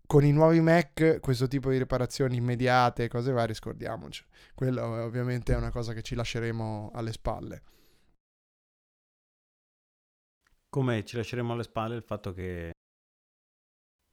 con 0.06 0.24
i 0.24 0.32
nuovi 0.32 0.60
Mac 0.60 1.20
questo 1.20 1.48
tipo 1.48 1.72
di 1.72 1.78
riparazioni 1.78 2.36
immediate, 2.36 3.08
cose 3.08 3.32
varie, 3.32 3.56
scordiamoci. 3.56 4.24
Quello 4.54 4.84
ovviamente 4.84 5.54
è 5.54 5.56
una 5.58 5.72
cosa 5.72 5.94
che 5.94 6.02
ci 6.02 6.14
lasceremo 6.14 6.92
alle 6.94 7.12
spalle. 7.12 7.64
Come 10.70 11.04
ci 11.06 11.16
lasceremo 11.16 11.54
alle 11.54 11.64
spalle 11.64 11.96
il 11.96 12.04
fatto 12.04 12.34
che 12.34 12.74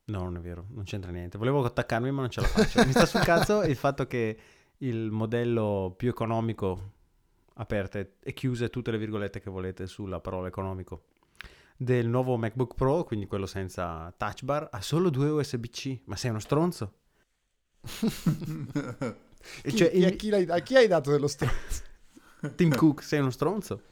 No, 0.05 0.25
non 0.25 0.37
è 0.37 0.41
vero, 0.41 0.67
non 0.71 0.85
c'entra 0.85 1.13
niente. 1.13 1.39
Volevo 1.39 1.65
attaccarmi, 1.65 2.11
ma 2.11 2.23
non 2.23 2.31
ce 2.31 2.41
la 2.41 2.49
faccio. 2.49 2.85
Mi 2.85 2.91
sta 2.91 3.07
sul 3.07 3.21
cazzo 3.21 3.63
il 3.63 3.77
fatto 3.77 4.07
che 4.07 4.37
il 4.79 5.11
modello 5.11 5.95
più 5.97 6.09
economico, 6.09 6.93
aperte 7.55 8.17
e 8.21 8.33
chiuse 8.33 8.69
tutte 8.69 8.91
le 8.91 8.99
virgolette 8.99 9.41
che 9.41 9.51
volete 9.51 9.87
sulla 9.87 10.21
parola 10.21 10.49
economico, 10.49 11.05
del 11.77 12.09
nuovo 12.09 12.37
MacBook 12.37 12.75
Pro, 12.75 13.05
quindi 13.05 13.27
quello 13.27 13.47
senza 13.47 14.13
touch 14.17 14.43
bar, 14.43 14.69
ha 14.71 14.81
solo 14.81 15.09
due 15.09 15.31
USB-C. 15.31 16.01
Ma 16.05 16.17
sei 16.17 16.31
uno 16.31 16.41
stronzo? 16.41 16.95
chi, 19.63 19.77
cioè, 19.77 19.91
chi, 19.91 20.05
a, 20.05 20.11
chi 20.11 20.31
a, 20.33 20.59
chi 20.61 20.77
hai 20.77 20.89
dato 20.89 21.11
dello 21.11 21.29
stronzo? 21.29 21.91
Tim 22.57 22.75
Cook, 22.75 23.03
sei 23.03 23.21
uno 23.21 23.31
stronzo? 23.31 23.83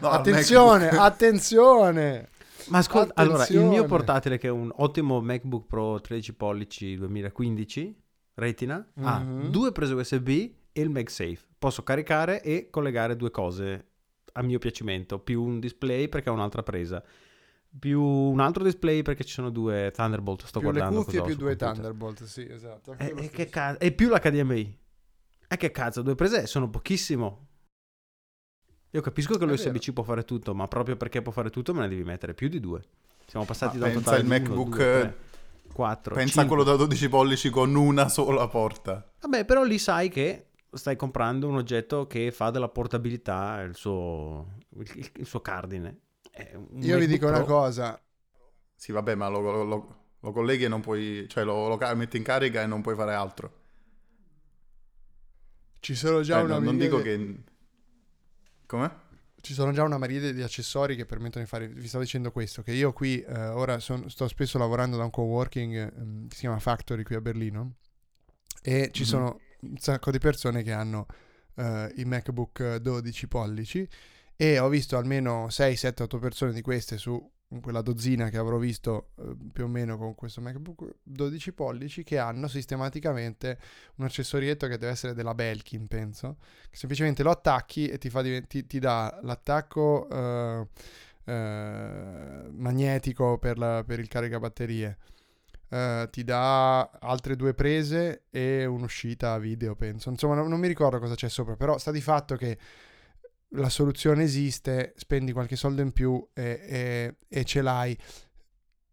No, 0.00 0.08
attenzione, 0.08 0.88
attenzione. 0.88 2.29
Ma 2.68 2.78
ascolta, 2.78 3.14
allora, 3.14 3.46
il 3.48 3.60
mio 3.60 3.84
portatile 3.84 4.38
che 4.38 4.48
è 4.48 4.50
un 4.50 4.72
ottimo 4.76 5.20
MacBook 5.20 5.66
Pro 5.66 6.00
13 6.00 6.34
pollici 6.34 6.96
2015 6.96 8.02
Retina 8.34 8.76
mm-hmm. 8.76 9.08
ha 9.08 9.18
mhm. 9.18 9.50
due 9.50 9.72
prese 9.72 9.94
USB 9.94 10.28
e 10.28 10.80
il 10.80 10.90
MagSafe. 10.90 11.40
Posso 11.58 11.82
caricare 11.82 12.42
e 12.42 12.68
collegare 12.70 13.16
due 13.16 13.30
cose 13.30 13.86
a 14.32 14.42
mio 14.42 14.58
piacimento, 14.58 15.18
più 15.18 15.42
un 15.42 15.58
display 15.58 16.08
perché 16.08 16.28
ha 16.28 16.32
un'altra 16.32 16.62
presa 16.62 17.02
più 17.78 18.02
un 18.02 18.40
altro 18.40 18.64
display 18.64 19.02
perché 19.02 19.24
ci 19.24 19.32
sono 19.32 19.50
due 19.50 19.92
Thunderbolt. 19.94 20.44
Sto 20.44 20.58
più 20.58 20.70
guardando. 20.70 20.98
Le 20.98 21.04
cuffie 21.04 21.22
più 21.22 21.36
due 21.36 21.56
computer. 21.56 21.72
Thunderbolt, 21.72 22.24
sì, 22.24 22.46
esatto. 22.48 22.96
E, 22.98 23.14
e, 23.16 23.30
che 23.30 23.48
ca- 23.48 23.78
e 23.78 23.92
più 23.92 24.08
l'HDMI. 24.08 24.78
E 25.48 25.56
che 25.56 25.70
cazzo, 25.70 26.02
due 26.02 26.14
prese 26.14 26.46
sono 26.46 26.68
pochissimo. 26.68 27.48
Io 28.92 29.00
capisco 29.00 29.38
che 29.38 29.44
l'USB-C 29.44 29.92
può 29.92 30.02
fare 30.02 30.24
tutto, 30.24 30.54
ma 30.54 30.66
proprio 30.66 30.96
perché 30.96 31.22
può 31.22 31.30
fare 31.32 31.50
tutto 31.50 31.72
me 31.72 31.80
ne 31.80 31.88
devi 31.88 32.02
mettere 32.02 32.34
più 32.34 32.48
di 32.48 32.58
due. 32.58 32.82
Siamo 33.26 33.46
passati 33.46 33.78
ma 33.78 33.86
da 33.86 33.92
un 33.92 34.02
totale 34.02 34.22
il 34.22 34.26
MacBook 34.26 34.76
3, 34.76 35.16
4, 35.72 36.14
Pensa 36.14 36.40
a 36.42 36.46
quello 36.46 36.64
da 36.64 36.74
12 36.74 37.08
pollici 37.08 37.50
con 37.50 37.74
una 37.76 38.08
sola 38.08 38.48
porta. 38.48 39.12
Vabbè, 39.20 39.44
però 39.44 39.62
lì 39.62 39.78
sai 39.78 40.08
che 40.08 40.46
stai 40.72 40.96
comprando 40.96 41.46
un 41.46 41.56
oggetto 41.56 42.08
che 42.08 42.32
fa 42.32 42.50
della 42.50 42.68
portabilità 42.68 43.60
il 43.60 43.76
suo, 43.76 44.54
il, 44.76 45.10
il 45.18 45.26
suo 45.26 45.40
cardine. 45.40 45.98
Io 46.80 46.98
vi 46.98 47.06
dico 47.06 47.26
Pro. 47.26 47.36
una 47.36 47.44
cosa. 47.44 48.00
Sì, 48.74 48.92
vabbè, 48.92 49.14
ma 49.14 49.28
lo, 49.28 49.62
lo, 49.62 49.96
lo 50.18 50.32
colleghi 50.32 50.64
e 50.64 50.68
non 50.68 50.80
puoi... 50.80 51.26
Cioè, 51.28 51.44
lo, 51.44 51.68
lo, 51.68 51.78
metti 51.94 52.16
in 52.16 52.22
carica 52.22 52.62
e 52.62 52.66
non 52.66 52.82
puoi 52.82 52.94
fare 52.96 53.14
altro. 53.14 53.58
Ci 55.80 55.94
sono 55.94 56.22
già 56.22 56.40
eh, 56.40 56.42
una... 56.42 56.54
Non, 56.54 56.64
non 56.64 56.78
dico 56.78 57.00
che... 57.00 57.42
Come? 58.70 59.08
Ci 59.40 59.52
sono 59.52 59.72
già 59.72 59.82
una 59.82 59.98
miriade 59.98 60.32
di 60.32 60.42
accessori 60.42 60.94
che 60.94 61.04
permettono 61.04 61.42
di 61.42 61.50
fare. 61.50 61.66
Vi 61.66 61.88
stavo 61.88 62.04
dicendo 62.04 62.30
questo: 62.30 62.62
che 62.62 62.70
io 62.70 62.92
qui 62.92 63.20
eh, 63.20 63.48
ora 63.48 63.80
son, 63.80 64.08
sto 64.08 64.28
spesso 64.28 64.58
lavorando 64.58 64.96
da 64.96 65.02
un 65.02 65.10
coworking 65.10 65.74
eh, 65.74 66.28
che 66.28 66.34
si 66.34 66.40
chiama 66.42 66.60
Factory 66.60 67.02
qui 67.02 67.16
a 67.16 67.20
Berlino. 67.20 67.78
E 68.62 68.90
ci 68.92 69.02
mm-hmm. 69.02 69.10
sono 69.10 69.40
un 69.62 69.76
sacco 69.78 70.12
di 70.12 70.18
persone 70.18 70.62
che 70.62 70.70
hanno 70.70 71.06
eh, 71.56 71.92
i 71.96 72.04
MacBook 72.04 72.76
12 72.76 73.26
pollici 73.26 73.88
e 74.36 74.60
ho 74.60 74.68
visto 74.68 74.96
almeno 74.96 75.48
6, 75.48 75.74
7, 75.74 76.04
8 76.04 76.18
persone 76.18 76.52
di 76.52 76.60
queste 76.60 76.96
su 76.96 77.20
quella 77.60 77.82
dozzina 77.82 78.28
che 78.28 78.38
avrò 78.38 78.58
visto 78.58 79.10
eh, 79.16 79.34
più 79.52 79.64
o 79.64 79.66
meno 79.66 79.98
con 79.98 80.14
questo 80.14 80.40
MacBook 80.40 80.98
12 81.02 81.52
pollici 81.52 82.04
che 82.04 82.18
hanno 82.18 82.46
sistematicamente 82.46 83.58
un 83.96 84.04
accessorietto 84.04 84.68
che 84.68 84.78
deve 84.78 84.92
essere 84.92 85.14
della 85.14 85.34
Belkin 85.34 85.88
penso 85.88 86.36
che 86.70 86.76
semplicemente 86.76 87.24
lo 87.24 87.30
attacchi 87.30 87.88
e 87.88 87.98
ti, 87.98 88.08
fa 88.08 88.22
divent- 88.22 88.46
ti, 88.46 88.66
ti 88.66 88.78
dà 88.78 89.18
l'attacco 89.22 90.08
eh, 90.08 90.68
eh, 91.24 92.48
magnetico 92.52 93.38
per, 93.38 93.58
la, 93.58 93.82
per, 93.84 93.98
il 93.98 94.08
caricabatterie 94.08 94.98
Uh, 95.70 96.10
ti 96.10 96.24
dà 96.24 96.80
altre 96.80 97.36
due 97.36 97.54
prese 97.54 98.24
e 98.30 98.64
un'uscita 98.64 99.38
video, 99.38 99.76
penso. 99.76 100.10
Insomma, 100.10 100.34
non, 100.34 100.48
non, 100.48 100.58
mi 100.58 100.66
ricordo 100.66 100.98
cosa 100.98 101.14
c'è 101.14 101.28
sopra, 101.28 101.54
però 101.54 101.78
sta 101.78 101.92
di 101.92 102.00
fatto 102.00 102.34
che 102.34 102.58
la 103.50 103.68
soluzione 103.68 104.22
esiste, 104.22 104.92
spendi 104.96 105.32
qualche 105.32 105.56
soldo 105.56 105.82
in 105.82 105.92
più 105.92 106.24
e, 106.32 106.60
e, 106.62 107.16
e 107.28 107.44
ce 107.44 107.62
l'hai. 107.62 107.96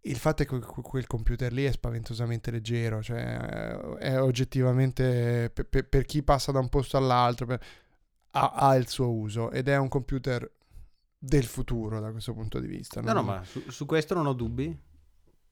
Il 0.01 0.15
fatto 0.15 0.43
è 0.43 0.45
che 0.45 0.59
quel 0.59 1.05
computer 1.05 1.51
lì 1.51 1.65
è 1.65 1.71
spaventosamente 1.71 2.49
leggero, 2.49 3.01
cioè 3.01 3.37
è 3.97 4.19
oggettivamente 4.21 5.51
per, 5.53 5.87
per 5.87 6.05
chi 6.05 6.23
passa 6.23 6.51
da 6.51 6.59
un 6.59 6.69
posto 6.69 6.95
all'altro 6.95 7.45
per, 7.45 7.61
ha, 8.31 8.51
ha, 8.53 8.75
il 8.75 8.87
suo 8.87 9.11
uso 9.11 9.51
ed 9.51 9.67
è 9.67 9.75
un 9.75 9.89
computer 9.89 10.49
del 11.17 11.43
futuro 11.43 11.99
da 11.99 12.11
questo 12.11 12.33
punto 12.33 12.59
di 12.59 12.67
vista. 12.67 13.01
No, 13.01 13.11
no, 13.11 13.23
ma 13.23 13.43
su, 13.43 13.69
su 13.69 13.85
questo 13.85 14.13
non 14.13 14.27
ho 14.27 14.33
dubbi. 14.33 14.85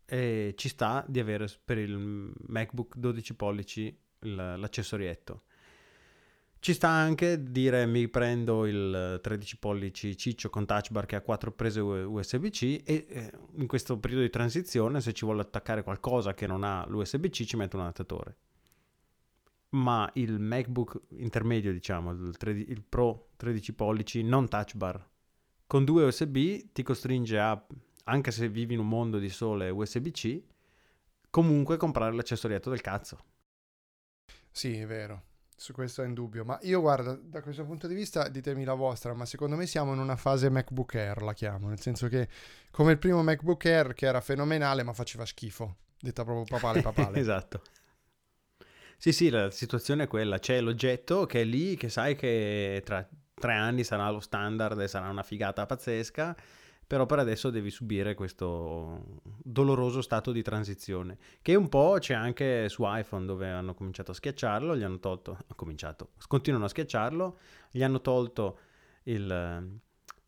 E 0.07 0.53
ci 0.55 0.69
sta 0.69 1.03
di 1.07 1.19
avere 1.19 1.47
per 1.63 1.79
il 1.79 2.31
MacBook 2.47 2.95
12 2.95 3.35
pollici 3.35 3.99
l'accessorietto. 4.19 5.43
Ci 6.65 6.73
sta 6.73 6.89
anche 6.89 7.43
dire 7.43 7.85
mi 7.85 8.07
prendo 8.07 8.65
il 8.65 9.19
13 9.21 9.59
pollici 9.59 10.17
ciccio 10.17 10.49
con 10.49 10.65
touch 10.65 10.89
bar 10.89 11.05
che 11.05 11.15
ha 11.15 11.21
quattro 11.21 11.51
prese 11.51 11.79
USB-C 11.79 12.81
e 12.83 13.05
eh, 13.07 13.31
in 13.57 13.67
questo 13.67 13.99
periodo 13.99 14.23
di 14.23 14.31
transizione 14.31 14.99
se 14.99 15.13
ci 15.13 15.25
vuole 15.25 15.41
attaccare 15.41 15.83
qualcosa 15.83 16.33
che 16.33 16.47
non 16.47 16.63
ha 16.63 16.83
l'USB-C 16.87 17.43
ci 17.43 17.55
metto 17.55 17.75
un 17.75 17.83
adattatore. 17.83 18.37
Ma 19.75 20.09
il 20.15 20.39
MacBook 20.39 21.01
intermedio, 21.09 21.71
diciamo, 21.71 22.09
il, 22.09 22.35
13, 22.35 22.71
il 22.71 22.81
Pro 22.81 23.27
13 23.35 23.73
pollici 23.73 24.23
non 24.23 24.47
touch 24.47 24.73
bar 24.73 25.07
con 25.67 25.85
due 25.85 26.05
USB 26.05 26.71
ti 26.73 26.81
costringe 26.81 27.37
a, 27.37 27.63
anche 28.05 28.31
se 28.31 28.49
vivi 28.49 28.73
in 28.73 28.79
un 28.79 28.87
mondo 28.87 29.19
di 29.19 29.29
sole 29.29 29.69
USB-C, 29.69 30.41
comunque 31.29 31.77
comprare 31.77 32.15
l'accessorietto 32.15 32.71
del 32.71 32.81
cazzo. 32.81 33.23
Sì, 34.49 34.77
è 34.77 34.87
vero. 34.87 35.33
Su 35.57 35.71
questo 35.71 36.03
è 36.03 36.05
indubbio, 36.05 36.43
ma 36.43 36.59
io 36.63 36.81
guarda, 36.81 37.13
da 37.13 37.41
questo 37.41 37.63
punto 37.63 37.87
di 37.87 37.95
vista 37.95 38.27
ditemi 38.27 38.65
la 38.65 38.73
vostra, 38.73 39.13
ma 39.13 39.25
secondo 39.25 39.55
me 39.55 39.65
siamo 39.65 39.93
in 39.93 39.99
una 39.99 40.17
fase 40.17 40.49
MacBook 40.49 40.95
Air, 40.95 41.21
la 41.21 41.33
chiamo, 41.33 41.69
nel 41.69 41.79
senso 41.79 42.09
che 42.09 42.27
come 42.71 42.91
il 42.91 42.97
primo 42.97 43.23
MacBook 43.23 43.65
Air 43.65 43.93
che 43.93 44.05
era 44.05 44.19
fenomenale 44.19 44.83
ma 44.83 44.91
faceva 44.91 45.25
schifo, 45.25 45.77
detta 45.97 46.25
proprio 46.25 46.43
papale 46.43 46.81
papale. 46.81 47.19
esatto. 47.19 47.61
Sì, 48.97 49.13
sì, 49.13 49.29
la 49.29 49.49
situazione 49.49 50.03
è 50.03 50.07
quella, 50.07 50.39
c'è 50.39 50.59
l'oggetto 50.59 51.25
che 51.25 51.41
è 51.41 51.43
lì, 51.45 51.75
che 51.77 51.87
sai 51.89 52.15
che 52.15 52.81
tra 52.83 53.07
tre 53.33 53.53
anni 53.53 53.83
sarà 53.83 54.09
lo 54.09 54.19
standard 54.19 54.79
e 54.79 54.87
sarà 54.87 55.09
una 55.09 55.23
figata 55.23 55.65
pazzesca 55.65 56.35
però 56.87 57.05
per 57.05 57.19
adesso 57.19 57.49
devi 57.49 57.71
subire 57.71 58.13
questo 58.13 59.21
doloroso 59.43 60.01
stato 60.01 60.31
di 60.31 60.41
transizione, 60.41 61.17
che 61.41 61.55
un 61.55 61.67
po' 61.69 61.97
c'è 61.99 62.13
anche 62.13 62.69
su 62.69 62.83
iPhone 62.85 63.25
dove 63.25 63.49
hanno 63.49 63.73
cominciato 63.73 64.11
a 64.11 64.13
schiacciarlo, 64.13 64.75
gli 64.75 64.83
hanno 64.83 64.99
tolto, 64.99 65.37
ha 65.47 65.53
cominciato, 65.55 66.11
continuano 66.27 66.65
a 66.65 66.69
schiacciarlo, 66.69 67.37
gli 67.71 67.83
hanno 67.83 68.01
tolto 68.01 68.59
il, 69.03 69.79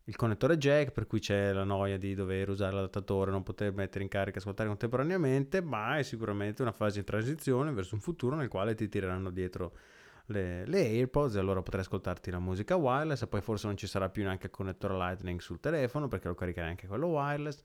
il 0.04 0.16
connettore 0.16 0.58
jack, 0.58 0.90
per 0.90 1.06
cui 1.06 1.20
c'è 1.20 1.52
la 1.52 1.64
noia 1.64 1.96
di 1.96 2.14
dover 2.14 2.48
usare 2.48 2.74
l'adattatore, 2.74 3.30
non 3.30 3.42
poter 3.42 3.72
mettere 3.72 4.02
in 4.02 4.10
carica 4.10 4.36
e 4.36 4.40
ascoltare 4.40 4.68
contemporaneamente, 4.68 5.60
ma 5.60 5.98
è 5.98 6.02
sicuramente 6.02 6.62
una 6.62 6.72
fase 6.72 7.00
di 7.00 7.06
transizione 7.06 7.72
verso 7.72 7.94
un 7.94 8.00
futuro 8.00 8.34
nel 8.34 8.48
quale 8.48 8.74
ti 8.74 8.88
tireranno 8.88 9.30
dietro 9.30 9.76
le, 10.30 10.66
le 10.66 10.80
AirPods 10.80 11.36
e 11.36 11.38
allora 11.38 11.62
potrai 11.62 11.82
ascoltarti 11.82 12.30
la 12.30 12.38
musica 12.38 12.76
wireless 12.76 13.22
e 13.22 13.26
poi 13.26 13.40
forse 13.40 13.66
non 13.66 13.76
ci 13.76 13.86
sarà 13.86 14.08
più 14.08 14.22
neanche 14.22 14.46
il 14.46 14.52
connettore 14.52 14.94
Lightning 14.96 15.40
sul 15.40 15.60
telefono 15.60 16.08
perché 16.08 16.28
lo 16.28 16.34
caricherai 16.34 16.70
anche 16.70 16.86
quello 16.86 17.06
wireless. 17.08 17.64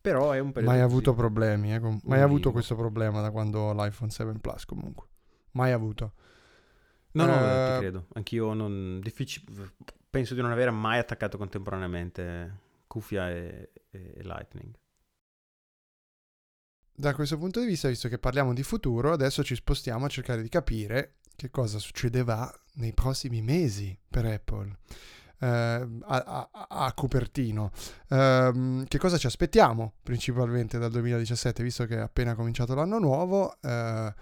Però 0.00 0.30
è 0.30 0.38
un 0.38 0.52
periodo... 0.52 0.74
Mai 0.74 0.82
avuto 0.82 1.12
problemi, 1.12 1.74
eh? 1.74 1.80
Com- 1.80 2.00
mai 2.04 2.20
avuto 2.20 2.52
questo 2.52 2.76
problema 2.76 3.20
da 3.20 3.30
quando 3.30 3.60
ho 3.60 3.72
l'iPhone 3.72 4.10
7 4.10 4.38
Plus 4.38 4.64
comunque. 4.64 5.06
Mai 5.52 5.72
avuto. 5.72 6.12
No, 7.12 7.26
no, 7.26 7.34
uh... 7.34 7.72
ti 7.72 7.78
credo. 7.80 8.06
Anch'io 8.12 8.52
non... 8.52 9.00
Difficil... 9.02 9.42
penso 10.08 10.34
di 10.34 10.40
non 10.40 10.52
aver 10.52 10.70
mai 10.70 11.00
attaccato 11.00 11.36
contemporaneamente 11.36 12.60
cuffia 12.86 13.28
e, 13.28 13.72
e 13.90 14.20
Lightning. 14.22 14.72
Da 16.94 17.14
questo 17.14 17.36
punto 17.36 17.58
di 17.60 17.66
vista, 17.66 17.88
visto 17.88 18.08
che 18.08 18.18
parliamo 18.18 18.54
di 18.54 18.62
futuro, 18.62 19.12
adesso 19.12 19.42
ci 19.42 19.56
spostiamo 19.56 20.04
a 20.04 20.08
cercare 20.08 20.42
di 20.42 20.48
capire 20.48 21.18
che 21.38 21.50
cosa 21.50 21.78
succederà 21.78 22.52
nei 22.74 22.92
prossimi 22.92 23.42
mesi 23.42 23.96
per 24.08 24.26
Apple. 24.26 24.76
Uh, 25.38 25.46
a, 25.46 26.48
a, 26.50 26.66
a, 26.68 26.92
Cupertino. 26.92 27.70
Uh, 28.08 28.82
che 28.88 28.98
cosa 28.98 29.18
ci 29.18 29.28
aspettiamo 29.28 29.92
principalmente 30.02 30.78
dal 30.78 30.90
2017, 30.90 31.62
visto 31.62 31.86
che 31.86 31.94
è 31.94 32.00
appena 32.00 32.34
cominciato 32.34 32.74
l'anno 32.74 32.98
nuovo? 32.98 33.56
Uh, 33.62 34.12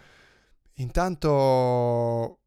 intanto 0.75 2.41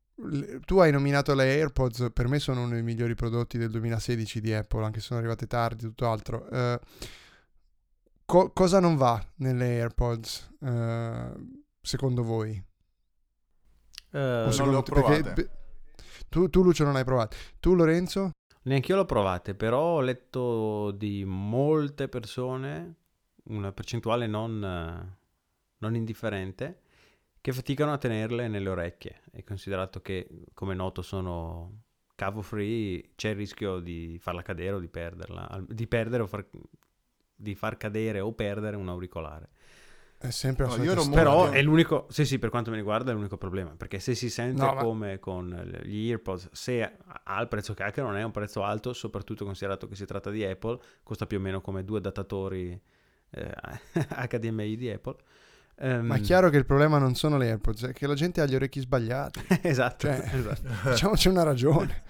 tu 0.66 0.78
hai 0.78 0.92
nominato 0.92 1.34
le 1.34 1.46
AirPods, 1.46 2.12
per 2.14 2.28
me 2.28 2.38
sono 2.38 2.62
uno 2.62 2.74
dei 2.74 2.84
migliori 2.84 3.16
prodotti 3.16 3.58
del 3.58 3.72
2016 3.72 4.40
di 4.40 4.54
Apple, 4.54 4.86
anche 4.86 5.00
se 5.00 5.08
sono 5.08 5.20
arrivate 5.20 5.48
tardi, 5.48 5.82
tutto 5.82 6.08
altro. 6.08 6.48
Eh, 6.48 6.80
co- 8.26 8.52
cosa 8.52 8.80
non 8.80 8.98
va 8.98 9.20
nelle 9.38 9.80
AirPods, 9.80 10.50
secondo 11.82 12.24
voi? 12.24 12.62
Uh, 14.12 14.56
non 14.58 14.70
le 14.70 14.76
ho 14.76 14.84
provate. 14.84 15.22
Perché, 15.24 15.50
tu, 16.30 16.50
tu, 16.50 16.64
Lucio 16.64 16.84
non 16.84 16.96
hai 16.96 17.04
provato. 17.04 17.36
Tu 17.60 17.76
Lorenzo? 17.76 18.32
Neanche 18.64 18.92
io 18.92 18.98
l'ho 18.98 19.06
provate, 19.06 19.56
però 19.56 19.80
ho 19.80 20.02
letto 20.02 20.92
di 20.92 21.24
molte 21.26 22.08
persone, 22.08 22.96
una 23.46 23.72
percentuale 23.72 24.28
non, 24.28 25.18
non 25.78 25.96
indifferente, 25.96 26.82
che 27.42 27.54
faticano 27.54 27.94
a 27.94 27.98
tenerle 27.98 28.48
nelle 28.48 28.70
orecchie. 28.70 29.22
E 29.32 29.44
considerato 29.44 30.02
che, 30.02 30.28
come 30.54 30.74
noto, 30.74 31.02
sono 31.02 31.84
cavo 32.16 32.42
free, 32.42 33.12
c'è 33.16 33.30
il 33.30 33.36
rischio 33.36 33.80
di 33.80 34.18
farla 34.20 34.42
cadere 34.42 34.76
o 34.76 34.80
di 34.80 34.90
perderla, 34.90 35.64
di 35.66 35.88
perdere 35.88 36.24
o 36.24 36.28
far, 36.28 36.46
di 37.34 37.56
far 37.56 37.78
cadere 37.78 38.20
o 38.20 38.34
perdere 38.34 38.76
un 38.76 38.90
auricolare. 38.90 39.52
È 40.22 40.32
sempre 40.32 40.66
No, 40.66 40.84
io. 40.84 41.10
Però 41.12 41.50
è 41.50 41.62
l'unico, 41.62 42.06
sì 42.10 42.26
sì, 42.26 42.40
per 42.40 42.50
quanto 42.50 42.72
mi 42.72 42.76
riguarda 42.76 43.12
è 43.12 43.14
l'unico 43.14 43.38
problema, 43.38 43.74
perché 43.78 44.00
se 44.00 44.16
si 44.16 44.30
sente 44.30 44.62
No, 44.62 44.74
ma- 44.74 44.82
come 44.82 45.18
con 45.20 45.48
gli 45.84 46.10
AirPods, 46.10 46.50
se 46.52 46.98
ha 47.24 47.42
il 47.42 47.48
prezzo 47.48 47.74
che 47.74 47.84
ha, 47.84 47.92
che 47.92 48.02
non 48.02 48.18
è 48.18 48.24
un 48.24 48.32
prezzo 48.32 48.64
alto, 48.64 48.92
soprattutto 48.92 49.46
considerato 49.46 49.88
che 49.88 49.96
si 49.96 50.06
tratta 50.06 50.30
di 50.30 50.44
Apple, 50.44 50.78
costa 51.04 51.26
più 51.26 51.38
o 51.38 51.40
meno 51.40 51.62
come 51.62 51.86
due 51.86 52.00
adattatori 52.00 52.78
eh, 53.30 53.54
HDMI 54.30 54.76
di 54.76 54.90
Apple. 54.90 55.16
Ehm, 55.78 56.06
Ma 56.08 56.16
è 56.16 56.20
chiaro 56.20 56.50
che 56.50 56.58
il 56.58 56.66
problema 56.66 56.98
non 56.98 57.16
sono 57.16 57.38
le 57.38 57.48
AirPods, 57.52 57.86
è 57.86 57.94
che 57.94 58.06
la 58.06 58.14
gente 58.14 58.42
ha 58.42 58.46
gli 58.46 58.56
orecchi 58.56 58.82
sbagliati. 58.82 59.40
esatto, 59.64 60.06
Cioè- 60.08 60.30
esatto. 60.36 60.90
Diciamoci 60.90 61.30
una 61.30 61.44
ragione. 61.44 62.04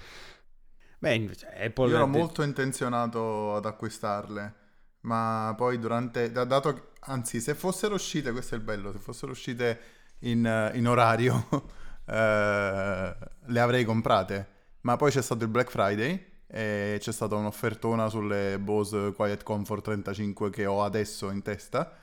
Beh, 0.97 1.14
invece 1.14 1.45
Apple 1.47 1.89
Io 1.89 1.95
ero 1.95 2.07
molto 2.07 2.41
intenzionato 2.41 3.55
ad 3.55 3.66
acquistarle, 3.66 4.53
ma 5.01 5.53
poi 5.55 5.78
durante... 5.78 6.32
da- 6.32 6.43
Dato, 6.43 6.74
che- 6.74 6.82
anzi, 7.02 7.39
se 7.41 7.56
fossero 7.56 7.95
uscite, 7.95 8.32
questo 8.32 8.56
è 8.56 8.58
il 8.58 8.64
bello, 8.64 8.91
se 8.91 9.00
fossero 9.00 9.32
uscite 9.32 9.80
in, 10.20 10.72
in 10.74 10.88
orario, 10.88 11.47
eh, 12.06 13.16
le 13.45 13.60
avrei 13.60 13.84
comprate. 13.86 14.58
Ma 14.82 14.95
poi 14.95 15.12
c'è 15.12 15.22
stato 15.22 15.43
il 15.43 15.50
Black 15.50 15.70
Friday 15.72 16.26
e 16.47 16.97
c'è 17.00 17.12
stata 17.12 17.36
un'offertona 17.36 18.10
sulle 18.10 18.58
Bose 18.60 19.14
Quiet 19.14 19.43
Comfort 19.43 19.84
35 19.84 20.50
che 20.50 20.66
ho 20.66 20.84
adesso 20.84 21.30
in 21.32 21.41
testa 21.41 21.93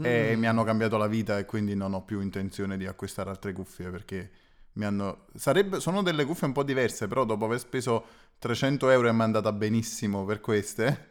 e 0.00 0.34
Mm. 0.36 0.38
mi 0.38 0.46
hanno 0.46 0.64
cambiato 0.64 0.96
la 0.96 1.06
vita 1.06 1.38
e 1.38 1.44
quindi 1.44 1.74
non 1.74 1.94
ho 1.94 2.02
più 2.04 2.20
intenzione 2.20 2.76
di 2.76 2.86
acquistare 2.86 3.30
altre 3.30 3.52
cuffie 3.52 3.90
perché 3.90 4.30
mi 4.74 4.84
hanno... 4.84 5.26
Sarebbe... 5.34 5.80
Sono 5.80 6.02
delle 6.02 6.24
cuffie 6.24 6.46
un 6.46 6.52
po' 6.52 6.62
diverse, 6.62 7.08
però 7.08 7.24
dopo 7.24 7.44
aver 7.46 7.58
speso 7.58 8.04
300 8.38 8.90
euro 8.90 9.08
e 9.08 9.12
mi 9.12 9.20
è 9.20 9.22
andata 9.24 9.52
benissimo 9.52 10.24
per 10.24 10.40
queste, 10.40 11.08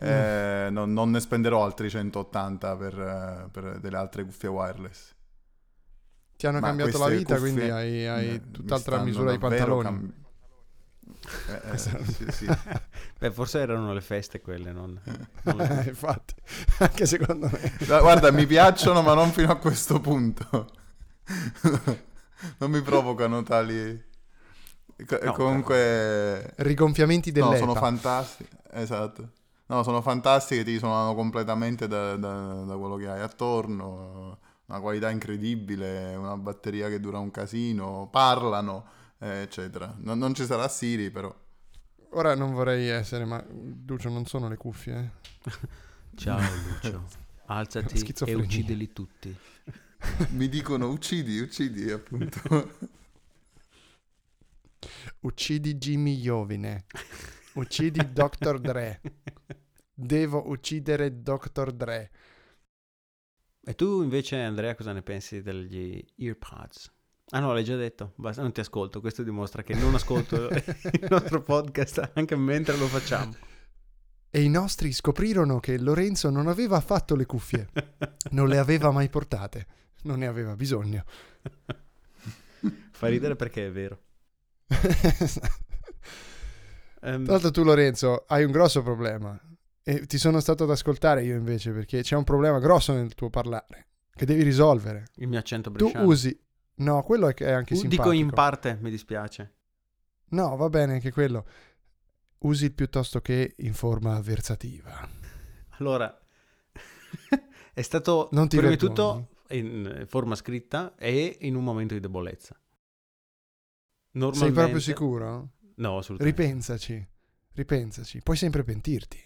eh, 0.00 0.68
non, 0.70 0.92
non 0.92 1.10
ne 1.10 1.20
spenderò 1.20 1.64
altri 1.64 1.90
180 1.90 2.76
per, 2.76 2.98
eh, 2.98 3.48
per 3.50 3.78
delle 3.80 3.96
altre 3.96 4.24
cuffie 4.24 4.48
wireless. 4.48 5.14
Ti 6.36 6.46
hanno 6.46 6.60
Ma 6.60 6.68
cambiato 6.68 6.98
la 6.98 7.08
vita, 7.08 7.34
cuffie, 7.34 7.38
quindi 7.38 7.70
hai, 7.70 8.06
hai 8.06 8.28
mi 8.30 8.50
tutt'altra 8.52 8.98
misura 8.98 9.30
di 9.32 9.38
pantaloni. 9.38 9.82
cam- 9.82 10.12
Eh, 11.46 11.72
eh, 11.72 11.78
sì, 12.04 12.30
sì. 12.30 12.46
Beh, 13.18 13.30
forse 13.32 13.58
erano 13.60 13.92
le 13.92 14.00
feste 14.00 14.40
quelle, 14.40 14.72
non, 14.72 15.00
non 15.42 15.56
le- 15.56 15.82
Eh, 15.84 15.88
Infatti, 15.88 16.34
anche 16.78 17.06
secondo 17.06 17.48
me. 17.50 17.72
No, 17.86 18.00
Guarda, 18.00 18.30
mi 18.30 18.46
piacciono, 18.46 19.02
ma 19.02 19.14
non 19.14 19.30
fino 19.32 19.50
a 19.50 19.56
questo 19.56 20.00
punto. 20.00 20.66
non 22.58 22.70
mi 22.70 22.82
provocano 22.82 23.42
tali... 23.42 24.06
Co- 25.06 25.18
No, 25.22 25.32
Comunque... 25.32 26.52
Rigonfiamenti 26.56 27.30
No, 27.30 27.34
dell'EPA. 27.46 27.58
sono 27.58 27.74
fantastiche. 27.74 28.56
Esatto. 28.72 29.32
No, 29.70 29.82
sono 29.82 30.00
fantastiche, 30.00 30.64
ti 30.64 30.70
isolano 30.72 31.14
completamente 31.14 31.86
da, 31.86 32.16
da- 32.16 32.64
da 32.64 32.76
quello 32.76 32.96
che 32.96 33.08
hai 33.08 33.20
attorno. 33.20 34.38
Una 34.66 34.80
qualità 34.80 35.10
incredibile, 35.10 36.14
una 36.14 36.36
batteria 36.36 36.88
che 36.88 37.00
dura 37.00 37.18
un 37.18 37.30
casino, 37.30 38.08
parlano, 38.10 38.86
eh, 39.18 39.42
eccetera. 39.42 39.94
Non, 39.98 40.18
non 40.18 40.34
ci 40.34 40.44
sarà 40.44 40.68
Siri, 40.68 41.10
però. 41.10 41.34
Ora 42.10 42.34
non 42.34 42.52
vorrei 42.52 42.88
essere, 42.88 43.24
ma 43.26 43.42
Lucio 43.86 44.08
non 44.08 44.24
sono 44.24 44.48
le 44.48 44.56
cuffie. 44.56 45.12
eh. 45.44 45.50
Ciao 46.16 46.38
Lucio, 46.38 47.04
alzati 47.46 48.14
e 48.24 48.34
uccidili 48.34 48.92
tutti. 48.92 49.36
Mi 50.30 50.48
dicono 50.48 50.88
uccidi, 50.88 51.40
uccidi, 51.40 51.90
appunto. 51.90 52.40
Uccidi 55.20 55.74
Jimmy 55.76 56.18
Iovine. 56.20 56.84
Uccidi 57.54 58.12
Dr. 58.12 58.60
Dre. 58.60 59.00
Devo 60.00 60.48
uccidere 60.48 61.22
Dr. 61.22 61.72
Dre. 61.72 62.10
E 63.64 63.74
tu 63.74 64.00
invece, 64.00 64.36
Andrea, 64.36 64.76
cosa 64.76 64.92
ne 64.92 65.02
pensi 65.02 65.42
degli 65.42 66.00
EarPods? 66.14 66.92
Ah 67.30 67.40
no, 67.40 67.52
l'hai 67.52 67.64
già 67.64 67.74
detto, 67.74 68.12
basta, 68.14 68.40
non 68.42 68.52
ti 68.52 68.60
ascolto, 68.60 69.00
questo 69.00 69.24
dimostra 69.24 69.64
che 69.64 69.74
non 69.74 69.96
ascolto 69.96 70.50
il 70.54 71.06
nostro 71.10 71.42
podcast 71.42 72.12
anche 72.14 72.36
mentre 72.36 72.76
lo 72.76 72.86
facciamo. 72.86 73.34
E 74.30 74.40
i 74.40 74.48
nostri 74.48 74.92
scoprirono 74.92 75.58
che 75.58 75.76
Lorenzo 75.78 76.30
non 76.30 76.46
aveva 76.46 76.76
affatto 76.76 77.16
le 77.16 77.26
cuffie. 77.26 77.68
Non 78.30 78.46
le 78.46 78.58
aveva 78.58 78.92
mai 78.92 79.08
portate. 79.08 79.66
Non 80.02 80.20
ne 80.20 80.28
aveva 80.28 80.54
bisogno. 80.54 81.02
Fa 82.92 83.08
ridere 83.08 83.34
perché 83.34 83.66
è 83.66 83.72
vero. 83.72 84.00
Tra 87.00 87.16
l'altro 87.16 87.50
tu 87.50 87.64
Lorenzo 87.64 88.26
hai 88.28 88.44
un 88.44 88.52
grosso 88.52 88.80
problema 88.82 89.36
e 89.88 90.04
ti 90.04 90.18
sono 90.18 90.38
stato 90.40 90.64
ad 90.64 90.70
ascoltare 90.70 91.24
io 91.24 91.34
invece 91.34 91.72
perché 91.72 92.02
c'è 92.02 92.14
un 92.14 92.22
problema 92.24 92.58
grosso 92.58 92.92
nel 92.92 93.14
tuo 93.14 93.30
parlare 93.30 93.86
che 94.14 94.26
devi 94.26 94.42
risolvere. 94.42 95.06
il 95.14 95.28
mio 95.28 95.38
accento 95.38 95.70
Tu 95.70 95.78
bresciano. 95.84 96.04
usi... 96.04 96.38
No, 96.80 97.02
quello 97.02 97.26
è 97.28 97.32
che 97.32 97.46
è 97.46 97.52
anche 97.52 97.72
U- 97.72 97.76
simpatico. 97.78 98.10
Dico 98.10 98.22
in 98.22 98.30
parte, 98.30 98.76
mi 98.82 98.90
dispiace. 98.90 99.54
No, 100.30 100.56
va 100.56 100.68
bene 100.68 100.92
anche 100.92 101.10
quello. 101.10 101.46
Usi 102.40 102.66
il 102.66 102.74
piuttosto 102.74 103.20
che 103.22 103.54
in 103.56 103.72
forma 103.72 104.14
avversativa. 104.16 105.08
Allora, 105.78 106.14
è 107.72 107.80
stato 107.82 108.28
Non 108.32 108.46
ti 108.46 108.56
prima 108.58 108.70
di 108.70 108.76
tutto 108.76 109.28
in 109.50 110.04
forma 110.06 110.34
scritta 110.34 110.96
e 110.96 111.38
in 111.40 111.54
un 111.56 111.64
momento 111.64 111.94
di 111.94 112.00
debolezza. 112.00 112.54
Sei 112.54 114.20
Normalmente... 114.20 114.60
proprio 114.60 114.80
sicuro? 114.80 115.48
No, 115.76 115.96
assolutamente. 115.96 116.42
Ripensaci. 116.42 117.08
Ripensaci. 117.54 118.20
Puoi 118.22 118.36
sempre 118.36 118.62
pentirti. 118.62 119.18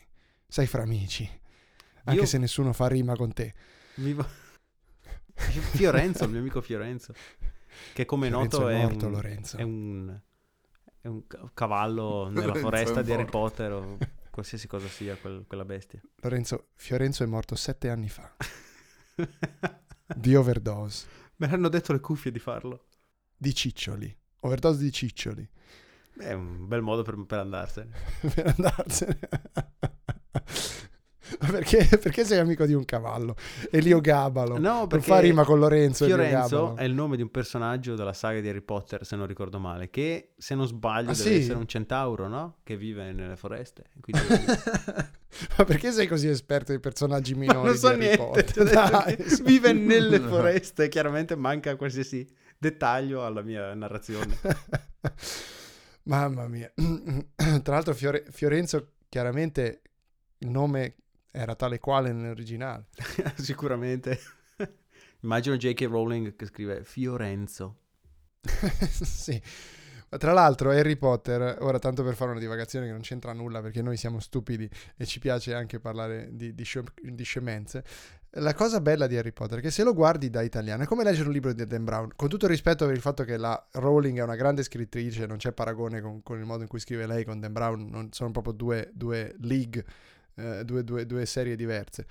Sei 0.52 0.66
fra 0.66 0.82
amici. 0.82 1.26
Anche 2.04 2.20
Io- 2.20 2.26
se 2.26 2.36
nessuno 2.36 2.74
fa 2.74 2.86
rima 2.86 3.16
con 3.16 3.32
te. 3.32 3.54
Vivo... 3.94 4.22
Fiorenzo, 5.32 6.24
il 6.24 6.30
mio 6.30 6.40
amico 6.40 6.60
Fiorenzo, 6.60 7.14
che 7.94 8.04
come 8.04 8.28
Lorenzo 8.28 8.58
noto 8.58 8.68
è 8.68 8.82
morto, 8.82 9.06
un, 9.06 9.22
è 9.56 9.62
un 9.62 10.20
è 11.00 11.08
un 11.08 11.26
ca- 11.26 11.50
cavallo 11.54 12.28
nella 12.28 12.48
Lorenzo 12.48 12.68
foresta 12.68 13.00
di 13.00 13.12
Harry. 13.12 13.24
Potter 13.24 13.72
o 13.72 13.96
qualsiasi 14.28 14.66
cosa 14.66 14.88
sia 14.88 15.16
quel- 15.16 15.46
quella 15.48 15.64
bestia. 15.64 16.02
Lorenzo, 16.16 16.66
Fiorenzo 16.74 17.22
è 17.22 17.26
morto 17.26 17.54
sette 17.54 17.88
anni 17.88 18.10
fa. 18.10 18.30
Di 20.14 20.34
overdose. 20.34 21.06
Me 21.36 21.48
l'hanno 21.48 21.70
detto 21.70 21.94
le 21.94 22.00
cuffie 22.00 22.30
di 22.30 22.38
farlo. 22.38 22.88
Di 23.34 23.54
ciccioli. 23.54 24.14
Overdose 24.40 24.82
di 24.82 24.92
ciccioli. 24.92 25.48
È 26.18 26.32
un 26.34 26.68
bel 26.68 26.82
modo 26.82 27.00
per, 27.00 27.16
per 27.24 27.38
andarsene. 27.38 27.96
per 28.34 28.48
andarsene. 28.48 29.18
Perché, 31.52 31.86
perché 31.98 32.24
sei 32.24 32.38
amico 32.38 32.66
di 32.66 32.74
un 32.74 32.84
cavallo? 32.84 33.36
Elio 33.70 34.00
Gabalo. 34.00 34.58
No, 34.58 34.78
non 34.78 34.86
perché 34.88 35.04
fa 35.06 35.20
rima 35.20 35.44
con 35.44 35.58
Lorenzo. 35.58 36.06
Gabalo. 36.06 36.74
è 36.76 36.84
il 36.84 36.94
nome 36.94 37.16
di 37.16 37.22
un 37.22 37.30
personaggio 37.30 37.94
della 37.94 38.12
saga 38.12 38.40
di 38.40 38.48
Harry 38.48 38.60
Potter, 38.62 39.04
se 39.06 39.14
non 39.14 39.26
ricordo 39.26 39.58
male, 39.58 39.90
che 39.90 40.32
se 40.36 40.54
non 40.54 40.66
sbaglio 40.66 41.10
Ah, 41.10 41.14
deve 41.14 41.28
sì? 41.30 41.34
essere 41.36 41.58
un 41.58 41.66
centauro, 41.66 42.26
no? 42.28 42.56
Che 42.64 42.76
vive 42.76 43.12
nelle 43.12 43.36
foreste. 43.36 43.84
Quindi... 44.00 44.26
Ma 45.56 45.64
perché 45.64 45.92
sei 45.92 46.06
così 46.06 46.28
esperto 46.28 46.72
di 46.72 46.78
personaggi 46.80 47.34
Ma 47.34 47.40
minori? 47.40 47.66
non 47.68 47.76
so 47.76 47.94
di 47.94 48.06
Harry 48.06 48.30
niente, 48.32 48.64
Dai, 48.64 49.16
vive 49.44 49.72
nelle 49.72 50.20
foreste, 50.20 50.88
chiaramente 50.88 51.36
manca 51.36 51.76
qualsiasi 51.76 52.28
dettaglio 52.58 53.24
alla 53.24 53.42
mia 53.42 53.72
narrazione. 53.74 54.36
Mamma 56.04 56.46
mia. 56.48 56.70
Tra 57.62 57.74
l'altro 57.74 57.94
Fiore- 57.94 58.24
Fiorenzo 58.30 58.92
chiaramente 59.08 59.82
il 60.38 60.50
nome 60.50 60.96
era 61.32 61.56
tale 61.56 61.80
quale 61.80 62.12
nell'originale. 62.12 62.86
Sicuramente. 63.36 64.20
Immagino 65.22 65.56
J.K. 65.56 65.82
Rowling 65.82 66.36
che 66.36 66.46
scrive 66.46 66.84
Fiorenzo. 66.84 67.78
sì. 68.42 69.40
Ma 70.10 70.18
tra 70.18 70.32
l'altro 70.32 70.70
Harry 70.70 70.96
Potter, 70.96 71.56
ora 71.60 71.78
tanto 71.78 72.04
per 72.04 72.14
fare 72.14 72.32
una 72.32 72.40
divagazione 72.40 72.84
che 72.84 72.92
non 72.92 73.00
c'entra 73.00 73.32
nulla 73.32 73.62
perché 73.62 73.80
noi 73.80 73.96
siamo 73.96 74.20
stupidi 74.20 74.68
e 74.96 75.06
ci 75.06 75.20
piace 75.20 75.54
anche 75.54 75.80
parlare 75.80 76.28
di, 76.32 76.54
di, 76.54 76.64
scem- 76.64 76.92
di 77.00 77.24
scemenze, 77.24 77.82
la 78.36 78.54
cosa 78.54 78.80
bella 78.80 79.06
di 79.06 79.16
Harry 79.16 79.32
Potter 79.32 79.58
è 79.58 79.60
che 79.60 79.70
se 79.70 79.82
lo 79.82 79.92
guardi 79.92 80.30
da 80.30 80.40
italiano 80.40 80.82
è 80.82 80.86
come 80.86 81.04
leggere 81.04 81.26
un 81.26 81.34
libro 81.34 81.52
di 81.52 81.66
Dan 81.66 81.84
Brown, 81.84 82.12
con 82.16 82.30
tutto 82.30 82.46
il 82.46 82.50
rispetto 82.50 82.86
per 82.86 82.94
il 82.94 83.00
fatto 83.02 83.24
che 83.24 83.36
la 83.36 83.62
Rowling 83.72 84.18
è 84.18 84.22
una 84.22 84.36
grande 84.36 84.62
scrittrice, 84.62 85.26
non 85.26 85.36
c'è 85.36 85.52
paragone 85.52 86.00
con, 86.00 86.22
con 86.22 86.38
il 86.38 86.46
modo 86.46 86.62
in 86.62 86.68
cui 86.68 86.78
scrive 86.78 87.06
lei 87.06 87.24
con 87.24 87.40
Dan 87.40 87.52
Brown, 87.52 87.88
non, 87.90 88.10
sono 88.12 88.30
proprio 88.30 88.54
due, 88.54 88.90
due 88.94 89.34
league, 89.40 89.84
eh, 90.36 90.64
due, 90.64 90.84
due- 90.84 91.06
due 91.06 91.26
serie 91.26 91.56
diverse. 91.56 92.06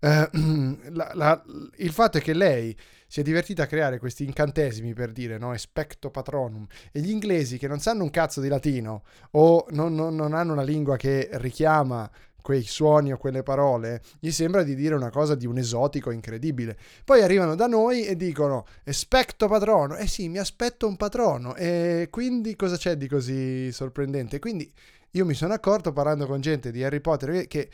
Eh, 0.00 0.28
la- 0.90 1.10
la- 1.14 1.42
il 1.76 1.92
fatto 1.92 2.18
è 2.18 2.20
che 2.20 2.34
lei 2.34 2.76
si 3.06 3.20
è 3.20 3.22
divertita 3.22 3.64
a 3.64 3.66
creare 3.66 3.98
questi 3.98 4.24
incantesimi 4.24 4.94
per 4.94 5.12
dire 5.12 5.36
no, 5.38 5.52
especto 5.52 6.10
patronum 6.10 6.66
e 6.90 7.00
gli 7.00 7.10
inglesi 7.10 7.58
che 7.58 7.68
non 7.68 7.78
sanno 7.78 8.02
un 8.04 8.10
cazzo 8.10 8.40
di 8.40 8.48
latino 8.48 9.02
o 9.32 9.66
non, 9.70 9.94
non- 9.94 10.14
non 10.14 10.32
hanno 10.34 10.52
una 10.52 10.62
lingua 10.62 10.96
che 10.96 11.28
richiama 11.32 12.10
quei 12.40 12.62
suoni 12.64 13.12
o 13.12 13.18
quelle 13.18 13.44
parole, 13.44 14.02
gli 14.18 14.30
sembra 14.32 14.64
di 14.64 14.74
dire 14.74 14.96
una 14.96 15.10
cosa 15.10 15.36
di 15.36 15.46
un 15.46 15.58
esotico 15.58 16.10
incredibile. 16.10 16.76
Poi 17.04 17.22
arrivano 17.22 17.54
da 17.54 17.68
noi 17.68 18.04
e 18.04 18.16
dicono 18.16 18.66
especto 18.82 19.46
patrono. 19.46 19.94
Eh 19.96 20.08
sì, 20.08 20.28
mi 20.28 20.38
aspetto 20.38 20.88
un 20.88 20.96
patrono. 20.96 21.54
E 21.54 22.08
quindi 22.10 22.56
cosa 22.56 22.76
c'è 22.76 22.96
di 22.96 23.06
così 23.06 23.70
sorprendente? 23.70 24.40
Quindi 24.40 24.68
io 25.12 25.24
mi 25.24 25.34
sono 25.34 25.52
accorto 25.52 25.92
parlando 25.92 26.26
con 26.26 26.40
gente 26.40 26.70
di 26.70 26.82
Harry 26.82 27.00
Potter 27.00 27.46
che 27.46 27.70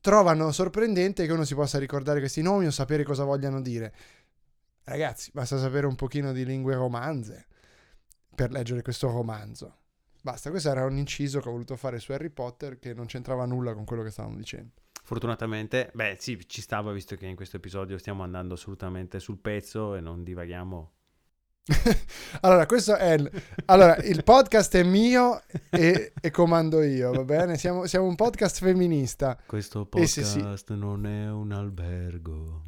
trovano 0.00 0.52
sorprendente 0.52 1.26
che 1.26 1.32
uno 1.32 1.44
si 1.44 1.54
possa 1.54 1.78
ricordare 1.78 2.18
questi 2.20 2.42
nomi 2.42 2.66
o 2.66 2.70
sapere 2.70 3.02
cosa 3.02 3.24
vogliano 3.24 3.60
dire. 3.60 3.94
Ragazzi, 4.84 5.30
basta 5.32 5.58
sapere 5.58 5.86
un 5.86 5.96
pochino 5.96 6.32
di 6.32 6.44
lingue 6.44 6.74
romanze 6.74 7.46
per 8.34 8.50
leggere 8.50 8.82
questo 8.82 9.10
romanzo. 9.10 9.78
Basta, 10.22 10.50
questo 10.50 10.68
era 10.68 10.84
un 10.84 10.96
inciso 10.96 11.40
che 11.40 11.48
ho 11.48 11.52
voluto 11.52 11.76
fare 11.76 11.98
su 11.98 12.12
Harry 12.12 12.30
Potter 12.30 12.78
che 12.78 12.92
non 12.94 13.06
c'entrava 13.06 13.46
nulla 13.46 13.74
con 13.74 13.84
quello 13.84 14.02
che 14.02 14.10
stavamo 14.10 14.36
dicendo. 14.36 14.72
Fortunatamente, 15.02 15.90
beh 15.94 16.16
sì, 16.18 16.38
ci 16.46 16.60
stava 16.60 16.92
visto 16.92 17.16
che 17.16 17.26
in 17.26 17.36
questo 17.36 17.56
episodio 17.56 17.96
stiamo 17.96 18.22
andando 18.22 18.54
assolutamente 18.54 19.18
sul 19.18 19.38
pezzo 19.38 19.94
e 19.94 20.00
non 20.00 20.24
divaghiamo. 20.24 20.95
allora, 22.42 22.64
questo 22.66 22.94
è 22.96 23.14
il, 23.14 23.30
allora, 23.64 23.96
il 23.96 24.22
podcast 24.22 24.76
è 24.76 24.84
mio 24.84 25.42
e, 25.70 26.12
e 26.20 26.30
comando 26.30 26.80
io, 26.82 27.10
va 27.12 27.24
bene? 27.24 27.56
Siamo, 27.56 27.86
siamo, 27.86 28.06
un 28.06 28.14
podcast 28.14 28.60
femminista. 28.60 29.36
Questo 29.44 29.84
podcast 29.84 30.20
sì, 30.20 30.40
sì. 30.40 30.74
non 30.76 31.06
è 31.06 31.28
un 31.28 31.50
albergo. 31.50 32.62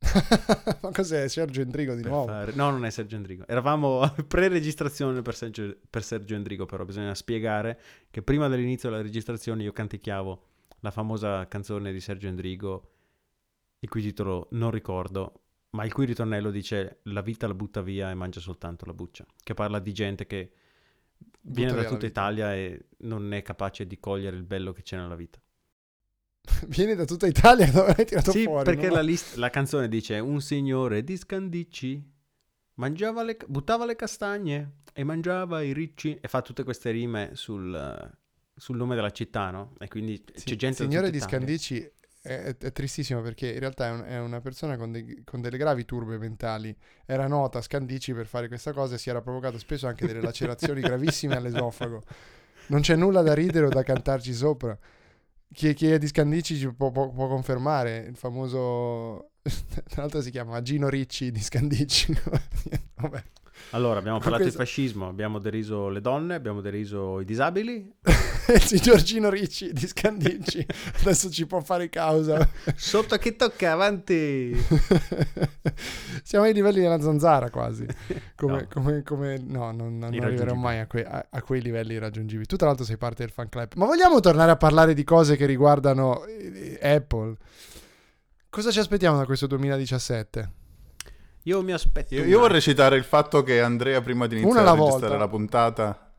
Ma 0.82 0.90
cos'è 0.92 1.26
Sergio 1.28 1.62
Endrigo 1.62 1.94
di 1.94 2.02
per 2.02 2.10
nuovo? 2.10 2.26
Fare... 2.26 2.52
No, 2.54 2.70
non 2.70 2.84
è 2.84 2.90
Sergio 2.90 3.16
Endrigo. 3.16 3.46
Eravamo 3.46 4.00
a 4.02 4.14
pre-registrazione 4.26 5.22
per 5.22 5.34
Sergio, 5.34 5.74
per 5.88 6.04
Sergio 6.04 6.34
Endrigo, 6.34 6.66
però 6.66 6.84
bisogna 6.84 7.14
spiegare 7.14 7.80
che 8.10 8.20
prima 8.20 8.48
dell'inizio 8.48 8.90
della 8.90 9.02
registrazione 9.02 9.62
io 9.62 9.72
canticchiavo 9.72 10.42
la 10.80 10.90
famosa 10.90 11.48
canzone 11.48 11.90
di 11.90 12.00
Sergio 12.00 12.28
Endrigo, 12.28 12.90
il 13.80 13.88
cui 13.88 14.02
titolo 14.02 14.48
non 14.50 14.70
ricordo, 14.70 15.45
ma 15.70 15.84
il 15.84 15.92
cui 15.92 16.06
ritornello 16.06 16.50
dice 16.50 17.00
la 17.04 17.20
vita 17.20 17.46
la 17.46 17.54
butta 17.54 17.82
via 17.82 18.10
e 18.10 18.14
mangia 18.14 18.40
soltanto 18.40 18.84
la 18.86 18.94
buccia, 18.94 19.26
che 19.42 19.54
parla 19.54 19.78
di 19.78 19.92
gente 19.92 20.26
che 20.26 20.52
viene 21.42 21.72
da 21.72 21.84
tutta 21.84 22.06
Italia 22.06 22.54
e 22.54 22.86
non 22.98 23.32
è 23.32 23.42
capace 23.42 23.86
di 23.86 23.98
cogliere 23.98 24.36
il 24.36 24.44
bello 24.44 24.72
che 24.72 24.82
c'è 24.82 24.96
nella 24.96 25.16
vita. 25.16 25.40
Viene 26.68 26.94
da 26.94 27.04
tutta 27.04 27.26
Italia 27.26 27.70
dove 27.70 27.92
hai 27.96 28.04
tirato 28.04 28.30
sì, 28.30 28.44
fuori? 28.44 28.64
perché 28.64 28.86
no? 28.88 28.94
la, 28.94 29.00
list- 29.00 29.34
la, 29.36 29.50
canzone 29.50 29.88
dice 29.88 30.18
un 30.20 30.40
signore 30.40 31.02
di 31.02 31.16
Scandicci 31.16 32.12
mangiava 32.74 33.24
le, 33.24 33.36
buttava 33.48 33.84
le 33.84 33.96
castagne 33.96 34.82
e 34.92 35.02
mangiava 35.02 35.60
i 35.62 35.72
ricci 35.72 36.16
e 36.20 36.28
fa 36.28 36.42
tutte 36.42 36.62
queste 36.62 36.92
rime 36.92 37.30
sul, 37.34 38.16
sul 38.54 38.76
nome 38.76 38.94
della 38.94 39.10
città, 39.10 39.50
no? 39.50 39.74
E 39.78 39.88
quindi 39.88 40.22
sì, 40.34 40.44
c'è 40.44 40.56
gente... 40.56 40.84
Il 40.84 40.88
signore 40.88 41.10
di 41.10 41.20
Scandicci 41.20 41.90
è, 42.26 42.56
è, 42.58 42.72
tristissimo 42.72 43.22
perché 43.22 43.52
in 43.52 43.60
realtà 43.60 43.86
è, 43.86 43.90
un, 43.90 44.04
è 44.06 44.18
una 44.18 44.40
persona 44.40 44.76
con, 44.76 44.90
dei, 44.90 45.22
con, 45.24 45.40
delle 45.40 45.56
gravi 45.56 45.84
turbe 45.84 46.18
mentali. 46.18 46.76
Era 47.04 47.28
nota 47.28 47.58
a 47.58 47.62
Scandicci 47.62 48.12
per 48.12 48.26
fare 48.26 48.48
questa 48.48 48.72
cosa 48.72 48.96
e 48.96 48.98
si 48.98 49.08
era 49.08 49.22
provocato 49.22 49.58
spesso 49.58 49.86
anche 49.86 50.06
delle 50.06 50.20
lacerazioni 50.20 50.80
gravissime 50.82 51.36
all'esofago. 51.36 52.02
Non 52.68 52.80
c'è 52.80 52.96
nulla 52.96 53.22
da 53.22 53.32
ridere 53.32 53.66
o 53.66 53.68
da 53.68 53.84
cantarci 53.84 54.34
sopra. 54.34 54.76
Chi, 55.52 55.72
chi 55.74 55.90
è 55.90 55.98
di 55.98 56.08
Scandicci 56.08 56.72
può, 56.74 56.90
può, 56.90 57.10
può 57.10 57.28
confermare 57.28 57.98
il 57.98 58.16
famoso... 58.16 59.30
Tra 59.88 60.02
l'altro 60.02 60.20
si 60.20 60.30
chiama 60.30 60.60
Gino 60.62 60.88
Ricci 60.88 61.30
di 61.30 61.40
Scandicci. 61.40 62.18
Vabbè. 62.96 63.22
Allora, 63.70 63.98
abbiamo 63.98 64.18
parlato 64.18 64.42
questo... 64.42 64.60
di 64.60 64.64
fascismo, 64.64 65.08
abbiamo 65.08 65.38
deriso 65.38 65.88
le 65.88 66.00
donne, 66.00 66.34
abbiamo 66.34 66.60
deriso 66.60 67.20
i 67.20 67.24
disabili. 67.24 67.92
il 68.54 68.62
signor 68.62 69.02
Gino 69.02 69.28
Ricci 69.28 69.72
di 69.72 69.86
Scandicci 69.86 70.64
adesso 71.00 71.30
ci 71.30 71.46
può 71.46 71.60
fare 71.60 71.88
causa. 71.88 72.48
Sotto 72.76 73.16
che 73.16 73.34
tocca, 73.34 73.72
avanti! 73.72 74.54
Siamo 76.22 76.44
ai 76.44 76.52
livelli 76.52 76.80
della 76.80 77.00
zanzara 77.00 77.50
quasi. 77.50 77.86
Come, 78.36 78.60
no. 78.60 78.68
Come, 78.72 79.02
come, 79.02 79.38
no, 79.44 79.72
non, 79.72 79.98
non 79.98 80.14
arriveremo 80.14 80.60
mai 80.60 80.78
a 80.78 80.86
quei, 80.86 81.04
a, 81.04 81.26
a 81.28 81.42
quei, 81.42 81.60
livelli 81.60 81.94
irraggiungibili. 81.94 82.46
Tu 82.46 82.56
tra 82.56 82.68
l'altro 82.68 82.84
sei 82.84 82.96
parte 82.96 83.24
del 83.24 83.32
fan 83.32 83.48
club. 83.48 83.72
Ma 83.76 83.86
vogliamo 83.86 84.20
tornare 84.20 84.52
a 84.52 84.56
parlare 84.56 84.94
di 84.94 85.04
cose 85.04 85.36
che 85.36 85.46
riguardano 85.46 86.24
eh, 86.24 86.78
Apple? 86.80 87.36
Cosa 88.48 88.70
ci 88.70 88.78
aspettiamo 88.78 89.18
da 89.18 89.24
questo 89.24 89.46
2017? 89.46 90.64
Io 91.46 91.62
mi 91.62 91.72
aspetto. 91.72 92.14
Io, 92.14 92.24
io 92.24 92.40
vorrei 92.40 92.60
citare 92.60 92.96
il 92.96 93.04
fatto 93.04 93.44
che 93.44 93.60
Andrea, 93.60 94.00
prima 94.00 94.26
di 94.26 94.40
iniziare 94.40 94.68
a 94.68 94.72
registrare 94.72 95.00
volta. 95.00 95.16
la 95.16 95.28
puntata, 95.28 96.12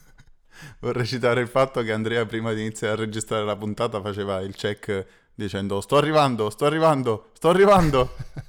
vorrei 0.80 1.06
citare 1.06 1.42
il 1.42 1.48
fatto 1.48 1.82
che 1.82 1.92
Andrea, 1.92 2.24
prima 2.24 2.54
di 2.54 2.62
iniziare 2.62 2.94
a 2.94 2.96
registrare 2.96 3.44
la 3.44 3.56
puntata, 3.56 4.00
faceva 4.00 4.40
il 4.40 4.54
check 4.54 5.06
dicendo: 5.34 5.82
Sto 5.82 5.98
arrivando, 5.98 6.48
sto 6.48 6.64
arrivando, 6.64 7.28
sto 7.34 7.50
arrivando. 7.50 8.14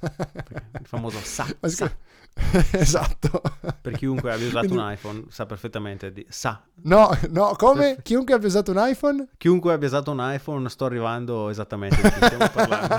il 0.80 0.86
famoso 0.86 1.18
sa. 1.18 1.46
sa. 1.60 1.92
esatto. 2.72 3.42
Per 3.82 3.92
chiunque 3.92 4.32
abbia 4.32 4.46
usato 4.46 4.68
Quindi... 4.68 4.84
un 4.84 4.90
iPhone 4.90 5.24
sa 5.28 5.44
perfettamente 5.44 6.12
di... 6.12 6.24
sa. 6.30 6.62
No, 6.84 7.10
no, 7.28 7.54
come? 7.58 7.96
Per... 7.96 8.04
Chiunque 8.04 8.32
abbia 8.32 8.48
usato 8.48 8.70
un 8.70 8.78
iPhone? 8.80 9.28
Chiunque 9.36 9.74
abbia 9.74 9.88
usato 9.88 10.10
un 10.10 10.32
iPhone 10.32 10.66
sto 10.70 10.86
arrivando 10.86 11.50
esattamente 11.50 12.00
di 12.00 12.08
chi 12.08 12.24
stiamo 12.24 12.48
parlando. 12.48 12.96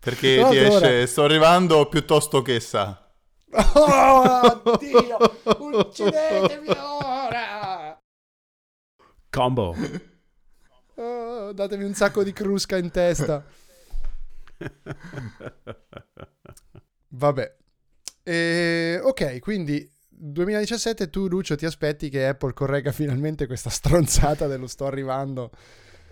Perché 0.00 0.40
no, 0.40 0.50
ti 0.50 0.56
esce 0.58 1.06
sto 1.06 1.24
arrivando 1.24 1.88
piuttosto 1.88 2.42
che 2.42 2.60
sa. 2.60 3.10
Oh, 3.74 4.78
Dio! 4.78 5.16
Uccidetemi 5.44 6.68
ora! 6.68 7.98
Combo. 9.30 9.74
Oh, 10.94 11.52
datemi 11.52 11.84
un 11.84 11.94
sacco 11.94 12.22
di 12.22 12.32
crusca 12.32 12.76
in 12.76 12.90
testa. 12.90 13.44
Vabbè. 17.08 17.56
E, 18.22 19.00
ok, 19.02 19.40
quindi 19.40 19.90
2017 20.08 21.10
tu 21.10 21.26
Lucio 21.26 21.56
ti 21.56 21.66
aspetti 21.66 22.08
che 22.08 22.28
Apple 22.28 22.52
corregga 22.52 22.92
finalmente 22.92 23.46
questa 23.46 23.70
stronzata 23.70 24.46
dello 24.46 24.66
sto 24.66 24.86
arrivando. 24.86 25.50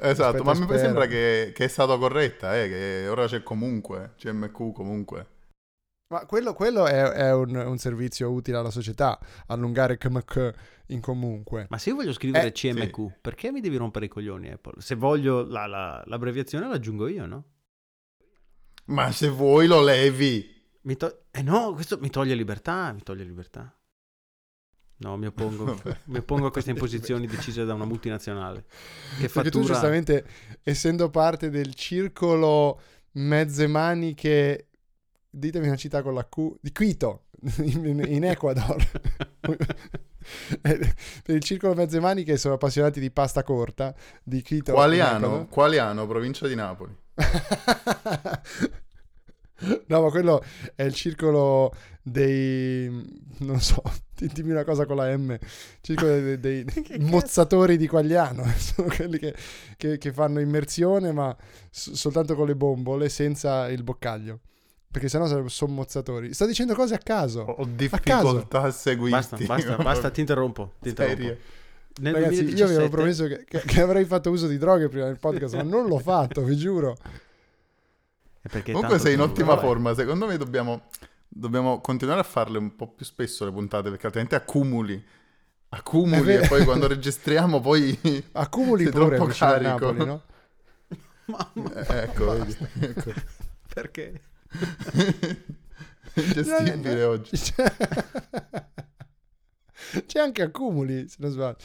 Esatto, 0.03 0.39
Aspetta, 0.39 0.67
ma 0.67 0.73
mi 0.73 0.79
sembra 0.79 1.07
che, 1.07 1.53
che, 1.55 1.65
è 1.65 1.69
stata 1.69 1.97
corretta, 1.99 2.59
eh, 2.59 2.69
che 2.69 3.09
ora 3.09 3.27
c'è 3.27 3.43
comunque, 3.43 4.15
CMQ 4.17 4.73
comunque. 4.73 5.27
Ma 6.09 6.27
quello, 6.27 6.55
quello 6.55 6.87
è, 6.87 7.03
è 7.03 7.35
un, 7.35 7.55
un, 7.55 7.79
servizio 7.79 8.31
utile 8.31 8.57
alla 8.57 8.71
società, 8.71 9.19
allungare 9.47 9.99
CMQ 9.99 10.55
in 10.87 11.01
comunque. 11.01 11.67
Ma 11.69 11.79
se 11.79 11.91
io 11.91 11.97
voglio 11.97 12.13
scrivere 12.13 12.49
eh, 12.49 12.53
CMQ, 12.53 12.97
sì. 12.97 13.15
perché 13.21 13.53
mi 13.53 13.61
devi 13.61 13.77
rompere 13.77 14.07
i 14.07 14.09
coglioni 14.09 14.51
Apple? 14.51 14.81
Se 14.81 14.95
voglio 14.95 15.47
la, 15.47 15.67
la, 15.67 16.03
l'abbreviazione 16.07 16.67
l'aggiungo 16.67 17.07
io, 17.07 17.27
no? 17.27 17.45
Ma 18.87 19.13
se 19.13 19.29
vuoi 19.29 19.67
lo 19.67 19.83
levi. 19.83 20.59
Mi 20.83 20.97
to- 20.97 21.27
eh 21.31 21.43
no, 21.43 21.75
questo 21.75 21.99
mi 22.01 22.11
toglie 22.11 22.35
libertà, 22.35 22.91
mi 22.93 23.03
toglie 23.03 23.23
libertà. 23.23 23.73
No, 25.01 25.17
mi 25.17 25.27
oppongo, 25.27 25.81
mi 26.07 26.19
oppongo 26.19 26.47
a 26.47 26.51
queste 26.51 26.71
imposizioni 26.71 27.27
decise 27.27 27.65
da 27.65 27.75
una 27.75 27.87
multinazionale. 27.87 28.65
Che 29.19 29.29
fattura... 29.29 29.43
Perché 29.43 29.51
tu 29.51 29.63
giustamente, 29.63 30.27
essendo 30.63 31.09
parte 31.09 31.49
del 31.49 31.75
circolo 31.75 32.81
mezze 33.13 33.67
maniche, 33.67 34.69
ditemi 35.31 35.69
una 35.69 35.77
città 35.77 36.03
con 36.03 36.13
la 36.13 36.27
Q, 36.29 36.57
di 36.61 36.73
Quito, 36.73 37.25
in, 37.65 38.05
in 38.07 38.25
Ecuador. 38.25 38.77
per 40.61 41.35
il 41.35 41.43
circolo 41.43 41.75
mezze 41.75 41.99
maniche 41.99 42.37
sono 42.37 42.55
appassionati 42.55 43.01
di 43.01 43.11
pasta 43.11 43.43
corta, 43.43 43.95
di 44.23 44.43
Quito. 44.43 44.75
Qualiano, 44.75 45.47
Qualiano, 45.47 46.07
provincia 46.07 46.47
di 46.47 46.55
Napoli. 46.55 46.95
No, 49.87 50.03
ma 50.03 50.11
quello 50.11 50.43
è 50.75 50.83
il 50.83 50.95
circolo 50.95 51.75
dei... 52.03 52.89
non 53.39 53.61
so, 53.61 53.83
dimmi 54.17 54.53
una 54.53 54.65
cosa 54.65 54.87
con 54.87 54.97
la 54.97 55.17
M. 55.17 55.37
Circolo 55.81 56.21
dei, 56.21 56.41
dei, 56.41 56.65
mozzatori 57.01 57.77
di 57.77 57.87
Quagliano. 57.87 58.45
Sono 58.57 58.89
quelli 58.95 59.19
che, 59.19 59.35
che, 59.77 59.99
che 59.99 60.13
fanno 60.13 60.41
immersione, 60.41 61.13
ma 61.13 61.35
s- 61.71 61.93
soltanto 61.93 62.35
con 62.35 62.47
le 62.47 62.57
bombole, 62.57 63.09
senza 63.09 63.69
il 63.71 63.83
boccaglio. 63.83 64.41
Perché 64.91 65.09
sennò 65.09 65.27
sarebbero 65.27 65.49
sommozzatori. 65.49 66.35
Sto 66.35 66.47
dicendo 66.47 66.75
cose 66.75 66.95
a 66.95 66.99
caso. 66.99 67.43
Ho 67.43 67.65
difficoltà 67.65 68.63
a, 68.63 68.67
a 68.67 68.71
seguirti. 68.73 69.11
Basta, 69.11 69.37
basta, 69.37 69.77
basta, 69.77 70.11
ti 70.11 70.21
interrompo. 70.21 70.73
Ti 70.81 70.89
interrompo. 70.89 71.37
Nel 72.01 72.15
Ragazzi, 72.15 72.43
2017... 72.43 72.57
io 72.57 72.65
avevo 72.65 72.89
promesso 72.89 73.27
che, 73.27 73.45
che, 73.45 73.63
che 73.65 73.81
avrei 73.81 74.05
fatto 74.05 74.31
uso 74.31 74.47
di 74.47 74.59
droghe 74.59 74.89
prima 74.89 75.07
del 75.07 75.19
podcast, 75.19 75.55
ma 75.55 75.63
non 75.63 75.87
l'ho 75.87 75.99
fatto, 75.99 76.43
vi 76.43 76.57
giuro. 76.57 76.97
Comunque 78.65 78.99
sei 78.99 79.15
in 79.15 79.21
ottima 79.21 79.55
vabbè. 79.55 79.61
forma, 79.61 79.95
secondo 79.95 80.27
me 80.27 80.39
dobbiamo, 80.39 80.89
dobbiamo, 81.29 81.81
continuare 81.81 82.21
a 82.21 82.25
farle 82.25 82.57
un 82.57 82.75
po' 82.75 82.89
più 82.89 83.05
spesso 83.05 83.45
le 83.45 83.53
puntate 83.53 83.91
perché 83.91 84.07
altrimenti 84.07 84.35
accumuli. 84.35 85.05
Accumuli 85.69 86.35
e 86.35 86.49
poi 86.49 86.65
quando 86.65 86.89
registriamo 86.89 87.61
poi 87.61 87.99
accumuli 88.33 88.89
pure 88.89 89.17
troppo 89.17 89.33
carico. 89.33 89.93
Napoli, 89.93 90.05
no? 90.07 90.23
Mamma, 91.55 91.87
eh, 91.87 92.03
ecco, 92.05 92.33
vedi, 92.33 92.57
ecco. 92.81 93.13
Perché? 93.75 94.21
Ingestibile 96.15 97.03
oggi. 97.05 97.37
C'è... 97.37 97.73
C'è 100.07 100.19
anche 100.19 100.43
accumuli, 100.43 101.09
se 101.09 101.17
non 101.19 101.31
sbaglio. 101.31 101.57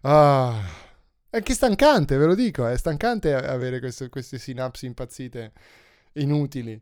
Ah. 0.00 0.82
È 1.28 1.36
anche 1.36 1.54
stancante, 1.54 2.16
ve 2.16 2.26
lo 2.26 2.34
dico, 2.34 2.66
è 2.66 2.76
stancante 2.76 3.34
avere 3.34 3.80
questo, 3.80 4.08
queste 4.08 4.38
sinapsi 4.38 4.86
impazzite 4.86 5.52
inutili. 6.14 6.80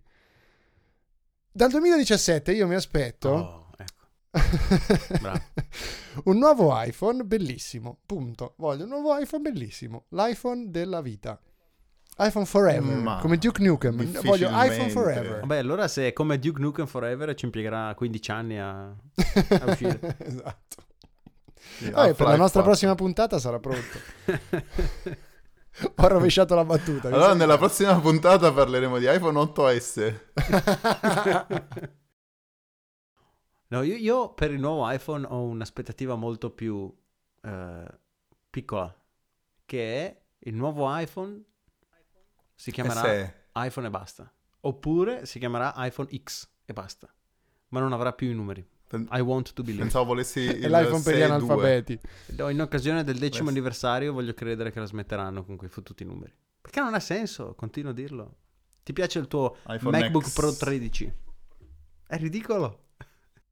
Dal 1.51 1.71
2017 1.71 2.53
io 2.53 2.67
mi 2.67 2.75
aspetto... 2.75 3.29
Oh, 3.29 3.71
ecco. 3.77 4.01
un 6.31 6.39
nuovo 6.39 6.73
iPhone 6.81 7.25
bellissimo, 7.25 7.99
punto. 8.07 8.55
Voglio 8.57 8.85
un 8.85 8.91
nuovo 8.91 9.17
iPhone 9.19 9.51
bellissimo, 9.51 10.07
l'iPhone 10.11 10.71
della 10.71 11.01
vita 11.01 11.39
iPhone 12.19 12.45
Forever, 12.45 12.97
Ma 12.97 13.19
come 13.19 13.39
Duke 13.39 13.63
Nukem. 13.63 14.21
Voglio 14.23 14.49
iPhone 14.53 14.91
Forever. 14.91 15.41
Vabbè, 15.41 15.57
allora 15.57 15.89
se 15.89 16.09
è 16.09 16.13
come 16.13 16.39
Duke 16.39 16.61
Nukem 16.61 16.87
Forever 16.87 17.35
ci 17.35 17.47
impiegherà 17.47 17.95
15 17.95 18.31
anni 18.31 18.59
a, 18.59 18.85
a 18.85 19.65
uscire. 19.67 20.17
esatto. 20.19 20.77
Sì, 21.79 21.91
Vabbè, 21.91 22.15
per 22.15 22.27
la 22.27 22.37
nostra 22.37 22.61
4. 22.61 22.63
prossima 22.63 22.95
puntata 22.95 23.39
sarà 23.39 23.59
pronto. 23.59 23.99
Ho 25.97 26.09
rovesciato 26.09 26.55
la 26.55 26.65
battuta. 26.65 27.09
Allora 27.09 27.35
nella 27.35 27.57
prossima 27.57 27.99
puntata 27.99 28.53
parleremo 28.53 28.99
di 28.99 29.07
iPhone 29.09 29.39
8S. 29.41 30.21
no, 33.69 33.83
io, 33.83 33.97
io, 33.97 34.35
per 34.35 34.51
il 34.53 34.61
nuovo 34.61 34.91
iPhone 34.91 35.27
ho 35.27 35.43
un'aspettativa 35.45 36.15
molto 36.15 36.51
più 36.51 36.75
uh, 36.75 37.85
piccola, 38.51 38.95
che 39.65 40.07
è 40.07 40.23
il 40.41 40.55
nuovo 40.55 40.87
iPhone 40.99 41.43
si 42.55 42.71
chiamerà 42.71 43.01
SE. 43.01 43.47
iPhone 43.55 43.87
e 43.87 43.91
basta. 43.91 44.33
Oppure 44.61 45.27
si 45.27 45.39
chiamerà 45.39 45.73
iPhone 45.79 46.09
X 46.23 46.49
e 46.65 46.73
basta. 46.73 47.13
Ma 47.69 47.81
non 47.81 47.93
avrà 47.93 48.13
più 48.13 48.31
i 48.31 48.35
numeri. 48.35 48.65
I 49.11 49.21
want 49.21 49.53
to 49.53 49.63
believe. 49.63 49.83
Pensavo 49.83 50.05
volessi 50.05 50.41
il 50.41 50.71
l'iPhone 50.71 51.03
per 51.03 51.17
gli 51.17 51.23
analfabeti. 51.23 51.99
In 52.37 52.61
occasione 52.61 53.05
del 53.05 53.19
decimo 53.19 53.45
Beh. 53.45 53.51
anniversario 53.51 54.13
voglio 54.13 54.35
credere 54.35 54.71
che 54.71 54.81
la 54.81 54.87
smetteranno 54.87 55.45
con 55.45 55.57
quei 55.57 55.71
fottuti 55.71 56.05
numeri. 56.05 56.33
Perché 56.61 56.81
non 56.81 56.95
ha 56.95 57.01
senso, 57.01 57.55
continuo 57.55 57.91
a 57.91 57.95
dirlo. 57.95 58.37
Ti 58.83 58.93
piace 58.93 59.19
il 59.19 59.29
tuo 59.29 59.57
iPhone 59.69 59.99
MacBook 59.99 60.27
X. 60.27 60.35
Pro 60.35 60.55
13? 60.55 61.13
È 62.07 62.17
ridicolo. 62.17 62.81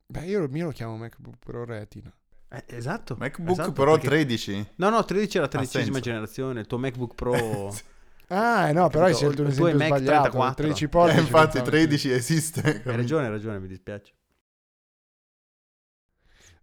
Beh, 0.06 0.26
io 0.26 0.42
il 0.42 0.50
mio 0.50 0.66
lo 0.66 0.72
chiamo 0.72 0.96
MacBook 0.96 1.36
Pro 1.38 1.64
Retina. 1.64 2.12
Eh, 2.48 2.64
esatto. 2.66 3.14
MacBook 3.16 3.50
esatto, 3.52 3.72
Pro 3.72 3.92
perché... 3.92 4.08
13? 4.08 4.66
No, 4.76 4.90
no, 4.90 5.04
13 5.04 5.38
è 5.38 5.40
la 5.40 5.48
tredicesima 5.48 6.00
generazione. 6.00 6.60
Il 6.60 6.66
tuo 6.66 6.78
MacBook 6.78 7.14
Pro... 7.14 7.74
Ah, 8.32 8.70
no, 8.70 8.88
però 8.88 9.06
hai 9.06 9.14
scelto 9.14 9.42
un 9.42 9.48
esempio 9.48 9.74
sbagliato. 9.74 10.04
34. 10.04 10.54
13 10.54 10.88
pollici. 10.88 11.16
Eh, 11.16 11.20
infatti 11.20 11.62
13 11.62 12.10
esiste. 12.12 12.82
Hai 12.84 12.94
ragione, 12.94 13.24
hai 13.24 13.30
ragione, 13.32 13.58
mi 13.58 13.66
dispiace. 13.66 14.12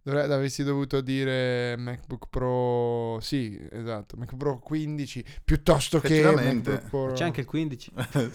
Dovre- 0.02 0.22
avresti 0.22 0.62
dovuto 0.62 1.00
dire 1.00 1.76
MacBook 1.76 2.28
Pro, 2.30 3.18
sì, 3.20 3.58
esatto, 3.70 4.16
MacBook 4.16 4.38
Pro 4.38 4.58
15 4.58 5.24
piuttosto 5.44 6.00
che 6.00 6.22
MacBook 6.22 6.88
Pro... 6.88 7.12
C'è 7.12 7.24
anche 7.24 7.40
il 7.40 7.46
15. 7.46 7.92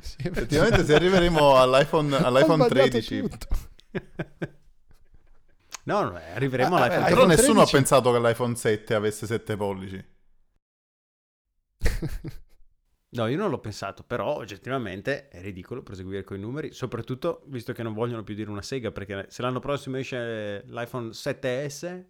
sì, 0.00 0.16
Effettivamente 0.22 0.84
se 0.84 0.94
arriveremo 0.94 1.56
all'iPhone, 1.56 2.16
all'iPhone 2.16 2.66
13... 2.68 3.22
no, 5.84 6.02
no, 6.02 6.20
arriveremo 6.34 6.76
ah, 6.76 6.78
all'iPhone 6.78 7.04
13. 7.04 7.14
Però 7.14 7.26
nessuno 7.26 7.64
13... 7.64 7.74
ha 7.74 7.78
pensato 7.78 8.12
che 8.12 8.20
l'iPhone 8.20 8.54
7 8.54 8.94
avesse 8.94 9.26
7 9.26 9.56
pollici. 9.56 10.04
No, 13.12 13.26
io 13.26 13.36
non 13.36 13.50
l'ho 13.50 13.58
pensato, 13.58 14.04
però 14.04 14.36
oggettivamente 14.36 15.28
è 15.28 15.40
ridicolo 15.40 15.82
proseguire 15.82 16.22
con 16.22 16.36
i 16.36 16.40
numeri, 16.40 16.72
soprattutto 16.72 17.42
visto 17.46 17.72
che 17.72 17.82
non 17.82 17.92
vogliono 17.92 18.22
più 18.22 18.34
dire 18.34 18.50
una 18.50 18.62
sega, 18.62 18.92
perché 18.92 19.26
se 19.28 19.42
l'anno 19.42 19.58
prossimo 19.58 19.96
esce 19.96 20.62
l'iPhone 20.66 21.08
7S 21.08 22.04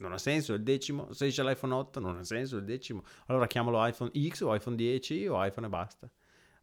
non 0.00 0.12
ha 0.12 0.18
senso, 0.18 0.52
il 0.52 0.62
decimo, 0.62 1.12
se 1.14 1.26
esce 1.26 1.42
l'iPhone 1.42 1.72
8 1.72 2.00
non 2.00 2.18
ha 2.18 2.24
senso, 2.24 2.58
il 2.58 2.64
decimo, 2.64 3.04
allora 3.26 3.46
chiamalo 3.46 3.84
iPhone 3.86 4.10
X 4.28 4.40
o 4.42 4.54
iPhone 4.54 4.76
10 4.76 5.28
o 5.28 5.42
iPhone 5.42 5.66
e 5.66 5.70
basta. 5.70 6.10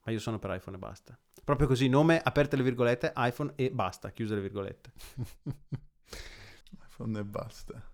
Ma 0.05 0.11
io 0.11 0.19
sono 0.19 0.37
per 0.37 0.53
iPhone 0.53 0.75
e 0.75 0.79
basta. 0.79 1.17
Proprio 1.43 1.67
così, 1.67 1.89
nome, 1.89 2.21
aperte 2.23 2.55
le 2.55 2.63
virgolette, 2.63 3.13
iPhone 3.15 3.53
e 3.55 3.71
basta, 3.71 4.11
chiuse 4.11 4.35
le 4.35 4.41
virgolette. 4.41 4.91
iPhone 6.87 7.19
e 7.19 7.23
basta. 7.23 7.91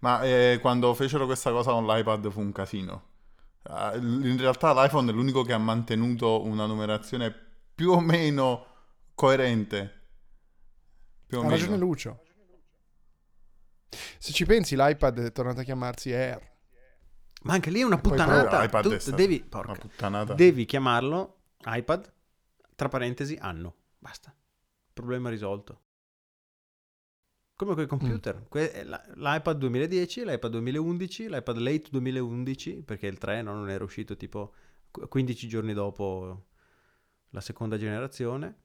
Ma 0.00 0.22
eh, 0.22 0.58
quando 0.60 0.92
fecero 0.92 1.24
questa 1.24 1.50
cosa 1.50 1.72
con 1.72 1.86
l'iPad 1.86 2.30
fu 2.30 2.40
un 2.40 2.52
casino. 2.52 3.08
Uh, 3.62 3.96
in 3.96 4.38
realtà 4.38 4.72
l'iPhone 4.72 5.10
è 5.10 5.14
l'unico 5.14 5.42
che 5.42 5.52
ha 5.52 5.58
mantenuto 5.58 6.44
una 6.44 6.66
numerazione 6.66 7.34
più 7.74 7.90
o 7.92 8.00
meno 8.00 8.66
coerente. 9.14 10.08
Più 11.26 11.38
o 11.38 11.40
ha 11.40 11.44
meno. 11.44 11.56
ragione 11.56 11.76
Lucio. 11.76 12.22
Se 14.18 14.32
ci 14.32 14.44
pensi, 14.46 14.76
l'iPad 14.76 15.20
è 15.20 15.32
tornato 15.32 15.60
a 15.60 15.62
chiamarsi 15.62 16.12
Air. 16.12 16.48
Ma 17.42 17.54
anche 17.54 17.70
lì 17.70 17.80
è 17.80 17.84
una 17.84 17.98
puttanata. 17.98 18.66
Tu 18.80 18.96
devi, 19.14 19.42
porca, 19.42 19.72
puttanata. 19.72 20.34
devi 20.34 20.66
chiamarlo 20.66 21.40
iPad, 21.64 22.12
tra 22.74 22.88
parentesi, 22.88 23.36
anno. 23.40 23.76
Basta. 23.98 24.34
Problema 24.92 25.30
risolto. 25.30 25.80
Come 27.60 27.74
con 27.74 27.84
i 27.84 27.86
computer. 27.86 28.38
Mm. 28.38 28.44
Que- 28.48 28.84
L'iPad 29.16 29.58
2010, 29.58 30.24
l'iPad 30.24 30.50
2011, 30.52 31.28
l'iPad 31.28 31.56
Late 31.58 31.88
2011, 31.90 32.82
perché 32.82 33.06
il 33.06 33.18
3 33.18 33.42
no, 33.42 33.52
non 33.52 33.68
era 33.68 33.84
uscito 33.84 34.16
tipo 34.16 34.54
15 34.90 35.46
giorni 35.46 35.74
dopo 35.74 36.46
la 37.28 37.40
seconda 37.42 37.76
generazione. 37.76 38.56